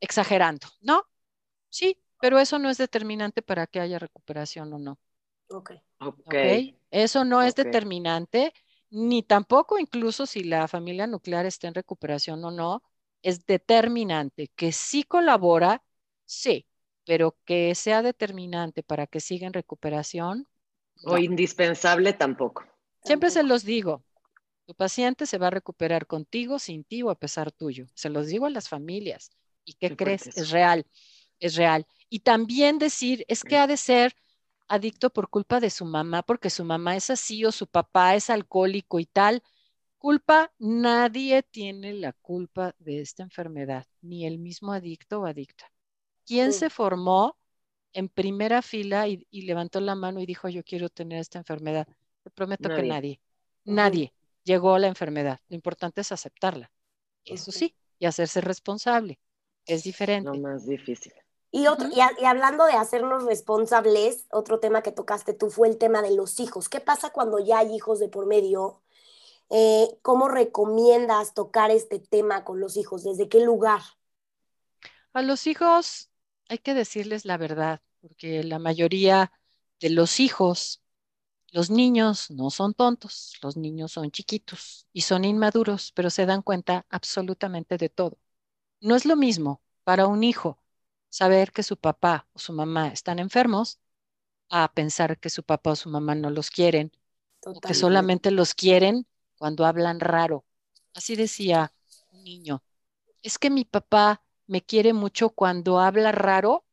exagerando, 0.01 0.67
¿no? 0.81 1.03
Sí, 1.69 1.97
pero 2.23 2.39
eso 2.39 2.57
no 2.57 2.69
es 2.69 2.77
determinante 2.77 3.41
para 3.41 3.67
que 3.67 3.81
haya 3.81 3.99
recuperación 3.99 4.71
o 4.71 4.79
no. 4.79 4.97
Ok. 5.49 5.71
Ok. 5.99 6.35
Eso 6.89 7.25
no 7.25 7.41
es 7.41 7.53
determinante, 7.53 8.53
ni 8.89 9.23
tampoco 9.23 9.77
incluso 9.77 10.25
si 10.25 10.45
la 10.45 10.69
familia 10.69 11.05
nuclear 11.05 11.45
está 11.45 11.67
en 11.67 11.73
recuperación 11.73 12.45
o 12.45 12.51
no, 12.51 12.81
es 13.23 13.45
determinante. 13.45 14.49
Que 14.55 14.71
sí 14.71 15.03
colabora, 15.03 15.83
sí, 16.23 16.65
pero 17.05 17.37
que 17.43 17.75
sea 17.75 18.01
determinante 18.01 18.83
para 18.83 19.05
que 19.05 19.19
siga 19.19 19.45
en 19.47 19.51
recuperación, 19.53 20.47
O 21.05 21.17
indispensable 21.17 22.13
tampoco. 22.13 22.63
Siempre 23.03 23.31
se 23.31 23.43
los 23.43 23.65
digo, 23.65 24.01
tu 24.65 24.73
paciente 24.75 25.25
se 25.25 25.37
va 25.37 25.47
a 25.47 25.49
recuperar 25.49 26.07
contigo, 26.07 26.57
sin 26.57 26.83
ti 26.85 27.03
o 27.03 27.09
a 27.09 27.15
pesar 27.15 27.51
tuyo. 27.51 27.87
Se 27.95 28.09
los 28.09 28.27
digo 28.27 28.45
a 28.45 28.49
las 28.49 28.69
familias. 28.69 29.31
¿Y 29.65 29.73
qué 29.73 29.89
Qué 29.89 29.95
crees? 29.95 30.27
Es 30.37 30.51
real, 30.51 30.85
es 31.39 31.55
real. 31.55 31.85
Y 32.09 32.19
también 32.19 32.79
decir, 32.79 33.25
es 33.27 33.43
que 33.43 33.57
ha 33.57 33.67
de 33.67 33.77
ser 33.77 34.15
adicto 34.67 35.09
por 35.11 35.29
culpa 35.29 35.59
de 35.59 35.69
su 35.69 35.85
mamá, 35.85 36.23
porque 36.23 36.49
su 36.49 36.63
mamá 36.65 36.95
es 36.95 37.09
así 37.09 37.45
o 37.45 37.51
su 37.51 37.67
papá 37.67 38.15
es 38.15 38.29
alcohólico 38.29 38.99
y 38.99 39.05
tal. 39.05 39.43
Culpa, 39.97 40.51
nadie 40.59 41.43
tiene 41.43 41.93
la 41.93 42.13
culpa 42.13 42.75
de 42.79 43.01
esta 43.01 43.23
enfermedad, 43.23 43.85
ni 44.01 44.25
el 44.25 44.39
mismo 44.39 44.73
adicto 44.73 45.21
o 45.21 45.25
adicta. 45.25 45.71
¿Quién 46.25 46.53
se 46.53 46.69
formó 46.69 47.37
en 47.93 48.09
primera 48.09 48.61
fila 48.61 49.07
y, 49.07 49.27
y 49.31 49.43
levantó 49.43 49.79
la 49.81 49.95
mano 49.95 50.19
y 50.19 50.25
dijo, 50.25 50.49
yo 50.49 50.63
quiero 50.63 50.89
tener 50.89 51.19
esta 51.19 51.39
enfermedad? 51.39 51.87
Te 52.23 52.29
prometo 52.31 52.69
que 52.69 52.83
Nadie. 52.83 53.19
nadie, 53.65 54.13
llegó 54.43 54.75
a 54.75 54.79
la 54.79 54.87
enfermedad. 54.87 55.39
Lo 55.49 55.55
importante 55.55 56.01
es 56.01 56.11
aceptarla. 56.11 56.71
Eso 57.25 57.51
sí, 57.51 57.75
y 57.99 58.05
hacerse 58.05 58.41
responsable. 58.41 59.19
Es 59.65 59.83
diferente. 59.83 60.31
Lo 60.31 60.35
más 60.35 60.65
difícil. 60.65 61.13
Y, 61.53 61.67
otro, 61.69 61.87
Ujú. 61.87 61.93
y, 61.93 62.01
a- 62.01 62.11
y 62.19 62.25
hablando 62.25 62.65
de 62.65 62.73
hacernos 62.73 63.25
responsables, 63.25 64.27
otro 64.31 64.59
tema 64.61 64.83
que 64.83 64.91
tocaste 64.93 65.33
tú 65.35 65.51
fue 65.51 65.69
el 65.69 65.79
tema 65.79 66.03
de 66.03 66.15
los 66.15 66.41
hijos. 66.41 66.69
¿Qué 66.69 66.81
pasa 66.81 67.11
cuando 67.11 67.39
ya 67.39 67.59
hay 67.59 67.75
hijos 67.75 67.99
de 68.01 68.09
por 68.09 68.27
medio? 68.27 68.81
Eh, 69.51 69.89
¿Cómo 70.03 70.29
recomiendas 70.29 71.33
tocar 71.35 71.71
este 71.71 71.99
tema 71.99 72.45
con 72.45 72.59
los 72.61 72.77
hijos? 72.77 73.03
¿Desde 73.03 73.29
qué 73.29 73.41
lugar? 73.41 73.81
A 75.13 75.21
los 75.21 75.47
hijos 75.47 76.09
hay 76.49 76.57
que 76.59 76.73
decirles 76.73 77.25
la 77.25 77.37
verdad, 77.37 77.81
porque 78.01 78.43
la 78.43 78.59
mayoría 78.59 79.31
de 79.79 79.89
los 79.89 80.19
hijos, 80.19 80.81
los 81.51 81.69
niños 81.71 82.31
no 82.31 82.49
son 82.51 82.73
tontos, 82.75 83.37
los 83.43 83.57
niños 83.57 83.93
son 83.93 84.11
chiquitos 84.11 84.87
y 84.93 85.01
son 85.03 85.25
inmaduros, 85.25 85.91
pero 85.93 86.09
se 86.09 86.25
dan 86.25 86.41
cuenta 86.43 86.85
absolutamente 86.89 87.77
de 87.77 87.89
todo. 87.89 88.19
No 88.81 88.95
es 88.97 89.05
lo 89.05 89.17
mismo 89.17 89.61
para 89.85 90.07
un 90.07 90.23
hijo 90.25 90.62
saber 91.13 91.51
que 91.51 91.61
su 91.61 91.77
papá 91.77 92.27
o 92.33 92.39
su 92.39 92.53
mamá 92.53 92.87
están 92.87 93.19
enfermos 93.19 93.79
a 94.49 94.73
pensar 94.73 95.19
que 95.19 95.29
su 95.29 95.43
papá 95.43 95.71
o 95.71 95.75
su 95.75 95.89
mamá 95.89 96.15
no 96.15 96.31
los 96.31 96.49
quieren 96.49 96.91
o 97.45 97.61
que 97.61 97.75
solamente 97.75 98.31
los 98.31 98.55
quieren 98.55 99.05
cuando 99.37 99.65
hablan 99.67 99.99
raro. 99.99 100.43
Así 100.95 101.15
decía 101.15 101.71
un 102.09 102.23
niño, 102.23 102.63
es 103.21 103.37
que 103.37 103.51
mi 103.51 103.63
papá 103.63 104.23
me 104.47 104.63
quiere 104.63 104.91
mucho 104.93 105.29
cuando 105.29 105.79
habla 105.79 106.11
raro, 106.11 106.65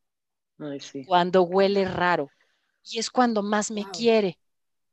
Ay, 0.59 0.79
sí. 0.79 1.05
cuando 1.05 1.43
huele 1.43 1.85
raro, 1.85 2.31
y 2.83 2.97
es 2.97 3.11
cuando 3.11 3.43
más 3.43 3.69
me 3.69 3.81
Wow. 3.83 3.91
quiere. 3.91 4.39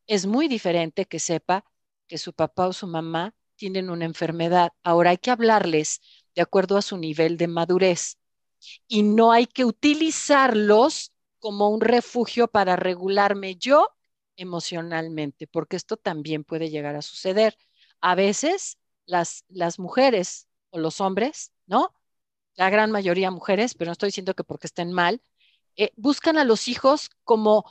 Es 0.06 0.26
muy 0.26 0.46
diferente 0.48 1.06
que 1.06 1.20
sepa 1.20 1.64
que 2.06 2.18
su 2.18 2.34
papá 2.34 2.68
o 2.68 2.74
su 2.74 2.86
mamá 2.86 3.34
tienen 3.56 3.88
una 3.88 4.04
enfermedad. 4.04 4.72
Ahora 4.82 5.10
hay 5.10 5.18
que 5.18 5.30
hablarles 5.30 6.02
de 6.34 6.42
acuerdo 6.42 6.76
a 6.76 6.82
su 6.82 6.98
nivel 6.98 7.38
de 7.38 7.48
madurez 7.48 8.18
y 8.86 9.02
no 9.02 9.32
hay 9.32 9.46
que 9.46 9.64
utilizarlos 9.64 11.12
como 11.38 11.68
un 11.68 11.80
refugio 11.80 12.48
para 12.48 12.76
regularme 12.76 13.56
yo 13.56 13.88
emocionalmente, 14.36 15.46
porque 15.46 15.76
esto 15.76 15.96
también 15.96 16.44
puede 16.44 16.70
llegar 16.70 16.96
a 16.96 17.02
suceder. 17.02 17.56
A 18.00 18.14
veces 18.14 18.78
las, 19.06 19.44
las 19.48 19.78
mujeres 19.78 20.48
o 20.70 20.78
los 20.78 21.00
hombres, 21.00 21.52
¿no? 21.66 21.94
La 22.56 22.70
gran 22.70 22.90
mayoría 22.90 23.30
mujeres, 23.30 23.74
pero 23.74 23.88
no 23.88 23.92
estoy 23.92 24.08
diciendo 24.08 24.34
que 24.34 24.44
porque 24.44 24.66
estén 24.66 24.92
mal, 24.92 25.22
eh, 25.76 25.92
buscan 25.96 26.38
a 26.38 26.44
los 26.44 26.68
hijos 26.68 27.10
como 27.24 27.64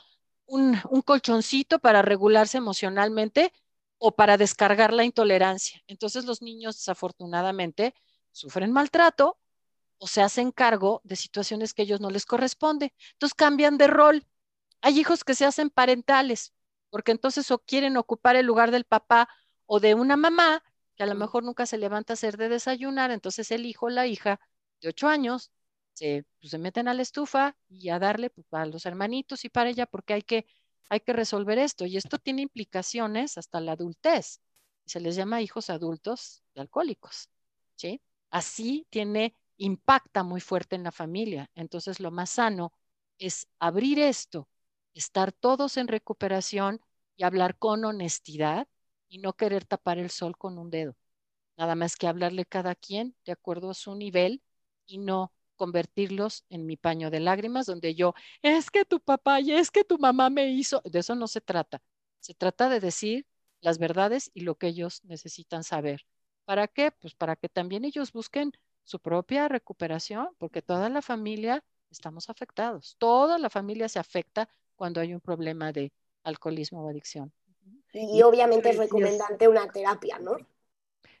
un, 0.46 0.78
un 0.90 1.02
colchoncito 1.02 1.78
para 1.78 2.02
regularse 2.02 2.58
emocionalmente 2.58 3.52
o 3.98 4.12
para 4.12 4.36
descargar 4.36 4.92
la 4.92 5.04
intolerancia. 5.04 5.82
Entonces 5.86 6.24
los 6.24 6.42
niños 6.42 6.76
desafortunadamente 6.76 7.94
sufren 8.32 8.72
maltrato 8.72 9.38
o 9.98 10.06
se 10.06 10.22
hacen 10.22 10.52
cargo 10.52 11.00
de 11.04 11.16
situaciones 11.16 11.74
que 11.74 11.82
a 11.82 11.84
ellos 11.84 12.00
no 12.00 12.10
les 12.10 12.26
corresponde. 12.26 12.94
Entonces 13.12 13.34
cambian 13.34 13.78
de 13.78 13.88
rol. 13.88 14.26
Hay 14.82 14.98
hijos 14.98 15.24
que 15.24 15.34
se 15.34 15.44
hacen 15.44 15.70
parentales, 15.70 16.54
porque 16.90 17.12
entonces 17.12 17.50
o 17.50 17.58
quieren 17.58 17.96
ocupar 17.96 18.36
el 18.36 18.46
lugar 18.46 18.70
del 18.70 18.84
papá 18.84 19.28
o 19.66 19.80
de 19.80 19.94
una 19.94 20.16
mamá, 20.16 20.62
que 20.96 21.02
a 21.04 21.06
lo 21.06 21.14
mejor 21.14 21.44
nunca 21.44 21.66
se 21.66 21.78
levanta 21.78 22.12
a 22.12 22.14
hacer 22.14 22.36
de 22.36 22.48
desayunar, 22.48 23.10
entonces 23.10 23.50
el 23.50 23.66
hijo 23.66 23.86
o 23.86 23.90
la 23.90 24.06
hija 24.06 24.40
de 24.80 24.88
ocho 24.88 25.08
años 25.08 25.52
se, 25.94 26.24
pues, 26.40 26.50
se 26.50 26.58
meten 26.58 26.88
a 26.88 26.94
la 26.94 27.02
estufa 27.02 27.56
y 27.68 27.88
a 27.90 27.98
darle 27.98 28.30
pues, 28.30 28.46
a 28.52 28.66
los 28.66 28.86
hermanitos 28.86 29.44
y 29.44 29.48
para 29.48 29.70
ella, 29.70 29.86
porque 29.86 30.14
hay 30.14 30.22
que, 30.22 30.46
hay 30.88 31.00
que 31.00 31.12
resolver 31.12 31.58
esto. 31.58 31.86
Y 31.86 31.96
esto 31.96 32.18
tiene 32.18 32.42
implicaciones 32.42 33.38
hasta 33.38 33.60
la 33.60 33.72
adultez. 33.72 34.40
Se 34.86 35.00
les 35.00 35.16
llama 35.16 35.42
hijos 35.42 35.70
adultos 35.70 36.42
de 36.54 36.62
alcohólicos, 36.62 37.28
¿sí? 37.76 38.00
Así 38.30 38.86
tiene, 38.90 39.34
impacta 39.58 40.22
muy 40.22 40.40
fuerte 40.40 40.76
en 40.76 40.84
la 40.84 40.92
familia. 40.92 41.50
Entonces 41.54 42.00
lo 42.00 42.10
más 42.10 42.30
sano 42.30 42.72
es 43.18 43.48
abrir 43.58 43.98
esto, 43.98 44.48
estar 44.94 45.32
todos 45.32 45.76
en 45.76 45.88
recuperación 45.88 46.80
y 47.16 47.24
hablar 47.24 47.58
con 47.58 47.84
honestidad 47.84 48.68
y 49.08 49.18
no 49.18 49.34
querer 49.34 49.64
tapar 49.64 49.98
el 49.98 50.10
sol 50.10 50.36
con 50.38 50.58
un 50.58 50.70
dedo. 50.70 50.96
Nada 51.56 51.74
más 51.74 51.96
que 51.96 52.06
hablarle 52.06 52.44
cada 52.46 52.74
quien 52.74 53.16
de 53.24 53.32
acuerdo 53.32 53.70
a 53.70 53.74
su 53.74 53.94
nivel 53.94 54.42
y 54.86 54.98
no 54.98 55.32
convertirlos 55.56 56.44
en 56.50 56.66
mi 56.66 56.76
paño 56.76 57.10
de 57.10 57.20
lágrimas 57.20 57.66
donde 57.66 57.94
yo, 57.96 58.14
es 58.42 58.70
que 58.70 58.84
tu 58.84 59.00
papá 59.00 59.40
y 59.40 59.52
es 59.52 59.70
que 59.70 59.84
tu 59.84 59.98
mamá 59.98 60.30
me 60.30 60.50
hizo. 60.50 60.80
De 60.84 61.00
eso 61.00 61.14
no 61.16 61.26
se 61.26 61.40
trata. 61.40 61.82
Se 62.20 62.32
trata 62.34 62.68
de 62.68 62.78
decir 62.80 63.26
las 63.60 63.78
verdades 63.78 64.30
y 64.34 64.42
lo 64.42 64.54
que 64.56 64.68
ellos 64.68 65.02
necesitan 65.04 65.64
saber. 65.64 66.06
¿Para 66.44 66.68
qué? 66.68 66.92
Pues 66.92 67.14
para 67.14 67.34
que 67.36 67.48
también 67.48 67.84
ellos 67.84 68.12
busquen 68.12 68.52
su 68.88 69.00
propia 69.00 69.48
recuperación, 69.48 70.30
porque 70.38 70.62
toda 70.62 70.88
la 70.88 71.02
familia 71.02 71.62
estamos 71.90 72.30
afectados. 72.30 72.96
Toda 72.98 73.38
la 73.38 73.50
familia 73.50 73.86
se 73.86 73.98
afecta 73.98 74.48
cuando 74.76 75.02
hay 75.02 75.12
un 75.12 75.20
problema 75.20 75.72
de 75.72 75.92
alcoholismo 76.24 76.82
o 76.82 76.88
adicción. 76.88 77.30
Y 77.92 78.22
obviamente 78.22 78.70
es 78.70 78.78
recomendante 78.78 79.46
una 79.46 79.70
terapia, 79.70 80.18
¿no? 80.18 80.38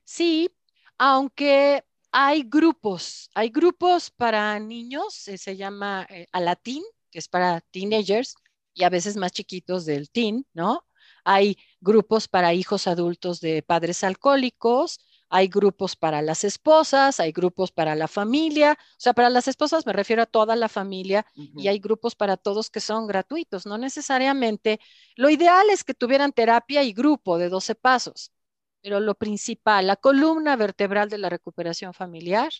Sí, 0.02 0.50
aunque 0.96 1.84
hay 2.10 2.42
grupos, 2.42 3.28
hay 3.34 3.50
grupos 3.50 4.10
para 4.10 4.58
niños, 4.58 5.28
eh, 5.28 5.36
se 5.36 5.54
llama 5.58 6.06
eh, 6.08 6.26
Alatín, 6.32 6.82
que 7.10 7.18
es 7.18 7.28
para 7.28 7.60
teenagers 7.60 8.34
y 8.72 8.84
a 8.84 8.88
veces 8.88 9.16
más 9.18 9.32
chiquitos 9.32 9.84
del 9.84 10.10
teen, 10.10 10.46
¿no? 10.54 10.86
Hay 11.22 11.58
grupos 11.80 12.28
para 12.28 12.54
hijos 12.54 12.86
adultos 12.86 13.40
de 13.40 13.62
padres 13.62 14.02
alcohólicos, 14.04 15.00
hay 15.30 15.48
grupos 15.48 15.96
para 15.96 16.22
las 16.22 16.44
esposas, 16.44 17.20
hay 17.20 17.32
grupos 17.32 17.70
para 17.72 17.94
la 17.94 18.08
familia, 18.08 18.78
o 18.80 19.00
sea, 19.00 19.12
para 19.12 19.30
las 19.30 19.48
esposas 19.48 19.86
me 19.86 19.92
refiero 19.92 20.22
a 20.22 20.26
toda 20.26 20.56
la 20.56 20.68
familia 20.68 21.26
y 21.34 21.68
hay 21.68 21.78
grupos 21.78 22.14
para 22.14 22.36
todos 22.36 22.70
que 22.70 22.80
son 22.80 23.06
gratuitos, 23.06 23.66
no 23.66 23.78
necesariamente. 23.78 24.80
Lo 25.16 25.30
ideal 25.30 25.68
es 25.70 25.84
que 25.84 25.94
tuvieran 25.94 26.32
terapia 26.32 26.82
y 26.82 26.92
grupo 26.92 27.38
de 27.38 27.48
12 27.50 27.74
pasos, 27.74 28.32
pero 28.80 29.00
lo 29.00 29.14
principal, 29.14 29.86
la 29.86 29.96
columna 29.96 30.56
vertebral 30.56 31.08
de 31.10 31.18
la 31.18 31.28
recuperación 31.28 31.92
familiar 31.94 32.50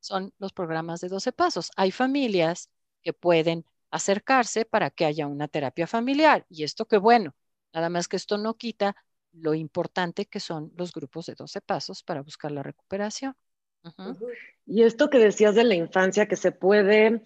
son 0.00 0.32
los 0.38 0.52
programas 0.52 1.00
de 1.00 1.08
12 1.08 1.32
pasos. 1.32 1.70
Hay 1.76 1.90
familias 1.92 2.70
que 3.02 3.12
pueden 3.12 3.64
acercarse 3.90 4.64
para 4.64 4.90
que 4.90 5.04
haya 5.06 5.26
una 5.26 5.48
terapia 5.48 5.86
familiar 5.86 6.46
y 6.48 6.64
esto 6.64 6.86
qué 6.86 6.98
bueno, 6.98 7.34
nada 7.72 7.88
más 7.90 8.08
que 8.08 8.16
esto 8.16 8.38
no 8.38 8.54
quita 8.56 8.96
lo 9.40 9.54
importante 9.54 10.26
que 10.26 10.40
son 10.40 10.72
los 10.76 10.92
grupos 10.92 11.26
de 11.26 11.34
12 11.34 11.60
pasos 11.60 12.02
para 12.02 12.22
buscar 12.22 12.52
la 12.52 12.62
recuperación. 12.62 13.34
Y 14.66 14.82
esto 14.82 15.08
que 15.08 15.18
decías 15.18 15.54
de 15.54 15.64
la 15.64 15.74
infancia, 15.74 16.26
que 16.26 16.36
se 16.36 16.52
puede 16.52 17.22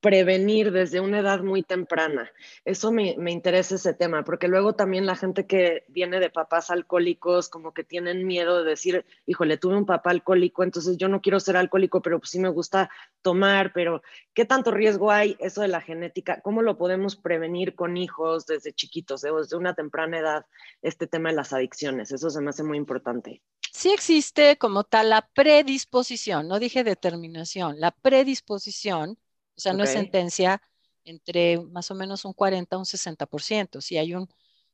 prevenir 0.00 0.72
desde 0.72 1.00
una 1.00 1.20
edad 1.20 1.40
muy 1.42 1.62
temprana. 1.62 2.30
Eso 2.64 2.92
me, 2.92 3.14
me, 3.18 3.32
interesa 3.32 3.76
ese 3.76 3.94
tema, 3.94 4.24
porque 4.24 4.48
luego 4.48 4.74
también 4.74 5.06
la 5.06 5.16
gente 5.16 5.46
que 5.46 5.84
viene 5.88 6.20
de 6.20 6.30
papás 6.30 6.70
alcohólicos, 6.70 7.48
como 7.48 7.72
que 7.72 7.84
tienen 7.84 8.26
miedo 8.26 8.62
de 8.62 8.70
decir, 8.70 9.04
híjole, 9.26 9.58
tuve 9.58 9.76
un 9.76 9.86
papá 9.86 10.10
alcohólico, 10.10 10.62
entonces 10.62 10.96
yo 10.96 11.08
no 11.08 11.20
quiero 11.20 11.40
ser 11.40 11.56
alcohólico, 11.56 12.02
pero 12.02 12.18
pues 12.18 12.30
sí 12.30 12.38
me 12.38 12.48
gusta 12.48 12.90
tomar, 13.22 13.72
pero 13.72 14.02
¿qué 14.34 14.44
tanto 14.44 14.70
riesgo 14.70 15.10
hay 15.10 15.36
eso 15.38 15.62
de 15.62 15.68
la 15.68 15.80
genética? 15.80 16.40
¿Cómo 16.42 16.62
lo 16.62 16.76
podemos 16.76 17.16
prevenir 17.16 17.74
con 17.74 17.96
hijos 17.96 18.46
desde 18.46 18.72
chiquitos, 18.72 19.22
desde 19.22 19.56
una 19.56 19.74
temprana 19.74 20.18
edad, 20.18 20.46
este 20.82 21.06
tema 21.06 21.30
de 21.30 21.36
las 21.36 21.52
adicciones? 21.52 22.12
Eso 22.12 22.30
se 22.30 22.40
me 22.40 22.50
hace 22.50 22.62
muy 22.62 22.76
importante. 22.76 23.42
Sí 23.72 23.92
existe 23.92 24.56
como 24.56 24.84
tal 24.84 25.10
la 25.10 25.28
predisposición, 25.34 26.48
no 26.48 26.58
dije 26.58 26.82
determinación, 26.82 27.78
la 27.78 27.90
predisposición 27.90 29.18
o 29.56 29.60
sea, 29.60 29.72
no 29.72 29.84
es 29.84 29.90
sentencia 29.90 30.60
entre 31.04 31.58
más 31.60 31.90
o 31.90 31.94
menos 31.94 32.24
un 32.24 32.32
40 32.32 32.76
a 32.76 32.78
un 32.78 32.84
60%. 32.84 33.80
Sí 33.80 33.96
hay 33.96 34.14
un, 34.14 34.28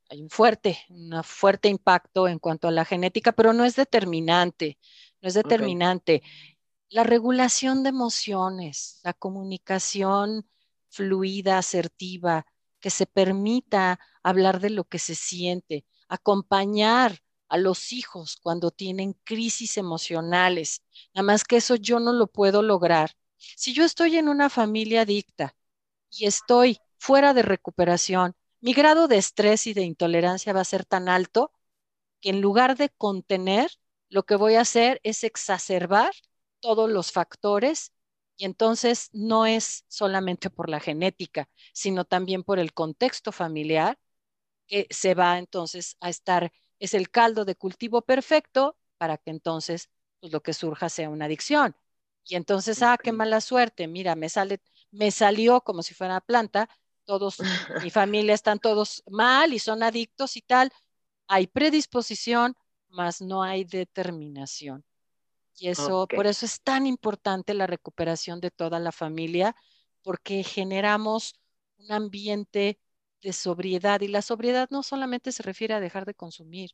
hay 0.09 0.21
un 0.21 0.29
fuerte, 0.29 0.79
un 0.89 1.23
fuerte 1.23 1.69
impacto 1.69 2.27
en 2.27 2.39
cuanto 2.39 2.67
a 2.67 2.71
la 2.71 2.85
genética, 2.85 3.31
pero 3.31 3.53
no 3.53 3.65
es 3.65 3.75
determinante, 3.75 4.77
no 5.21 5.27
es 5.27 5.35
determinante. 5.35 6.23
La 6.89 7.03
regulación 7.03 7.83
de 7.83 7.89
emociones, 7.89 8.99
la 9.03 9.13
comunicación 9.13 10.47
fluida, 10.89 11.57
asertiva, 11.57 12.45
que 12.79 12.89
se 12.89 13.05
permita 13.05 13.99
hablar 14.21 14.59
de 14.59 14.69
lo 14.69 14.83
que 14.83 14.99
se 14.99 15.15
siente, 15.15 15.85
acompañar 16.07 17.19
a 17.47 17.57
los 17.57 17.93
hijos 17.93 18.37
cuando 18.41 18.71
tienen 18.71 19.13
crisis 19.23 19.77
emocionales. 19.77 20.83
Nada 21.13 21.23
más 21.23 21.43
que 21.43 21.57
eso 21.57 21.75
yo 21.75 21.99
no 21.99 22.11
lo 22.11 22.27
puedo 22.27 22.61
lograr 22.61 23.15
si 23.55 23.73
yo 23.73 23.83
estoy 23.85 24.17
en 24.17 24.29
una 24.29 24.49
familia 24.49 25.01
adicta 25.01 25.55
y 26.09 26.25
estoy 26.27 26.79
fuera 26.97 27.33
de 27.33 27.43
recuperación, 27.43 28.35
mi 28.61 28.73
grado 28.73 29.07
de 29.07 29.17
estrés 29.17 29.67
y 29.67 29.73
de 29.73 29.83
intolerancia 29.83 30.53
va 30.53 30.61
a 30.61 30.65
ser 30.65 30.85
tan 30.85 31.09
alto 31.09 31.51
que 32.21 32.29
en 32.29 32.41
lugar 32.41 32.77
de 32.77 32.89
contener, 32.89 33.71
lo 34.09 34.23
que 34.25 34.35
voy 34.35 34.55
a 34.55 34.61
hacer 34.61 34.99
es 35.03 35.23
exacerbar 35.23 36.13
todos 36.59 36.89
los 36.89 37.11
factores 37.11 37.91
y 38.37 38.45
entonces 38.45 39.09
no 39.13 39.45
es 39.45 39.85
solamente 39.87 40.49
por 40.49 40.69
la 40.69 40.79
genética, 40.79 41.49
sino 41.73 42.05
también 42.05 42.43
por 42.43 42.59
el 42.59 42.73
contexto 42.73 43.31
familiar 43.31 43.99
que 44.67 44.87
se 44.89 45.13
va 45.15 45.37
entonces 45.39 45.97
a 45.99 46.09
estar, 46.09 46.51
es 46.79 46.93
el 46.93 47.09
caldo 47.09 47.45
de 47.45 47.55
cultivo 47.55 48.01
perfecto 48.01 48.77
para 48.97 49.17
que 49.17 49.31
entonces 49.31 49.89
pues, 50.19 50.31
lo 50.33 50.41
que 50.43 50.53
surja 50.53 50.89
sea 50.89 51.09
una 51.09 51.25
adicción. 51.25 51.75
Y 52.25 52.35
entonces, 52.35 52.81
ah, 52.81 52.97
qué 53.01 53.11
mala 53.11 53.41
suerte, 53.41 53.87
mira, 53.87 54.15
me 54.15 54.29
sale, 54.29 54.61
me 54.91 55.11
salió 55.11 55.61
como 55.61 55.83
si 55.83 55.93
fuera 55.93 56.21
planta, 56.21 56.69
todos, 57.05 57.45
mi 57.77 57.89
familia 57.91 58.33
están 58.33 58.59
todos 58.59 59.03
mal 59.09 59.53
y 59.53 59.59
son 59.59 59.83
adictos 59.83 60.37
y 60.37 60.41
tal. 60.41 60.71
Hay 61.27 61.47
predisposición, 61.47 62.55
mas 62.89 63.21
no 63.21 63.43
hay 63.43 63.65
determinación. 63.65 64.85
Y 65.55 65.69
eso, 65.69 66.07
por 66.13 66.27
eso 66.27 66.45
es 66.45 66.61
tan 66.61 66.87
importante 66.87 67.53
la 67.53 67.67
recuperación 67.67 68.41
de 68.41 68.51
toda 68.51 68.79
la 68.79 68.91
familia, 68.91 69.55
porque 70.01 70.43
generamos 70.43 71.35
un 71.77 71.91
ambiente 71.91 72.79
de 73.21 73.33
sobriedad. 73.33 74.01
Y 74.01 74.07
la 74.07 74.21
sobriedad 74.21 74.69
no 74.71 74.83
solamente 74.83 75.31
se 75.31 75.43
refiere 75.43 75.73
a 75.75 75.79
dejar 75.79 76.05
de 76.05 76.15
consumir, 76.15 76.71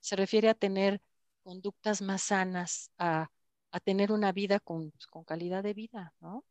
se 0.00 0.16
refiere 0.16 0.48
a 0.48 0.54
tener 0.54 1.02
conductas 1.42 2.02
más 2.02 2.22
sanas, 2.22 2.90
a 2.98 3.30
a 3.72 3.80
tener 3.80 4.12
una 4.12 4.32
vida 4.32 4.60
con, 4.60 4.92
con 5.10 5.24
calidad 5.24 5.62
de 5.62 5.74
vida, 5.74 6.14
¿no? 6.20 6.44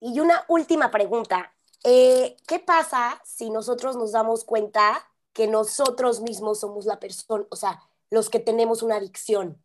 Y 0.00 0.20
una 0.20 0.44
última 0.48 0.90
pregunta. 0.90 1.52
Eh, 1.84 2.36
¿Qué 2.46 2.58
pasa 2.58 3.20
si 3.24 3.50
nosotros 3.50 3.96
nos 3.96 4.12
damos 4.12 4.44
cuenta 4.44 5.08
que 5.32 5.46
nosotros 5.46 6.20
mismos 6.20 6.60
somos 6.60 6.86
la 6.86 7.00
persona, 7.00 7.44
o 7.50 7.56
sea, 7.56 7.80
los 8.10 8.30
que 8.30 8.40
tenemos 8.40 8.82
una 8.82 8.96
adicción? 8.96 9.62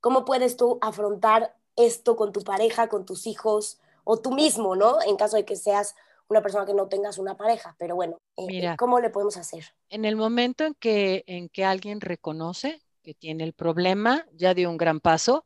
¿Cómo 0.00 0.24
puedes 0.24 0.56
tú 0.56 0.78
afrontar 0.82 1.56
esto 1.76 2.16
con 2.16 2.32
tu 2.32 2.42
pareja, 2.42 2.88
con 2.88 3.04
tus 3.04 3.26
hijos 3.26 3.80
o 4.04 4.18
tú 4.18 4.32
mismo, 4.32 4.76
¿no? 4.76 5.02
En 5.02 5.16
caso 5.16 5.36
de 5.36 5.44
que 5.44 5.56
seas 5.56 5.94
una 6.28 6.42
persona 6.42 6.66
que 6.66 6.74
no 6.74 6.88
tengas 6.88 7.18
una 7.18 7.36
pareja, 7.36 7.76
pero 7.78 7.94
bueno, 7.94 8.18
eh, 8.36 8.46
Mira, 8.46 8.76
¿cómo 8.76 9.00
le 9.00 9.10
podemos 9.10 9.36
hacer? 9.36 9.64
En 9.88 10.04
el 10.04 10.16
momento 10.16 10.64
en 10.64 10.74
que, 10.74 11.24
en 11.26 11.48
que 11.48 11.64
alguien 11.64 12.00
reconoce 12.00 12.80
que 13.02 13.14
tiene 13.14 13.44
el 13.44 13.52
problema, 13.52 14.26
ya 14.32 14.54
dio 14.54 14.70
un 14.70 14.78
gran 14.78 15.00
paso, 15.00 15.44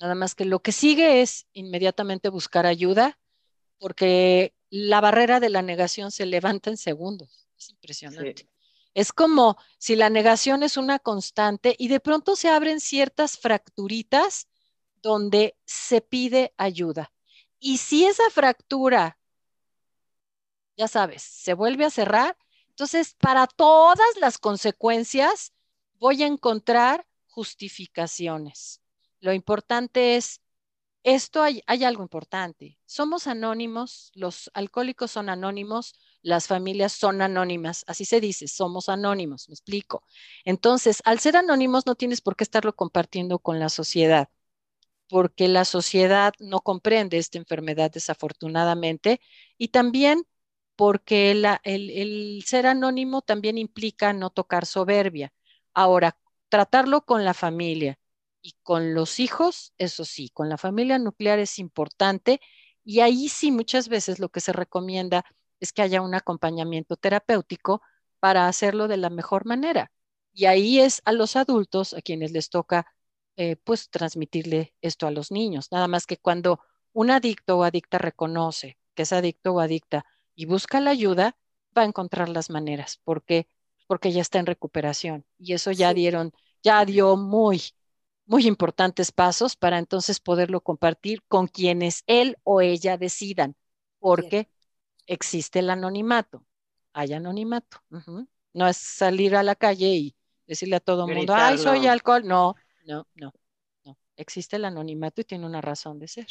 Nada 0.00 0.14
más 0.14 0.34
que 0.34 0.44
lo 0.44 0.60
que 0.60 0.72
sigue 0.72 1.22
es 1.22 1.46
inmediatamente 1.52 2.28
buscar 2.28 2.66
ayuda 2.66 3.18
porque 3.78 4.54
la 4.70 5.00
barrera 5.00 5.40
de 5.40 5.50
la 5.50 5.62
negación 5.62 6.10
se 6.10 6.26
levanta 6.26 6.70
en 6.70 6.76
segundos. 6.76 7.48
Es 7.58 7.70
impresionante. 7.70 8.48
Es 8.94 9.12
como 9.12 9.58
si 9.78 9.96
la 9.96 10.08
negación 10.08 10.62
es 10.62 10.76
una 10.76 10.98
constante 10.98 11.74
y 11.78 11.88
de 11.88 12.00
pronto 12.00 12.34
se 12.34 12.48
abren 12.48 12.80
ciertas 12.80 13.38
fracturitas 13.38 14.48
donde 15.02 15.56
se 15.66 16.00
pide 16.00 16.54
ayuda. 16.56 17.12
Y 17.58 17.78
si 17.78 18.04
esa 18.04 18.28
fractura, 18.30 19.18
ya 20.76 20.88
sabes, 20.88 21.22
se 21.22 21.54
vuelve 21.54 21.84
a 21.84 21.90
cerrar, 21.90 22.36
entonces 22.68 23.14
para 23.14 23.46
todas 23.46 24.16
las 24.20 24.38
consecuencias 24.38 25.52
voy 25.94 26.22
a 26.22 26.26
encontrar 26.26 27.06
justificaciones. 27.28 28.80
Lo 29.26 29.32
importante 29.32 30.14
es, 30.14 30.40
esto 31.02 31.42
hay, 31.42 31.60
algo 31.66 32.04
importante. 32.04 32.78
Somos 32.86 33.26
anónimos, 33.26 34.12
los 34.14 34.52
alcohólicos 34.54 35.10
son 35.10 35.28
anónimos, 35.28 35.96
las 36.22 36.46
familias 36.46 36.92
son 36.92 37.20
anónimas, 37.20 37.82
así 37.88 38.04
se 38.04 38.20
dice, 38.20 38.46
somos 38.46 38.88
anónimos, 38.88 39.48
me 39.48 39.54
explico. 39.54 40.04
Entonces, 40.44 41.02
al 41.04 41.18
ser 41.18 41.36
anónimos 41.36 41.86
no 41.86 41.96
tienes 41.96 42.20
por 42.20 42.36
qué 42.36 42.44
estarlo 42.44 42.76
compartiendo 42.76 43.40
con 43.40 43.58
la 43.58 43.68
sociedad, 43.68 44.28
porque 45.08 45.48
la 45.48 45.64
sociedad 45.64 46.32
no 46.38 46.60
comprende 46.60 47.18
esta 47.18 47.38
enfermedad 47.38 47.90
desafortunadamente 47.90 49.20
y 49.58 49.68
también 49.68 50.24
porque 50.76 51.32
el 51.64 52.44
ser 52.46 52.68
anónimo 52.68 53.22
también 53.22 53.58
implica 53.58 54.12
no 54.12 54.30
tocar 54.30 54.66
soberbia. 54.66 55.32
Ahora, 55.74 56.16
tratarlo 56.48 57.04
con 57.04 57.24
la 57.24 57.34
familia, 57.34 57.98
y 58.46 58.54
con 58.62 58.94
los 58.94 59.18
hijos, 59.18 59.72
eso 59.76 60.04
sí, 60.04 60.30
con 60.30 60.48
la 60.48 60.56
familia 60.56 61.00
nuclear 61.00 61.40
es 61.40 61.58
importante 61.58 62.40
y 62.84 63.00
ahí 63.00 63.28
sí 63.28 63.50
muchas 63.50 63.88
veces 63.88 64.20
lo 64.20 64.28
que 64.28 64.40
se 64.40 64.52
recomienda 64.52 65.24
es 65.58 65.72
que 65.72 65.82
haya 65.82 66.00
un 66.00 66.14
acompañamiento 66.14 66.96
terapéutico 66.96 67.82
para 68.20 68.46
hacerlo 68.46 68.86
de 68.86 68.98
la 68.98 69.10
mejor 69.10 69.46
manera. 69.46 69.90
Y 70.32 70.44
ahí 70.44 70.78
es 70.78 71.02
a 71.04 71.12
los 71.12 71.34
adultos 71.34 71.92
a 71.92 72.02
quienes 72.02 72.30
les 72.30 72.48
toca 72.48 72.86
eh, 73.36 73.56
pues 73.56 73.90
transmitirle 73.90 74.74
esto 74.80 75.08
a 75.08 75.10
los 75.10 75.32
niños. 75.32 75.72
Nada 75.72 75.88
más 75.88 76.06
que 76.06 76.16
cuando 76.16 76.60
un 76.92 77.10
adicto 77.10 77.58
o 77.58 77.64
adicta 77.64 77.98
reconoce 77.98 78.78
que 78.94 79.02
es 79.02 79.12
adicto 79.12 79.54
o 79.54 79.60
adicta 79.60 80.06
y 80.36 80.46
busca 80.46 80.80
la 80.80 80.90
ayuda, 80.90 81.36
va 81.76 81.82
a 81.82 81.86
encontrar 81.86 82.28
las 82.28 82.50
maneras, 82.50 83.00
porque 83.02 83.48
porque 83.88 84.12
ya 84.12 84.20
está 84.20 84.38
en 84.38 84.46
recuperación 84.46 85.24
y 85.38 85.54
eso 85.54 85.72
ya 85.72 85.94
dieron, 85.94 86.32
ya 86.62 86.84
dio 86.84 87.16
muy, 87.16 87.62
muy 88.26 88.46
importantes 88.46 89.12
pasos 89.12 89.56
para 89.56 89.78
entonces 89.78 90.20
poderlo 90.20 90.60
compartir 90.60 91.22
con 91.28 91.46
quienes 91.46 92.02
él 92.06 92.36
o 92.42 92.60
ella 92.60 92.98
decidan, 92.98 93.56
porque 93.98 94.48
existe 95.06 95.60
el 95.60 95.70
anonimato. 95.70 96.44
Hay 96.92 97.12
anonimato. 97.12 97.78
No 98.52 98.68
es 98.68 98.76
salir 98.76 99.36
a 99.36 99.42
la 99.42 99.54
calle 99.54 99.86
y 99.86 100.16
decirle 100.46 100.76
a 100.76 100.80
todo 100.80 101.08
el 101.08 101.14
mundo, 101.14 101.34
ay, 101.34 101.58
soy 101.58 101.86
alcohol. 101.86 102.26
No, 102.26 102.54
no, 102.86 103.06
no, 103.14 103.32
no. 103.84 103.98
Existe 104.16 104.56
el 104.56 104.64
anonimato 104.64 105.20
y 105.20 105.24
tiene 105.24 105.46
una 105.46 105.60
razón 105.60 105.98
de 105.98 106.08
ser. 106.08 106.26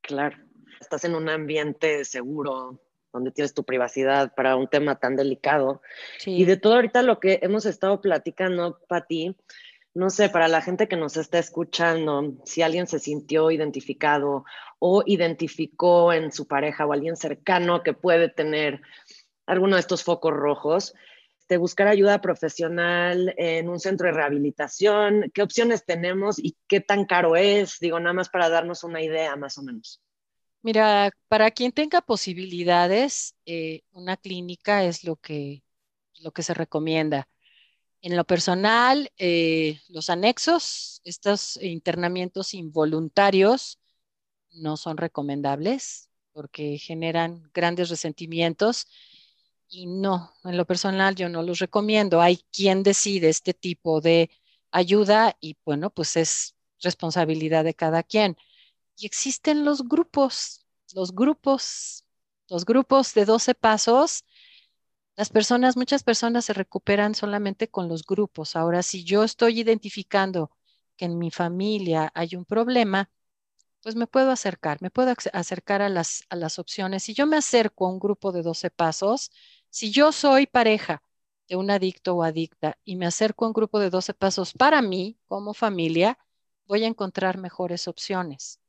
Claro. 0.00 0.36
Estás 0.80 1.04
en 1.04 1.14
un 1.14 1.28
ambiente 1.28 2.04
seguro, 2.04 2.80
donde 3.12 3.32
tienes 3.32 3.54
tu 3.54 3.64
privacidad 3.64 4.34
para 4.34 4.56
un 4.56 4.68
tema 4.68 4.98
tan 5.00 5.16
delicado. 5.16 5.82
Y 6.24 6.44
de 6.44 6.56
todo 6.56 6.74
ahorita 6.74 7.02
lo 7.02 7.18
que 7.18 7.40
hemos 7.42 7.66
estado 7.66 8.00
platicando, 8.00 8.78
Pati, 8.86 9.34
no 9.98 10.10
sé, 10.10 10.28
para 10.28 10.46
la 10.46 10.62
gente 10.62 10.86
que 10.86 10.96
nos 10.96 11.16
está 11.16 11.40
escuchando, 11.40 12.36
si 12.44 12.62
alguien 12.62 12.86
se 12.86 13.00
sintió 13.00 13.50
identificado 13.50 14.44
o 14.78 15.02
identificó 15.04 16.12
en 16.12 16.30
su 16.30 16.46
pareja 16.46 16.86
o 16.86 16.92
alguien 16.92 17.16
cercano 17.16 17.82
que 17.82 17.94
puede 17.94 18.28
tener 18.28 18.80
alguno 19.44 19.74
de 19.74 19.80
estos 19.80 20.04
focos 20.04 20.32
rojos, 20.32 20.94
de 21.48 21.56
buscar 21.56 21.88
ayuda 21.88 22.20
profesional 22.20 23.34
en 23.38 23.68
un 23.68 23.80
centro 23.80 24.06
de 24.06 24.12
rehabilitación, 24.12 25.32
qué 25.34 25.42
opciones 25.42 25.84
tenemos 25.84 26.38
y 26.38 26.56
qué 26.68 26.80
tan 26.80 27.04
caro 27.04 27.34
es, 27.34 27.80
digo, 27.80 27.98
nada 27.98 28.12
más 28.12 28.28
para 28.28 28.48
darnos 28.48 28.84
una 28.84 29.02
idea 29.02 29.34
más 29.34 29.58
o 29.58 29.64
menos. 29.64 30.00
Mira, 30.62 31.10
para 31.26 31.50
quien 31.50 31.72
tenga 31.72 32.02
posibilidades, 32.02 33.34
eh, 33.46 33.80
una 33.90 34.16
clínica 34.16 34.84
es 34.84 35.02
lo 35.02 35.16
que, 35.16 35.64
lo 36.20 36.30
que 36.30 36.44
se 36.44 36.54
recomienda. 36.54 37.26
En 38.00 38.16
lo 38.16 38.24
personal, 38.24 39.10
eh, 39.18 39.80
los 39.88 40.08
anexos, 40.10 41.00
estos 41.04 41.56
internamientos 41.62 42.54
involuntarios, 42.54 43.78
no 44.52 44.76
son 44.76 44.96
recomendables 44.96 46.08
porque 46.32 46.78
generan 46.78 47.50
grandes 47.52 47.90
resentimientos 47.90 48.86
y 49.68 49.86
no, 49.86 50.32
en 50.44 50.56
lo 50.56 50.66
personal 50.66 51.14
yo 51.14 51.28
no 51.28 51.42
los 51.42 51.58
recomiendo. 51.58 52.20
Hay 52.20 52.38
quien 52.52 52.82
decide 52.82 53.28
este 53.28 53.54
tipo 53.54 54.00
de 54.00 54.30
ayuda 54.70 55.36
y 55.40 55.56
bueno, 55.64 55.90
pues 55.90 56.16
es 56.16 56.54
responsabilidad 56.80 57.64
de 57.64 57.74
cada 57.74 58.02
quien. 58.02 58.36
Y 58.96 59.06
existen 59.06 59.64
los 59.64 59.82
grupos, 59.86 60.64
los 60.94 61.12
grupos, 61.14 62.04
los 62.48 62.64
grupos 62.64 63.14
de 63.14 63.24
12 63.24 63.54
pasos. 63.54 64.24
Las 65.18 65.28
personas, 65.28 65.76
muchas 65.76 66.02
personas 66.02 66.46
se 66.46 66.54
recuperan 66.54 67.14
solamente 67.14 67.68
con 67.68 67.88
los 67.88 68.04
grupos. 68.06 68.56
Ahora, 68.56 68.82
si 68.82 69.04
yo 69.04 69.22
estoy 69.24 69.60
identificando 69.60 70.50
que 70.96 71.04
en 71.04 71.18
mi 71.18 71.30
familia 71.30 72.10
hay 72.14 72.36
un 72.36 72.44
problema, 72.46 73.10
pues 73.82 73.96
me 73.96 74.06
puedo 74.08 74.30
acercar, 74.32 74.82
me 74.82 74.90
puedo 74.90 75.14
acercar 75.34 75.82
a 75.82 75.88
las, 75.90 76.24
a 76.30 76.36
las 76.36 76.58
opciones. 76.60 77.04
Si 77.04 77.14
yo 77.14 77.26
me 77.26 77.36
acerco 77.38 77.86
a 77.86 77.90
un 77.90 77.98
grupo 78.00 78.32
de 78.32 78.42
12 78.42 78.70
pasos, 78.70 79.30
si 79.70 79.90
yo 79.92 80.12
soy 80.12 80.46
pareja 80.46 81.02
de 81.48 81.56
un 81.56 81.70
adicto 81.70 82.16
o 82.16 82.22
adicta 82.24 82.78
y 82.84 82.96
me 82.96 83.06
acerco 83.06 83.44
a 83.44 83.48
un 83.48 83.54
grupo 83.54 83.80
de 83.80 83.90
12 83.90 84.14
pasos 84.14 84.52
para 84.54 84.82
mí 84.82 85.18
como 85.26 85.54
familia, 85.54 86.18
voy 86.66 86.84
a 86.84 86.88
encontrar 86.88 87.38
mejores 87.38 87.88
opciones. 87.88 88.60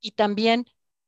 Y 0.00 0.12
también 0.12 0.66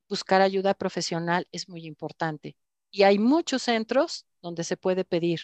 buscar 0.09 0.43
ayuda 0.43 0.75
profesional 0.75 1.49
es 1.53 1.69
muy 1.69 1.87
importante. 1.87 2.57
Y 2.95 3.03
hay 3.03 3.19
muchos 3.19 3.63
centros 3.63 4.25
donde 4.41 4.63
se 4.63 4.77
puede 4.77 5.05
pedir, 5.05 5.41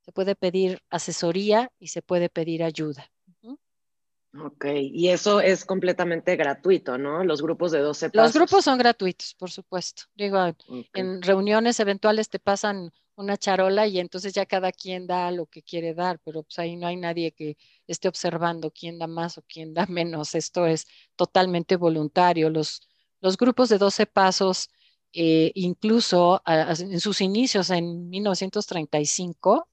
se 0.00 0.10
puede 0.10 0.34
pedir 0.34 0.82
asesoría 0.88 1.70
y 1.78 1.88
se 1.88 2.00
puede 2.00 2.30
pedir 2.30 2.64
ayuda. 2.64 3.12
Ok, 4.42 4.64
y 4.90 5.10
eso 5.10 5.42
es 5.42 5.66
completamente 5.66 6.34
gratuito, 6.34 6.96
¿no? 6.96 7.22
Los 7.22 7.42
grupos 7.42 7.72
de 7.72 7.80
12 7.80 8.08
pasos. 8.08 8.34
Los 8.34 8.34
grupos 8.34 8.64
son 8.64 8.78
gratuitos, 8.78 9.34
por 9.34 9.50
supuesto. 9.50 10.04
Digo, 10.14 10.38
en 10.94 11.20
reuniones 11.20 11.78
eventuales 11.78 12.30
te 12.30 12.38
pasan 12.38 12.90
una 13.16 13.36
charola 13.36 13.86
y 13.86 14.00
entonces 14.00 14.32
ya 14.32 14.46
cada 14.46 14.72
quien 14.72 15.06
da 15.06 15.30
lo 15.30 15.44
que 15.44 15.62
quiere 15.62 15.92
dar, 15.92 16.18
pero 16.24 16.42
pues 16.42 16.58
ahí 16.58 16.74
no 16.74 16.86
hay 16.86 16.96
nadie 16.96 17.32
que 17.32 17.58
esté 17.86 18.08
observando 18.08 18.70
quién 18.70 18.98
da 18.98 19.06
más 19.06 19.36
o 19.36 19.42
quién 19.42 19.74
da 19.74 19.84
menos. 19.86 20.34
Esto 20.34 20.66
es 20.66 20.86
totalmente 21.16 21.76
voluntario. 21.76 22.48
Los, 22.48 22.80
los 23.20 23.36
grupos 23.36 23.68
de 23.68 23.76
12 23.76 24.06
pasos, 24.06 24.70
eh, 25.14 25.52
incluso 25.54 26.42
en 26.44 27.00
sus 27.00 27.20
inicios 27.20 27.70
en 27.70 28.08
1935, 28.10 29.68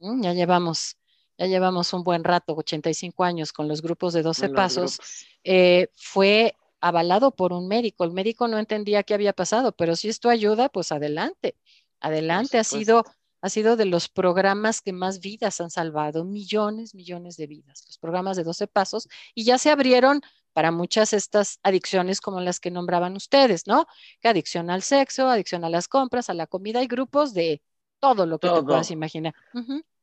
ya 0.00 0.32
llevamos 0.32 0.98
ya 1.38 1.46
llevamos 1.46 1.92
un 1.92 2.02
buen 2.02 2.24
rato, 2.24 2.54
85 2.56 3.22
años 3.22 3.52
con 3.52 3.68
los 3.68 3.80
grupos 3.80 4.12
de 4.12 4.22
12 4.22 4.48
pasos, 4.48 4.98
eh, 5.44 5.88
fue 5.94 6.56
avalado 6.80 7.30
por 7.30 7.52
un 7.52 7.68
médico. 7.68 8.02
El 8.02 8.10
médico 8.10 8.48
no 8.48 8.58
entendía 8.58 9.04
qué 9.04 9.14
había 9.14 9.32
pasado, 9.32 9.70
pero 9.72 9.94
si 9.94 10.08
esto 10.08 10.30
ayuda, 10.30 10.68
pues 10.68 10.90
adelante, 10.90 11.56
adelante. 12.00 12.58
Ha 12.58 12.64
sido, 12.64 13.04
ha 13.40 13.48
sido 13.50 13.76
de 13.76 13.84
los 13.84 14.08
programas 14.08 14.80
que 14.80 14.92
más 14.92 15.20
vidas 15.20 15.60
han 15.60 15.70
salvado, 15.70 16.24
millones, 16.24 16.92
millones 16.96 17.36
de 17.36 17.46
vidas, 17.46 17.84
los 17.86 17.98
programas 17.98 18.36
de 18.36 18.42
12 18.42 18.66
pasos, 18.66 19.08
y 19.32 19.44
ya 19.44 19.58
se 19.58 19.70
abrieron 19.70 20.22
para 20.58 20.72
muchas 20.72 21.12
estas 21.12 21.60
adicciones 21.62 22.20
como 22.20 22.40
las 22.40 22.58
que 22.58 22.72
nombraban 22.72 23.14
ustedes, 23.14 23.68
¿no? 23.68 23.86
Que 24.20 24.26
adicción 24.26 24.70
al 24.70 24.82
sexo, 24.82 25.28
adicción 25.28 25.64
a 25.64 25.70
las 25.70 25.86
compras, 25.86 26.30
a 26.30 26.34
la 26.34 26.48
comida, 26.48 26.80
hay 26.80 26.88
grupos 26.88 27.32
de 27.32 27.62
todo 28.00 28.26
lo 28.26 28.40
que 28.40 28.48
te 28.48 28.62
puedas 28.64 28.90
imaginar. 28.90 29.36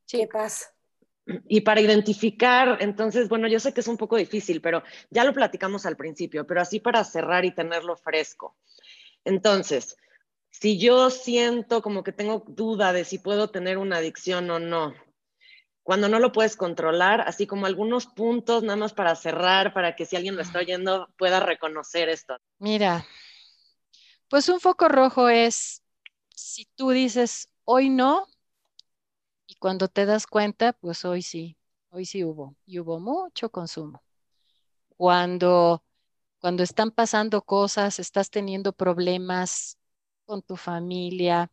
sí. 0.06 0.16
¿Qué 0.16 0.26
pasa? 0.26 0.72
Y 1.46 1.60
para 1.60 1.82
identificar, 1.82 2.78
entonces, 2.80 3.28
bueno, 3.28 3.48
yo 3.48 3.60
sé 3.60 3.74
que 3.74 3.80
es 3.80 3.86
un 3.86 3.98
poco 3.98 4.16
difícil, 4.16 4.62
pero 4.62 4.82
ya 5.10 5.24
lo 5.24 5.34
platicamos 5.34 5.84
al 5.84 5.98
principio, 5.98 6.46
pero 6.46 6.62
así 6.62 6.80
para 6.80 7.04
cerrar 7.04 7.44
y 7.44 7.54
tenerlo 7.54 7.94
fresco. 7.94 8.56
Entonces, 9.26 9.98
si 10.48 10.78
yo 10.78 11.10
siento 11.10 11.82
como 11.82 12.02
que 12.02 12.12
tengo 12.12 12.42
duda 12.48 12.94
de 12.94 13.04
si 13.04 13.18
puedo 13.18 13.50
tener 13.50 13.76
una 13.76 13.98
adicción 13.98 14.48
o 14.48 14.58
no, 14.58 14.94
cuando 15.86 16.08
no 16.08 16.18
lo 16.18 16.32
puedes 16.32 16.56
controlar, 16.56 17.20
así 17.20 17.46
como 17.46 17.66
algunos 17.66 18.06
puntos 18.08 18.64
nada 18.64 18.74
más 18.74 18.92
para 18.92 19.14
cerrar, 19.14 19.72
para 19.72 19.94
que 19.94 20.04
si 20.04 20.16
alguien 20.16 20.34
lo 20.34 20.42
está 20.42 20.58
oyendo 20.58 21.08
pueda 21.16 21.38
reconocer 21.38 22.08
esto. 22.08 22.36
Mira, 22.58 23.06
pues 24.28 24.48
un 24.48 24.58
foco 24.58 24.88
rojo 24.88 25.28
es 25.28 25.84
si 26.34 26.66
tú 26.74 26.90
dices, 26.90 27.52
hoy 27.62 27.88
no, 27.88 28.26
y 29.46 29.54
cuando 29.54 29.86
te 29.86 30.06
das 30.06 30.26
cuenta, 30.26 30.72
pues 30.72 31.04
hoy 31.04 31.22
sí, 31.22 31.56
hoy 31.90 32.04
sí 32.04 32.24
hubo, 32.24 32.56
y 32.66 32.80
hubo 32.80 32.98
mucho 32.98 33.48
consumo. 33.52 34.02
Cuando, 34.96 35.84
cuando 36.40 36.64
están 36.64 36.90
pasando 36.90 37.42
cosas, 37.42 38.00
estás 38.00 38.28
teniendo 38.28 38.72
problemas 38.72 39.78
con 40.24 40.42
tu 40.42 40.56
familia, 40.56 41.52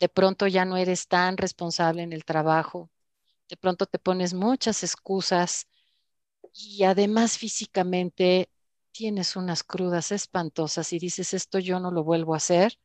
de 0.00 0.08
pronto 0.08 0.48
ya 0.48 0.64
no 0.64 0.76
eres 0.76 1.06
tan 1.06 1.36
responsable 1.36 2.02
en 2.02 2.12
el 2.12 2.24
trabajo, 2.24 2.90
de 3.52 3.58
pronto 3.58 3.84
te 3.86 3.98
pones 3.98 4.32
muchas 4.32 4.82
excusas 4.82 5.68
y 6.54 6.84
además 6.84 7.38
físicamente 7.38 8.50
tienes 8.92 9.36
unas 9.36 9.62
crudas 9.62 10.12
espantosas 10.12 10.92
y 10.94 10.98
dices, 10.98 11.34
esto 11.34 11.58
yo 11.58 11.78
no 11.80 11.90
lo 11.90 12.02
vuelvo 12.02 12.34
a 12.34 12.38
hacer, 12.38 12.78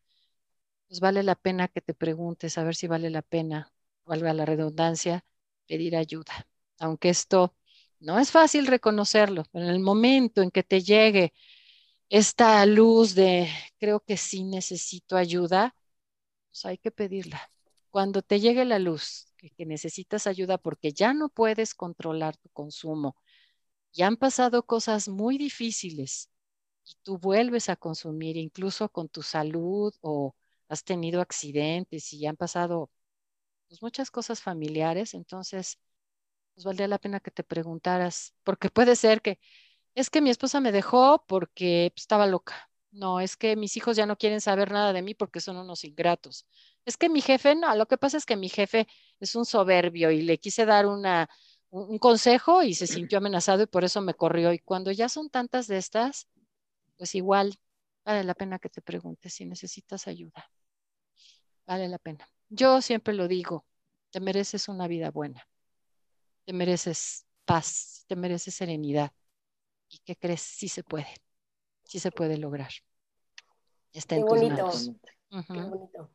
pues 0.88 0.99
vale 0.99 1.24
la 1.24 1.36
pena 1.36 1.68
que 1.68 1.82
te 1.82 1.93
preguntes 1.93 2.57
a 2.57 2.63
ver 2.63 2.76
si 2.76 2.88
vale 2.88 3.09
la 3.09 3.22
pena 3.22 3.72
valga 4.05 4.34
la 4.34 4.45
redundancia, 4.45 5.26
pedir 5.68 5.95
ayuda. 5.97 6.47
Aunque 6.80 7.09
esto 7.09 7.55
no 7.99 8.20
es 8.20 8.32
fácil 8.32 8.68
reconocerlo, 8.68 9.43
pero 9.51 9.65
en 9.65 9.72
el 9.72 9.80
momento 9.80 10.41
en 10.41 10.51
que 10.51 10.63
te 10.63 10.82
llegue 10.82 11.34
esta 12.09 12.65
luz 12.65 13.15
de 13.15 13.49
creo 13.80 14.01
que 14.01 14.18
sí 14.18 14.43
necesito 14.43 15.18
ayuda, 15.18 15.76
pues 16.51 16.65
hay 16.65 16.78
que 16.78 16.91
pedirla. 16.91 17.51
Cuando 17.91 18.22
te 18.22 18.39
llegue 18.39 18.65
la 18.65 18.80
luz, 18.80 19.26
que, 19.38 19.65
necesitas 19.65 20.27
ayuda 20.27 20.57
porque 20.57 20.93
ya 20.93 21.13
no 21.13 21.29
puedes 21.29 21.75
controlar 21.75 22.38
tu 22.38 22.49
consumo, 22.49 23.15
ya 23.93 24.07
han 24.07 24.17
pasado 24.17 24.65
cosas 24.65 25.07
muy 25.09 25.38
difíciles 25.38 26.29
y 26.85 26.95
tú 27.03 27.17
vuelves 27.19 27.69
a 27.69 27.75
consumir 27.77 28.38
incluso 28.38 28.89
con 28.89 29.09
tu 29.09 29.23
salud 29.23 29.93
o 30.01 30.35
has 30.69 30.83
tenido 30.83 31.21
accidentes 31.21 32.13
y 32.13 32.25
han 32.27 32.38
pasado 32.38 32.91
pues, 33.67 33.81
muchas 33.81 34.11
cosas 34.11 34.41
familiares, 34.41 35.13
entonces, 35.13 35.79
pues 36.55 36.65
valdría 36.65 36.88
la 36.88 36.99
pena 36.99 37.19
que 37.19 37.31
te 37.31 37.43
preguntaras, 37.43 38.33
porque 38.43 38.69
puede 38.69 38.95
ser 38.95 39.21
que 39.21 39.39
es 39.95 40.09
que 40.09 40.21
mi 40.21 40.29
esposa 40.29 40.61
me 40.61 40.71
dejó 40.71 41.25
porque 41.27 41.91
pues, 41.93 42.03
estaba 42.03 42.27
loca. 42.27 42.69
No, 42.91 43.19
es 43.19 43.38
que 43.38 43.55
mis 43.55 43.77
hijos 43.77 43.97
ya 43.97 44.05
no 44.05 44.17
quieren 44.17 44.41
saber 44.41 44.71
nada 44.71 44.93
de 44.93 45.01
mí 45.01 45.13
porque 45.13 45.41
son 45.41 45.57
unos 45.57 45.83
ingratos. 45.83 46.47
Es 46.85 46.97
que 46.97 47.09
mi 47.09 47.21
jefe, 47.21 47.55
no, 47.55 47.75
lo 47.75 47.88
que 47.88 47.97
pasa 47.97 48.17
es 48.17 48.25
que 48.25 48.38
mi 48.38 48.49
jefe 48.49 48.88
es 49.20 49.36
un 49.36 49.45
soberbio 49.45 50.11
y 50.11 50.22
le 50.22 50.38
quise 50.38 50.65
dar 50.65 50.86
una, 50.86 51.30
un 51.70 51.97
consejo 51.99 52.63
y 52.63 52.74
se 52.74 52.88
sintió 52.88 53.18
amenazado 53.18 53.63
y 53.63 53.68
por 53.68 53.84
eso 53.84 54.01
me 54.01 54.13
corrió. 54.13 54.53
Y 54.53 54.59
cuando 54.59 54.91
ya 54.91 55.09
son 55.09 55.30
tantas 55.30 55.68
de 55.68 55.78
estas, 55.78 56.28
pues 56.97 57.15
igual 57.15 57.55
vale 58.03 58.24
la 58.24 58.36
pena 58.36 58.59
que 58.59 58.70
te 58.70 58.82
preguntes 58.82 59.34
si 59.34 59.45
necesitas 59.45 60.07
ayuda. 60.07 60.49
Vale 61.65 61.88
la 61.89 61.99
pena. 61.99 62.28
Yo 62.49 62.82
siempre 62.82 63.13
lo 63.13 63.28
digo, 63.28 63.65
te 64.09 64.20
mereces 64.22 64.70
una 64.70 64.88
vida 64.88 65.11
buena, 65.11 65.47
te 66.45 66.53
mereces 66.53 67.26
paz, 67.43 68.05
te 68.07 68.15
mereces 68.15 68.55
serenidad. 68.55 69.11
¿Y 69.89 69.99
qué 69.99 70.15
crees? 70.15 70.41
Sí 70.41 70.70
se 70.70 70.84
puede, 70.84 71.13
sí 71.84 71.99
se 71.99 72.11
puede 72.11 72.38
lograr. 72.38 72.72
Está 73.91 74.15
en 74.15 74.26
tus 74.26 74.43
manos. 74.43 74.91
Qué 75.30 75.61
bonito. 75.61 76.11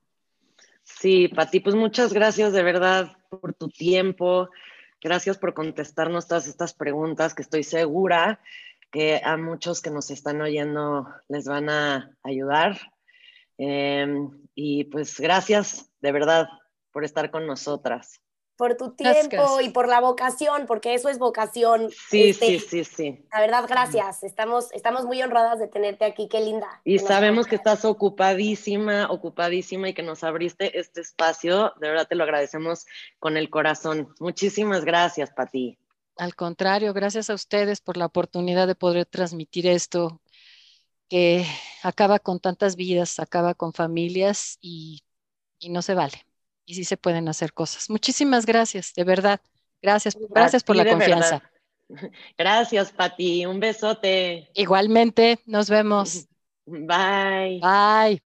Sí, 0.85 1.29
Pati, 1.29 1.61
pues 1.61 1.75
muchas 1.75 2.13
gracias 2.13 2.53
de 2.53 2.63
verdad 2.63 3.17
por 3.29 3.55
tu 3.55 3.69
tiempo. 3.69 4.51
Gracias 5.01 5.39
por 5.39 5.55
contestarnos 5.55 6.29
todas 6.29 6.47
estas 6.47 6.75
preguntas 6.75 7.35
que 7.35 7.43
estoy 7.43 7.63
segura 7.63 8.41
que 8.93 9.21
a 9.25 9.37
muchos 9.37 9.81
que 9.81 9.91
nos 9.91 10.11
están 10.11 10.41
oyendo 10.43 11.09
les 11.29 11.47
van 11.47 11.71
a 11.71 12.15
ayudar. 12.23 12.79
Em, 13.59 14.31
y 14.55 14.85
pues 14.85 15.19
gracias 15.19 15.91
de 16.01 16.13
verdad 16.13 16.47
por 16.93 17.05
estar 17.05 17.31
con 17.31 17.47
nosotras. 17.47 18.21
Por 18.63 18.77
tu 18.77 18.93
tiempo 18.93 19.61
y 19.61 19.71
por 19.71 19.89
la 19.89 20.01
vocación, 20.01 20.67
porque 20.69 20.95
eso 20.95 21.09
es 21.09 21.19
vocación. 21.19 21.91
Sí, 22.09 22.31
este, 22.31 22.47
sí, 22.47 22.59
sí, 22.61 22.85
sí. 22.85 23.27
La 23.33 23.41
verdad, 23.41 23.65
gracias. 23.69 24.23
Estamos, 24.23 24.71
estamos 24.71 25.05
muy 25.05 25.21
honradas 25.21 25.59
de 25.59 25.67
tenerte 25.67 26.05
aquí, 26.05 26.29
qué 26.29 26.41
linda. 26.41 26.69
Y 26.85 27.01
sabemos 27.01 27.49
que 27.49 27.57
estás 27.57 27.85
ocupadísima, 27.85 29.11
ocupadísima 29.11 29.89
y 29.89 29.95
que 29.95 30.05
nos 30.05 30.23
abriste 30.23 30.79
este 30.79 31.01
espacio. 31.01 31.73
De 31.81 31.89
verdad 31.89 32.07
te 32.07 32.15
lo 32.15 32.23
agradecemos 32.23 32.87
con 33.19 33.37
el 33.37 33.51
corazón. 33.51 34.15
Muchísimas 34.21 34.85
gracias, 34.85 35.33
Pati. 35.33 35.77
Al 36.17 36.37
contrario, 36.37 36.93
gracias 36.93 37.31
a 37.31 37.35
ustedes 37.35 37.81
por 37.81 37.97
la 37.97 38.07
oportunidad 38.07 38.69
de 38.69 38.77
poder 38.77 39.07
transmitir 39.07 39.67
esto 39.67 40.21
que 41.09 41.45
acaba 41.83 42.21
con 42.21 42.39
tantas 42.39 42.77
vidas, 42.77 43.19
acaba 43.19 43.55
con 43.55 43.73
familias 43.73 44.57
y, 44.61 45.03
no 45.69 45.83
se 45.83 45.95
vale. 45.95 46.25
Y 46.73 46.75
sí 46.75 46.85
se 46.85 46.97
pueden 46.97 47.29
hacer 47.29 47.53
cosas. 47.53 47.91
Muchísimas 47.91 48.47
gracias, 48.47 48.95
de 48.95 49.05
verdad. 49.05 49.43
Gracias, 49.83 50.17
gracias 50.31 50.65
por 50.65 50.75
la 50.75 50.89
confianza. 50.89 51.43
Gracias, 52.39 52.91
Pati. 52.93 53.45
Un 53.45 53.61
besote. 53.61 54.49
Igualmente, 54.55 55.41
nos 55.45 55.69
vemos. 55.69 56.29
Bye. 56.65 57.61
Bye. 57.61 58.23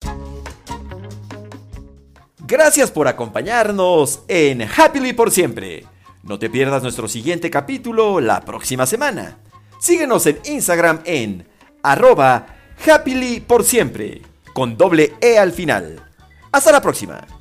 Gracias 2.39 2.91
por 2.91 3.09
acompañarnos 3.09 4.23
en 4.27 4.63
Happily 4.63 5.13
por 5.13 5.31
siempre. 5.31 5.85
No 6.23 6.39
te 6.39 6.49
pierdas 6.49 6.83
nuestro 6.83 7.09
siguiente 7.09 7.51
capítulo 7.51 8.21
la 8.21 8.41
próxima 8.41 8.87
semana. 8.87 9.37
Síguenos 9.79 10.25
en 10.27 10.41
Instagram 10.47 11.03
en 11.05 11.47
arroba 11.83 12.47
happily 12.89 13.41
por 13.41 13.65
siempre, 13.65 14.23
con 14.55 14.79
doble 14.79 15.13
E 15.21 15.37
al 15.37 15.53
final. 15.53 16.03
Hasta 16.51 16.73
la 16.73 16.81
próxima. 16.81 17.40